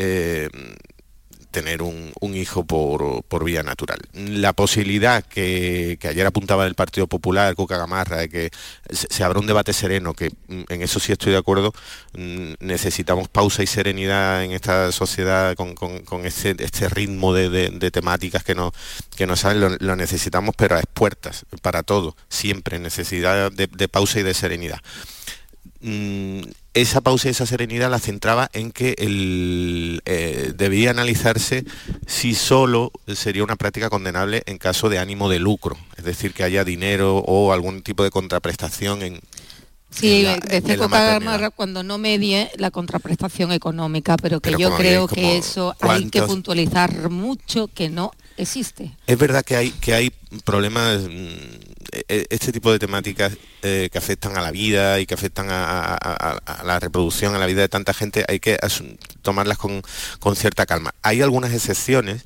eh, 0.00 0.48
tener 1.58 1.82
un, 1.82 2.12
un 2.20 2.36
hijo 2.36 2.64
por, 2.64 3.24
por 3.24 3.42
vía 3.42 3.64
natural. 3.64 3.98
La 4.12 4.52
posibilidad 4.52 5.24
que, 5.24 5.98
ayer 6.08 6.24
apuntaba 6.24 6.66
el 6.66 6.76
Partido 6.76 7.08
Popular, 7.08 7.52
Cuca 7.56 7.76
Gamarra, 7.76 8.18
de 8.18 8.28
que 8.28 8.50
se, 8.90 9.08
se 9.10 9.24
abra 9.24 9.40
un 9.40 9.46
debate 9.48 9.72
sereno, 9.72 10.14
que 10.14 10.30
mm, 10.46 10.62
en 10.68 10.82
eso 10.82 11.00
sí 11.00 11.10
estoy 11.10 11.32
de 11.32 11.38
acuerdo, 11.38 11.72
mm, 12.16 12.52
necesitamos 12.60 13.28
pausa 13.28 13.64
y 13.64 13.66
serenidad 13.66 14.44
en 14.44 14.52
esta 14.52 14.92
sociedad 14.92 15.56
con, 15.56 15.74
con- 15.74 16.24
este, 16.24 16.54
este 16.62 16.88
ritmo 16.88 17.34
de, 17.34 17.48
de- 17.50 17.90
temáticas 17.90 18.44
que 18.44 18.54
nos, 18.54 18.72
que 19.16 19.26
nos 19.26 19.40
salen, 19.40 19.76
lo, 19.80 19.96
necesitamos, 19.96 20.54
pero 20.56 20.76
a 20.76 20.78
expuertas, 20.78 21.44
para 21.60 21.82
todo, 21.82 22.14
siempre, 22.28 22.78
necesidad 22.78 23.50
de 23.50 23.88
pausa 23.88 24.20
y 24.20 24.22
de 24.22 24.34
serenidad 24.34 24.78
mm, 25.80 26.40
esa 26.74 27.00
pausa 27.00 27.28
y 27.28 27.30
esa 27.32 27.46
serenidad 27.46 27.90
la 27.90 27.98
centraba 27.98 28.48
en 28.52 28.70
que 28.72 28.94
el, 28.98 30.00
eh, 30.04 30.52
debía 30.56 30.90
analizarse 30.90 31.64
si 32.06 32.34
solo 32.34 32.92
sería 33.14 33.42
una 33.44 33.56
práctica 33.56 33.90
condenable 33.90 34.42
en 34.46 34.58
caso 34.58 34.88
de 34.88 34.98
ánimo 34.98 35.28
de 35.28 35.38
lucro, 35.40 35.76
es 35.96 36.04
decir, 36.04 36.32
que 36.34 36.44
haya 36.44 36.64
dinero 36.64 37.18
o 37.18 37.52
algún 37.52 37.82
tipo 37.82 38.04
de 38.04 38.10
contraprestación 38.10 39.02
en... 39.02 39.20
Sí, 39.90 40.26
en 40.26 40.78
la- 40.80 41.50
cuando 41.50 41.82
no 41.82 41.96
medie 41.96 42.50
la 42.56 42.70
contraprestación 42.70 43.52
económica, 43.52 44.16
pero 44.18 44.38
que 44.40 44.50
Pero 44.50 44.58
yo 44.58 44.76
creo 44.76 45.08
que 45.08 45.38
eso 45.38 45.74
hay 45.80 46.10
que 46.10 46.22
puntualizar 46.22 47.08
mucho 47.08 47.68
que 47.68 47.88
no 47.88 48.12
existe. 48.36 48.94
Es 49.06 49.18
verdad 49.18 49.42
que 49.44 49.56
hay, 49.56 49.70
que 49.70 49.94
hay 49.94 50.12
problemas, 50.44 51.02
mm, 51.04 51.67
este 52.06 52.52
tipo 52.52 52.70
de 52.72 52.78
temáticas 52.78 53.36
eh, 53.62 53.88
que 53.90 53.98
afectan 53.98 54.36
a 54.36 54.40
la 54.42 54.50
vida 54.50 55.00
y 55.00 55.06
que 55.06 55.14
afectan 55.14 55.50
a, 55.50 55.64
a- 55.94 55.96
a- 55.96 56.38
a 56.60 56.64
la 56.64 56.78
reproducción, 56.80 57.34
a 57.34 57.38
la 57.38 57.46
vida 57.46 57.62
de 57.62 57.68
tanta 57.68 57.94
gente, 57.94 58.24
hay 58.28 58.40
que 58.40 58.58
tomarlas 59.22 59.58
con, 59.58 59.82
con 60.20 60.36
cierta 60.36 60.66
calma. 60.66 60.94
Hay 61.02 61.22
algunas 61.22 61.52
excepciones 61.52 62.24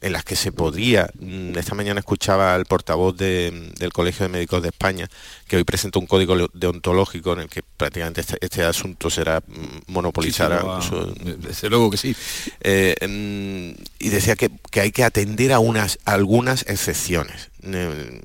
en 0.00 0.12
las 0.12 0.24
que 0.24 0.34
se 0.34 0.50
podría, 0.50 1.08
mm, 1.20 1.56
esta 1.56 1.76
mañana 1.76 2.00
escuchaba 2.00 2.56
al 2.56 2.64
portavoz 2.66 3.16
de- 3.16 3.72
del 3.78 3.92
Colegio 3.92 4.24
de 4.26 4.30
Médicos 4.32 4.60
de 4.60 4.70
España, 4.70 5.08
que 5.46 5.56
hoy 5.56 5.62
presentó 5.62 6.00
un 6.00 6.06
código 6.08 6.48
deontológico 6.52 7.34
en 7.34 7.40
el 7.40 7.48
que 7.48 7.62
prácticamente 7.62 8.20
este, 8.22 8.36
este 8.40 8.64
asunto 8.64 9.10
será 9.10 9.40
mm, 9.46 9.92
monopolizar 9.92 10.50
Sí, 10.50 10.56
sí, 10.56 10.58
a- 10.58 10.62
lo 10.62 10.68
va- 10.68 10.82
su- 10.82 11.14
desde 11.38 11.70
luego 11.70 11.88
que 11.90 11.98
sí. 11.98 12.16
eh, 12.62 12.96
mm, 13.00 13.80
y 14.00 14.08
decía 14.08 14.34
que, 14.34 14.50
que 14.72 14.80
hay 14.80 14.90
que 14.90 15.04
atender 15.04 15.52
a 15.52 15.60
unas 15.60 16.00
a 16.04 16.14
algunas 16.14 16.62
excepciones. 16.66 17.50
Eh, 17.62 18.20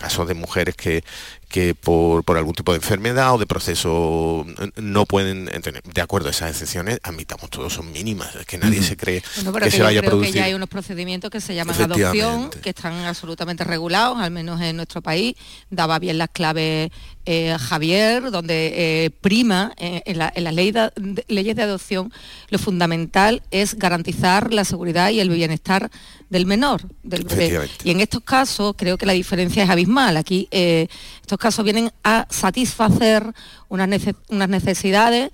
casos 0.00 0.26
de 0.26 0.34
mujeres 0.34 0.74
que, 0.74 1.04
que 1.48 1.74
por, 1.74 2.24
por 2.24 2.38
algún 2.38 2.54
tipo 2.54 2.72
de 2.72 2.76
enfermedad 2.76 3.34
o 3.34 3.38
de 3.38 3.46
proceso 3.46 4.46
eh, 4.58 4.70
no 4.76 5.04
pueden 5.04 5.44
tener. 5.60 5.82
De 5.82 6.00
acuerdo, 6.00 6.30
esas 6.30 6.50
excepciones, 6.50 6.98
admitamos 7.02 7.50
todos, 7.50 7.74
son 7.74 7.92
mínimas. 7.92 8.34
Es 8.34 8.46
que 8.46 8.56
nadie 8.56 8.82
se 8.82 8.96
cree 8.96 9.22
Bueno, 9.36 9.52
pero 9.52 9.64
que 9.66 9.70
que 9.70 9.76
se 9.76 9.82
vaya 9.82 10.00
a 10.00 10.02
producir. 10.02 10.32
que 10.32 10.38
ya 10.38 10.46
hay 10.46 10.54
unos 10.54 10.70
procedimientos 10.70 11.30
que 11.30 11.40
se 11.40 11.54
llaman 11.54 11.80
adopción, 11.80 12.48
que 12.48 12.70
están 12.70 12.94
absolutamente 13.04 13.62
regulados, 13.64 14.18
al 14.18 14.30
menos 14.30 14.60
en 14.62 14.76
nuestro 14.76 15.02
país. 15.02 15.36
Daba 15.68 15.98
bien 15.98 16.16
las 16.16 16.30
claves 16.30 16.90
eh, 17.32 17.56
Javier, 17.58 18.30
donde 18.32 19.04
eh, 19.04 19.10
prima 19.10 19.72
eh, 19.76 20.02
en, 20.04 20.18
la- 20.18 20.32
en 20.34 20.42
las 20.44 20.54
ley 20.54 20.72
de- 20.72 20.90
de- 20.96 21.24
leyes 21.28 21.54
de 21.54 21.62
adopción, 21.62 22.12
lo 22.48 22.58
fundamental 22.58 23.42
es 23.52 23.74
garantizar 23.78 24.52
la 24.52 24.64
seguridad 24.64 25.10
y 25.10 25.20
el 25.20 25.30
bienestar 25.30 25.90
del 26.28 26.44
menor, 26.46 26.82
del 27.02 27.22
bebé. 27.24 27.34
Efectivamente. 27.44 27.74
Y 27.84 27.90
en 27.92 28.00
estos 28.00 28.22
casos 28.22 28.74
creo 28.76 28.98
que 28.98 29.06
la 29.06 29.12
diferencia 29.12 29.62
es 29.62 29.70
abismal. 29.70 30.16
Aquí 30.16 30.48
estos 30.50 31.38
casos 31.38 31.64
vienen 31.64 31.90
a 32.02 32.26
satisfacer 32.30 33.22
unas, 33.68 33.88
nece- 33.88 34.16
unas 34.28 34.48
necesidades 34.48 35.30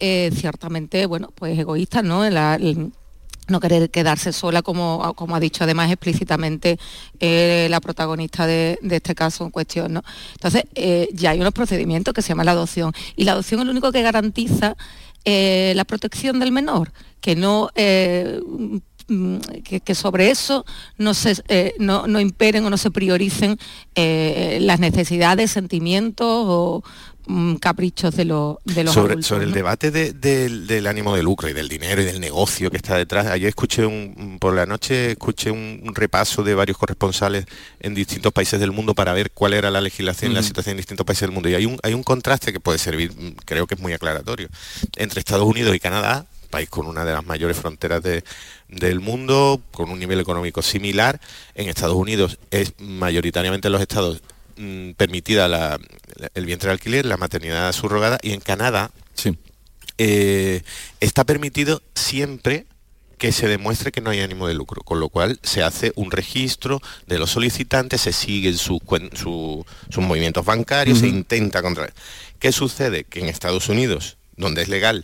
ciertamente, 0.00 1.06
bueno, 1.06 1.30
pues 1.34 1.58
egoístas, 1.58 2.04
¿no? 2.04 2.24
En 2.24 2.34
la- 2.34 2.56
en 2.60 2.92
no 3.48 3.60
querer 3.60 3.90
quedarse 3.90 4.32
sola, 4.32 4.62
como, 4.62 5.14
como 5.14 5.34
ha 5.34 5.40
dicho 5.40 5.64
además 5.64 5.90
explícitamente 5.90 6.78
eh, 7.20 7.66
la 7.70 7.80
protagonista 7.80 8.46
de, 8.46 8.78
este 8.82 9.14
caso 9.14 9.44
en 9.44 9.50
cuestión. 9.50 9.92
¿no? 9.92 10.02
Entonces, 10.32 10.64
eh, 10.74 11.08
ya 11.12 11.30
hay 11.30 11.40
unos 11.40 11.52
procedimientos 11.52 12.14
que 12.14 12.22
se 12.22 12.28
llama 12.28 12.44
la 12.44 12.52
adopción. 12.52 12.92
Y 13.16 13.24
la 13.24 13.32
adopción 13.32 13.60
es 13.60 13.66
lo 13.66 13.72
único 13.72 13.92
que 13.92 14.02
garantiza 14.02 14.76
eh, 15.24 15.72
la 15.74 15.84
protección 15.84 16.38
del 16.38 16.52
menor, 16.52 16.92
que 17.20 17.36
no... 17.36 17.70
que, 17.74 18.82
sobre 19.94 20.30
eso 20.30 20.66
no, 20.98 21.14
se, 21.14 21.42
no, 21.78 22.06
no 22.06 22.20
imperen 22.20 22.66
o 22.66 22.70
no 22.70 22.76
se 22.76 22.90
prioricen 22.90 23.58
las 23.94 24.80
necesidades, 24.80 25.50
sentimientos 25.50 26.26
o 26.28 26.82
caprichos 27.60 28.14
de, 28.16 28.24
de 28.24 28.84
los 28.84 28.94
sobre, 28.94 29.12
adultos, 29.12 29.26
sobre 29.26 29.44
el 29.44 29.52
debate 29.52 29.90
de- 29.90 30.12
del, 30.12 30.66
del 30.66 30.86
ánimo 30.86 31.14
de 31.14 31.22
lucro 31.22 31.48
y 31.48 31.52
del 31.52 31.68
dinero 31.68 32.00
y 32.00 32.04
del 32.04 32.20
negocio 32.20 32.70
que 32.70 32.76
está 32.76 32.96
detrás, 32.96 33.26
ayer 33.26 33.48
escuché 33.48 33.84
un, 33.86 34.38
por 34.40 34.54
la 34.54 34.66
noche 34.66 35.12
escuché 35.12 35.50
un, 35.50 35.80
un 35.84 35.94
repaso 35.94 36.42
de 36.42 36.54
varios 36.54 36.78
corresponsales 36.78 37.44
en 37.80 37.94
distintos 37.94 38.32
países 38.32 38.58
del 38.60 38.72
mundo 38.72 38.94
para 38.94 39.12
ver 39.12 39.30
cuál 39.32 39.54
era 39.54 39.70
la 39.70 39.80
legislación 39.80 40.32
y 40.32 40.34
la 40.34 40.42
situación 40.42 40.72
en 40.72 40.76
distintos 40.78 41.04
países 41.06 41.22
del 41.22 41.32
mundo. 41.32 41.48
Y 41.48 41.54
hay 41.54 41.66
un, 41.66 41.78
hay 41.82 41.94
un 41.94 42.02
contraste 42.02 42.52
que 42.52 42.60
puede 42.60 42.78
servir, 42.78 43.12
mm, 43.12 43.36
creo 43.44 43.66
que 43.66 43.74
es 43.74 43.80
muy 43.80 43.92
aclaratorio, 43.92 44.48
entre 44.96 45.20
Estados 45.20 45.46
Unidos 45.46 45.74
y 45.74 45.80
Canadá, 45.80 46.26
país 46.50 46.70
con 46.70 46.86
una 46.86 47.04
de 47.04 47.12
las 47.12 47.26
mayores 47.26 47.58
fronteras 47.58 48.02
de- 48.02 48.24
del 48.68 49.00
mundo, 49.00 49.60
con 49.72 49.90
un 49.90 49.98
nivel 49.98 50.18
económico 50.20 50.62
similar. 50.62 51.20
En 51.54 51.68
Estados 51.68 51.96
Unidos 51.96 52.38
es 52.50 52.72
mayoritariamente 52.78 53.68
en 53.68 53.72
los 53.72 53.82
estados 53.82 54.22
mm, 54.58 54.90
permitida 54.92 55.48
la- 55.48 55.78
el 56.34 56.44
vientre 56.46 56.68
de 56.68 56.72
alquiler, 56.72 57.06
la 57.06 57.16
maternidad 57.16 57.72
subrogada, 57.72 58.18
y 58.22 58.32
en 58.32 58.40
Canadá 58.40 58.90
eh, 59.98 60.62
está 61.00 61.24
permitido 61.24 61.82
siempre 61.94 62.66
que 63.18 63.32
se 63.32 63.48
demuestre 63.48 63.90
que 63.90 64.00
no 64.00 64.10
hay 64.10 64.20
ánimo 64.20 64.46
de 64.46 64.54
lucro, 64.54 64.82
con 64.82 65.00
lo 65.00 65.08
cual 65.08 65.40
se 65.42 65.64
hace 65.64 65.92
un 65.96 66.12
registro 66.12 66.80
de 67.08 67.18
los 67.18 67.30
solicitantes, 67.32 68.02
se 68.02 68.12
siguen 68.12 68.56
sus 68.56 68.78
cuen- 68.80 69.12
su- 69.16 69.66
sus 69.90 70.04
movimientos 70.04 70.44
bancarios, 70.44 70.98
se 71.00 71.08
intenta 71.08 71.60
controlar. 71.62 71.92
¿Qué 72.38 72.52
sucede? 72.52 73.02
Que 73.02 73.18
en 73.20 73.26
Estados 73.26 73.68
Unidos, 73.68 74.18
donde 74.36 74.62
es 74.62 74.68
legal, 74.68 75.02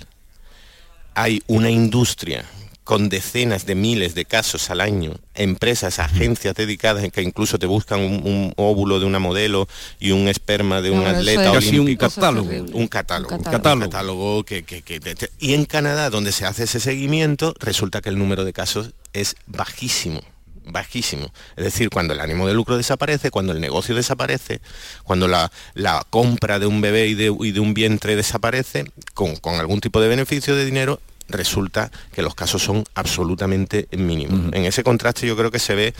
hay 1.15 1.43
una 1.49 1.71
industria 1.71 2.45
con 2.85 3.09
decenas 3.09 3.65
de 3.65 3.75
miles 3.75 4.15
de 4.15 4.27
casos 4.27 4.69
al 4.71 4.81
año, 4.83 5.15
empresas, 5.35 5.99
agencias 5.99 6.55
dedicadas 6.55 7.03
en 7.03 7.11
que 7.11 7.23
incluso 7.23 7.59
te 7.59 7.65
buscan 7.67 8.01
un, 8.01 8.15
un 8.27 8.53
óvulo 8.57 9.01
de 9.01 9.07
una 9.07 9.19
modelo 9.19 9.67
y 9.99 10.11
un 10.11 10.29
esperma 10.29 10.83
de 10.83 10.91
un 10.91 10.99
atleta 11.17 11.41
es- 11.59 11.65
un 11.81 11.87
catálogo. 11.97 12.49
Un 12.79 12.89
catálogo. 12.89 13.35
Un 13.35 13.43
Un 13.87 13.91
catálogo. 13.91 14.45
que, 14.45 14.65
que- 14.65 14.83
que- 14.83 15.01
y 15.41 15.55
en 15.55 15.65
Canadá, 15.65 16.11
donde 16.11 16.31
se 16.33 16.45
hace 16.45 16.65
ese 16.65 16.79
seguimiento, 16.79 17.55
resulta 17.59 18.03
que 18.03 18.11
el 18.11 18.19
número 18.19 18.45
de 18.45 18.53
casos 18.53 18.91
es 19.15 19.35
bajísimo 19.47 20.21
bajísimo. 20.67 21.31
Es 21.57 21.65
decir, 21.65 21.91
cuando 21.91 22.15
el 22.15 22.21
ánimo 22.21 22.47
de 22.47 22.55
lucro 22.55 22.79
desaparece, 22.79 23.31
cuando 23.31 23.53
el 23.53 23.61
negocio 23.61 23.95
desaparece, 23.95 24.63
cuando 25.03 25.29
la, 25.29 25.53
la 25.75 26.07
compra 26.09 26.59
de 26.59 26.65
un 26.65 26.81
bebé 26.81 27.07
y 27.07 27.13
de, 27.13 27.35
y 27.39 27.51
de 27.53 27.61
un 27.61 27.75
vientre 27.75 28.17
desaparece, 28.17 28.85
con, 29.13 29.37
con 29.37 29.57
algún 29.61 29.83
tipo 29.83 30.01
de 30.01 30.09
beneficio 30.09 30.57
de 30.57 30.65
dinero, 30.65 31.01
resulta 31.29 31.91
que 32.13 32.23
los 32.23 32.35
casos 32.35 32.63
son 32.63 32.85
absolutamente 32.95 33.89
mínimos. 33.93 34.53
En 34.55 34.65
ese 34.65 34.83
contraste 34.85 35.27
yo 35.27 35.37
creo 35.37 35.51
que 35.51 35.59
se 35.59 35.75
ve 35.75 35.95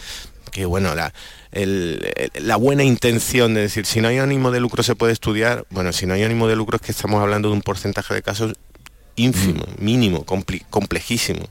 que 0.51 0.65
bueno, 0.65 0.93
la, 0.95 1.13
el- 1.51 2.07
el- 2.15 2.47
la 2.47 2.55
buena 2.55 2.83
intención 2.83 3.53
de 3.53 3.61
decir, 3.61 3.85
si 3.85 3.99
no 4.01 4.07
hay 4.07 4.19
ánimo 4.19 4.51
de 4.51 4.59
lucro 4.59 4.83
se 4.83 4.95
puede 4.95 5.11
estudiar, 5.13 5.65
bueno, 5.69 5.91
si 5.91 6.05
no 6.05 6.13
hay 6.13 6.23
ánimo 6.23 6.47
de 6.47 6.55
lucro 6.55 6.77
es 6.77 6.81
que 6.81 6.91
estamos 6.91 7.21
hablando 7.21 7.49
de 7.49 7.55
un 7.55 7.61
porcentaje 7.61 8.13
de 8.13 8.21
casos 8.21 8.53
ínfimo, 9.15 9.63
mínimo, 9.79 10.25
complejísimo. 10.25 11.47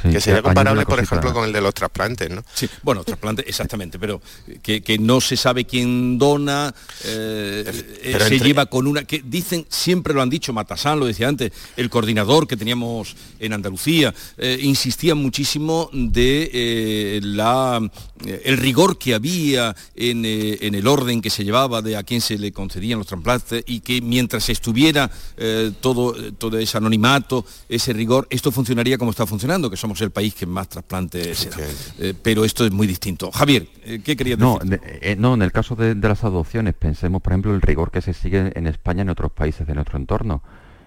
Sí, 0.00 0.10
que 0.10 0.20
sería 0.20 0.42
comparable, 0.42 0.84
por 0.86 0.98
ejemplo, 1.00 1.32
con 1.32 1.44
el 1.44 1.52
de 1.52 1.60
los 1.60 1.74
trasplantes, 1.74 2.30
¿no? 2.30 2.42
Sí, 2.54 2.68
bueno, 2.82 3.04
trasplante, 3.04 3.44
exactamente, 3.46 3.98
pero 3.98 4.20
que, 4.62 4.82
que 4.82 4.98
no 4.98 5.20
se 5.20 5.36
sabe 5.36 5.64
quién 5.64 6.18
dona, 6.18 6.74
eh, 7.04 7.64
eh, 7.66 7.98
Pero 8.12 8.18
se 8.26 8.34
entre- 8.34 8.46
lleva 8.48 8.66
con 8.66 8.86
una, 8.86 9.04
que 9.04 9.22
dicen, 9.24 9.66
siempre 9.68 10.14
lo 10.14 10.22
han 10.22 10.30
dicho, 10.30 10.52
Matasán 10.52 10.98
lo 10.98 11.06
decía 11.06 11.28
antes, 11.28 11.52
el 11.76 11.90
coordinador 11.90 12.46
que 12.46 12.56
teníamos 12.56 13.14
en 13.38 13.52
Andalucía, 13.52 14.14
eh, 14.38 14.58
insistía 14.62 15.14
muchísimo 15.14 15.90
de 15.92 16.50
eh, 16.52 17.20
la, 17.22 17.80
el 18.24 18.56
rigor 18.56 18.98
que 18.98 19.14
había 19.14 19.74
en, 19.94 20.24
eh, 20.24 20.58
en 20.62 20.74
el 20.74 20.86
orden 20.86 21.20
que 21.20 21.30
se 21.30 21.44
llevaba 21.44 21.82
de 21.82 21.96
a 21.96 22.02
quién 22.02 22.20
se 22.20 22.38
le 22.38 22.52
concedían 22.52 22.98
los 22.98 23.06
trasplantes 23.08 23.62
y 23.66 23.80
que 23.80 24.00
mientras 24.00 24.48
estuviera 24.48 25.10
eh, 25.36 25.70
todo, 25.80 26.14
todo 26.34 26.58
ese 26.58 26.76
anonimato, 26.78 27.44
ese 27.68 27.92
rigor, 27.92 28.26
esto 28.30 28.50
funcionaría 28.52 28.98
como 28.98 29.10
está 29.10 29.26
funcionando, 29.26 29.70
que 29.70 29.76
somos 29.82 30.00
el 30.00 30.10
país 30.10 30.34
que 30.34 30.46
más 30.46 30.68
trasplantes 30.68 31.36
se 31.38 31.50
da. 31.50 31.56
Eh, 31.98 32.14
pero 32.22 32.44
esto 32.44 32.64
es 32.64 32.72
muy 32.72 32.86
distinto. 32.86 33.30
Javier, 33.30 33.66
eh, 33.84 34.00
¿qué 34.02 34.16
querías 34.16 34.38
No, 34.38 34.58
decir? 34.58 34.80
de- 34.80 34.98
eh, 35.12 35.16
no, 35.16 35.34
en 35.34 35.42
el 35.42 35.52
caso 35.52 35.76
de, 35.76 35.94
de 35.94 36.08
las 36.08 36.24
adopciones, 36.24 36.74
pensemos, 36.74 37.20
por 37.20 37.32
ejemplo, 37.32 37.54
el 37.54 37.60
rigor 37.60 37.90
que 37.90 38.00
se 38.00 38.14
sigue 38.14 38.52
en 38.58 38.66
España 38.66 39.00
y 39.00 39.02
en 39.02 39.10
otros 39.10 39.32
países 39.32 39.66
de 39.66 39.74
nuestro 39.74 39.98
entorno. 39.98 40.42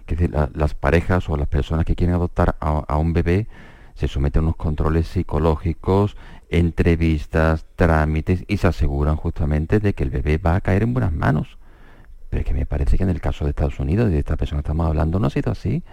Que 0.07 0.15
es 0.15 0.19
decir, 0.19 0.33
la- 0.35 0.49
las 0.55 0.73
parejas 0.73 1.29
o 1.29 1.37
las 1.37 1.47
personas 1.47 1.85
que 1.85 1.95
quieren 1.95 2.15
adoptar 2.15 2.55
a, 2.59 2.79
a 2.87 2.97
un 2.97 3.13
bebé 3.13 3.47
se 3.95 4.07
someten 4.07 4.39
a 4.41 4.43
unos 4.43 4.55
controles 4.55 5.07
psicológicos, 5.07 6.15
entrevistas, 6.49 7.65
trámites 7.75 8.43
y 8.47 8.57
se 8.57 8.67
aseguran 8.67 9.15
justamente 9.15 9.79
de 9.79 9.93
que 9.93 10.03
el 10.03 10.09
bebé 10.09 10.37
va 10.37 10.55
a 10.55 10.61
caer 10.61 10.83
en 10.83 10.93
buenas 10.93 11.11
manos. 11.13 11.57
Pero 12.29 12.41
es 12.41 12.47
que 12.47 12.53
me 12.53 12.65
parece 12.65 12.97
que 12.97 13.03
en 13.03 13.09
el 13.09 13.21
caso 13.21 13.45
de 13.45 13.51
Estados 13.51 13.79
Unidos 13.79 14.09
y 14.09 14.13
de 14.13 14.19
esta 14.19 14.35
persona 14.35 14.61
que 14.61 14.67
estamos 14.67 14.87
hablando 14.87 15.19
no 15.19 15.27
ha 15.27 15.29
sido 15.29 15.51
así. 15.51 15.83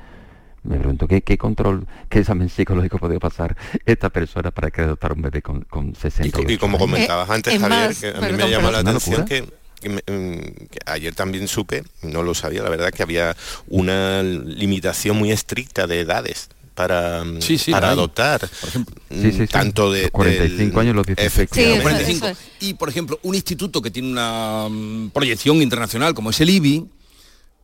Me 0.65 0.79
pregunto 0.79 1.09
qué, 1.09 1.23
qué 1.23 1.37
control, 1.37 1.87
qué 2.09 2.21
examen 2.21 2.49
psicológico 2.49 2.99
puede 2.99 3.19
pasar 3.19 3.57
esta 3.85 4.11
persona 4.11 4.51
para 4.53 4.71
querer 4.71 4.87
adoptar 4.89 5.13
un 5.13 5.23
bebé 5.23 5.43
con, 5.43 5.63
con 5.63 5.95
60 5.95 6.41
Y 6.53 6.57
como 6.57 6.79
comentabas 6.79 7.29
antes, 7.31 7.55
es 7.55 7.61
Javier, 7.61 7.89
más, 7.89 7.99
que 7.99 8.09
a 8.09 8.13
mí 8.13 8.19
perdón, 8.21 8.37
me 8.39 8.51
llama 8.51 8.71
la 8.71 8.79
perdón. 8.79 8.87
¿Una 8.87 8.91
atención 9.23 9.25
que, 9.25 9.45
que 9.81 9.89
me- 9.89 10.03
mm, 10.07 10.41
que 10.71 10.79
ayer 10.87 11.15
también 11.17 11.49
supe, 11.49 11.83
no 12.03 12.23
lo 12.23 12.35
sabía, 12.35 12.63
la 12.63 12.71
verdad, 12.71 12.93
que 12.93 13.03
había 13.03 13.37
una 13.67 14.23
limitación 14.23 15.17
muy 15.17 15.33
estricta 15.33 15.89
de 15.89 16.01
edades 16.01 16.49
para, 16.77 17.25
mm, 17.25 17.41
Sí, 17.43 17.59
sí, 17.59 17.73
para 17.73 17.91
adoptar. 17.91 18.49
Sí, 18.49 18.85
sí, 19.11 19.33
sí. 19.33 19.47
Tanto 19.49 19.91
de... 19.93 20.03
Los 20.03 20.11
45 20.13 20.71
del- 20.71 20.79
años, 20.79 20.95
los 20.97 21.07
16. 21.07 21.27
Efectivamente. 21.27 21.83
45. 21.83 22.29
Y, 22.61 22.75
por 22.75 22.89
ejemplo, 22.89 23.19
un 23.25 23.35
instituto 23.35 23.83
que 23.83 23.91
tiene 23.91 24.13
una 24.13 24.69
mm, 24.71 25.11
proyección 25.11 25.61
internacional 25.61 26.15
como 26.15 26.31
es 26.31 26.41
el 26.41 26.51
IBI, 26.51 26.87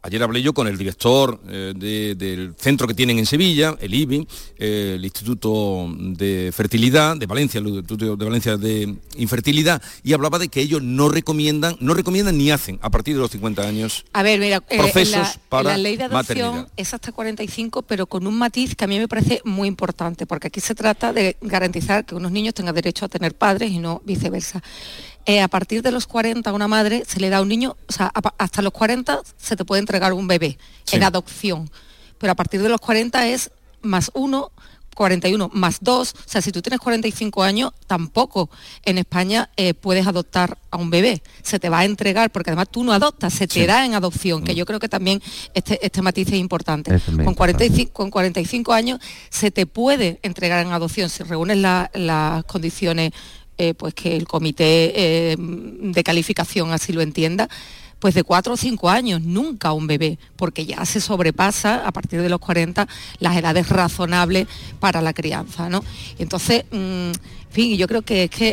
Ayer 0.08 0.22
hablé 0.22 0.40
yo 0.40 0.54
con 0.54 0.66
el 0.66 0.78
director 0.78 1.38
eh, 1.48 1.74
de- 1.76 2.14
del 2.14 2.54
centro 2.58 2.86
que 2.88 2.94
tienen 2.94 3.18
en 3.18 3.26
Sevilla, 3.26 3.76
el 3.78 3.92
IBI, 3.92 4.26
eh, 4.58 4.94
el 4.96 5.04
Instituto 5.04 5.86
de 5.98 6.50
Fertilidad 6.54 7.14
de 7.18 7.26
Valencia, 7.26 7.60
el 7.60 7.68
Instituto 7.68 8.16
de 8.16 8.24
Valencia 8.24 8.56
de 8.56 8.96
Infertilidad, 9.18 9.82
y 10.02 10.14
hablaba 10.14 10.38
de 10.38 10.48
que 10.48 10.62
ellos 10.62 10.82
no 10.82 11.10
recomiendan, 11.10 11.76
no 11.80 11.92
recomiendan 11.92 12.38
ni 12.38 12.50
hacen 12.50 12.78
a 12.80 12.88
partir 12.88 13.16
de 13.16 13.20
los 13.20 13.30
50 13.30 13.68
años 13.68 14.06
A 14.14 14.22
ver, 14.22 14.40
mira, 14.40 14.62
eh, 14.70 14.78
procesos 14.78 15.12
la, 15.12 15.36
para 15.50 15.68
la 15.70 15.76
ley 15.76 15.98
de 15.98 16.04
adopción 16.04 16.38
maternidad. 16.38 16.72
es 16.78 16.94
hasta 16.94 17.12
45, 17.12 17.82
pero 17.82 18.06
con 18.06 18.26
un 18.26 18.38
matiz 18.38 18.74
que 18.76 18.84
a 18.84 18.88
mí 18.88 18.98
me 18.98 19.08
parece 19.08 19.42
muy 19.44 19.68
importante, 19.68 20.24
porque 20.24 20.46
aquí 20.46 20.60
se 20.60 20.74
trata 20.74 21.12
de 21.12 21.36
garantizar 21.42 22.06
que 22.06 22.14
unos 22.14 22.32
niños 22.32 22.54
tengan 22.54 22.74
derecho 22.74 23.04
a 23.04 23.08
tener 23.08 23.34
padres 23.34 23.70
y 23.70 23.78
no 23.78 24.00
viceversa. 24.06 24.62
Eh, 25.28 25.42
a 25.42 25.48
partir 25.48 25.82
de 25.82 25.90
los 25.92 26.06
40 26.06 26.48
a 26.48 26.52
una 26.54 26.68
madre 26.68 27.04
se 27.06 27.20
le 27.20 27.28
da 27.28 27.42
un 27.42 27.48
niño, 27.48 27.76
o 27.86 27.92
sea, 27.92 28.10
a 28.14 28.32
hasta 28.38 28.62
los 28.62 28.72
40 28.72 29.20
se 29.36 29.56
te 29.56 29.64
puede 29.66 29.80
entregar 29.80 30.14
un 30.14 30.26
bebé 30.26 30.56
Sí. 30.84 30.96
en 30.96 31.04
adopción, 31.04 31.70
pero 32.16 32.32
a 32.32 32.34
partir 32.34 32.62
de 32.62 32.70
los 32.70 32.80
40 32.80 33.28
es 33.28 33.50
más 33.82 34.10
uno. 34.14 34.50
41 34.94 35.48
más 35.54 35.78
2, 35.80 36.12
o 36.12 36.28
sea, 36.28 36.42
si 36.42 36.50
tú 36.50 36.60
tienes 36.60 36.80
45 36.80 37.44
años, 37.44 37.70
tampoco 37.86 38.50
en 38.84 38.98
España 38.98 39.48
eh, 39.56 39.72
puedes 39.72 40.04
adoptar 40.08 40.58
a 40.72 40.76
un 40.76 40.90
bebé. 40.90 41.22
Se 41.44 41.60
te 41.60 41.68
va 41.68 41.78
a 41.78 41.84
entregar, 41.84 42.32
porque 42.32 42.50
además 42.50 42.66
tú 42.68 42.82
no 42.82 42.92
adoptas, 42.92 43.32
se 43.32 43.46
te 43.46 43.60
Sí. 43.60 43.66
da 43.66 43.86
en 43.86 43.94
adopción, 43.94 44.42
que 44.42 44.56
yo 44.56 44.66
creo 44.66 44.80
que 44.80 44.88
también 44.88 45.22
este, 45.54 45.78
este 45.86 46.02
matiz 46.02 46.26
es 46.26 46.34
importante. 46.40 46.92
Es 46.96 47.04
Con 47.04 47.34
45, 47.34 47.92
con 47.92 48.10
45 48.10 48.72
años 48.72 48.98
se 49.30 49.52
te 49.52 49.66
puede 49.66 50.18
entregar 50.24 50.66
en 50.66 50.72
adopción 50.72 51.08
si 51.10 51.22
reúnes 51.22 51.58
la- 51.58 51.92
las 51.94 52.42
condiciones 52.46 53.12
eh, 53.58 53.74
pues 53.74 53.94
que 53.94 54.16
el 54.16 54.26
comité 54.26 54.92
eh, 54.94 55.36
de 55.38 56.04
calificación 56.04 56.72
así 56.72 56.92
lo 56.92 57.00
entienda 57.00 57.48
pues 57.98 58.14
de 58.14 58.22
4 58.22 58.52
o 58.52 58.56
5 58.56 58.90
años, 58.90 59.22
nunca 59.22 59.72
un 59.72 59.86
bebé, 59.86 60.18
porque 60.36 60.64
ya 60.66 60.84
se 60.84 61.00
sobrepasa 61.00 61.86
a 61.86 61.92
partir 61.92 62.22
de 62.22 62.28
los 62.28 62.38
40 62.38 62.86
las 63.18 63.36
edades 63.36 63.68
razonables 63.68 64.46
para 64.78 65.02
la 65.02 65.12
crianza, 65.12 65.68
¿no? 65.68 65.82
Entonces, 66.18 66.64
mm, 66.70 67.10
en 67.48 67.54
fin, 67.54 67.76
yo 67.78 67.88
creo 67.88 68.02
que 68.02 68.24
es 68.24 68.30
que 68.30 68.52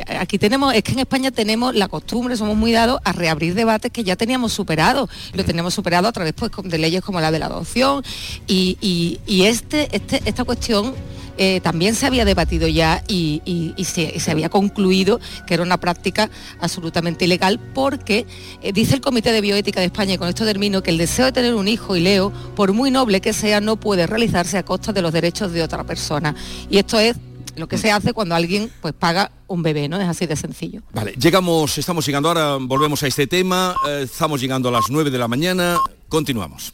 eh, 0.00 0.04
aquí 0.20 0.38
tenemos, 0.38 0.74
es 0.74 0.82
que 0.82 0.92
en 0.92 1.00
España 1.00 1.30
tenemos 1.30 1.74
la 1.74 1.88
costumbre, 1.88 2.36
somos 2.36 2.56
muy 2.56 2.72
dados 2.72 3.00
a 3.02 3.12
reabrir 3.12 3.54
debates 3.54 3.90
que 3.90 4.04
ya 4.04 4.16
teníamos 4.16 4.52
superados. 4.52 5.08
Lo 5.32 5.44
tenemos 5.44 5.72
superado 5.74 6.06
a 6.08 6.12
través 6.12 6.34
pues, 6.34 6.50
de 6.62 6.78
leyes 6.78 7.02
como 7.02 7.20
la 7.20 7.32
de 7.32 7.38
la 7.38 7.46
adopción 7.46 8.04
y, 8.46 8.76
y- 8.80 9.18
y 9.26 9.44
este, 9.44 9.88
este, 9.96 10.20
esta 10.26 10.44
cuestión 10.44 10.94
eh, 11.36 11.60
también 11.64 11.96
se 11.96 12.06
había 12.06 12.24
debatido 12.24 12.68
ya 12.68 13.02
y, 13.08 13.42
y- 13.44 13.72
y 13.76 13.84
se, 13.86 14.12
y 14.14 14.20
se 14.20 14.30
había 14.30 14.48
concluido 14.50 15.18
que 15.48 15.54
era 15.54 15.62
una 15.64 15.80
práctica 15.80 16.30
absolutamente 16.60 17.24
ilegal 17.24 17.58
porque 17.74 18.24
eh, 18.62 18.72
dice 18.72 18.94
el 18.94 19.00
Comité 19.00 19.32
de 19.32 19.40
Bioética 19.40 19.80
de 19.80 19.86
España, 19.86 20.14
y 20.14 20.18
con 20.18 20.28
esto 20.28 20.44
termino, 20.44 20.82
que 20.82 20.90
el 20.90 20.98
deseo 20.98 21.24
de 21.24 21.32
tener 21.32 21.54
un 21.54 21.66
hijo 21.66 21.96
y 21.96 22.00
leo, 22.00 22.30
por 22.54 22.72
muy 22.72 22.90
noble 22.92 23.20
que 23.20 23.32
sea, 23.32 23.60
no 23.60 23.76
puede 23.76 24.06
realizarse 24.06 24.58
a 24.58 24.62
costa 24.64 24.92
de 24.92 25.02
los 25.02 25.12
derechos 25.12 25.50
de 25.50 25.62
otra 25.62 25.82
persona. 25.82 26.36
Y 26.70 26.78
esto 26.78 27.00
es 27.00 27.16
lo 27.56 27.68
que 27.68 27.78
se 27.78 27.90
hace 27.90 28.12
cuando 28.12 28.34
alguien 28.34 28.70
pues 28.80 28.94
paga 28.94 29.30
un 29.46 29.62
bebé, 29.62 29.88
¿no? 29.88 30.00
Es 30.00 30.08
así 30.08 30.26
de 30.26 30.36
sencillo. 30.36 30.82
Vale, 30.92 31.12
llegamos, 31.12 31.78
estamos 31.78 32.06
llegando 32.06 32.28
ahora, 32.28 32.58
volvemos 32.60 33.02
a 33.02 33.06
este 33.06 33.26
tema, 33.26 33.76
eh, 33.86 34.02
estamos 34.04 34.40
llegando 34.40 34.68
a 34.68 34.72
las 34.72 34.84
9 34.88 35.10
de 35.10 35.18
la 35.18 35.28
mañana, 35.28 35.78
continuamos. 36.08 36.72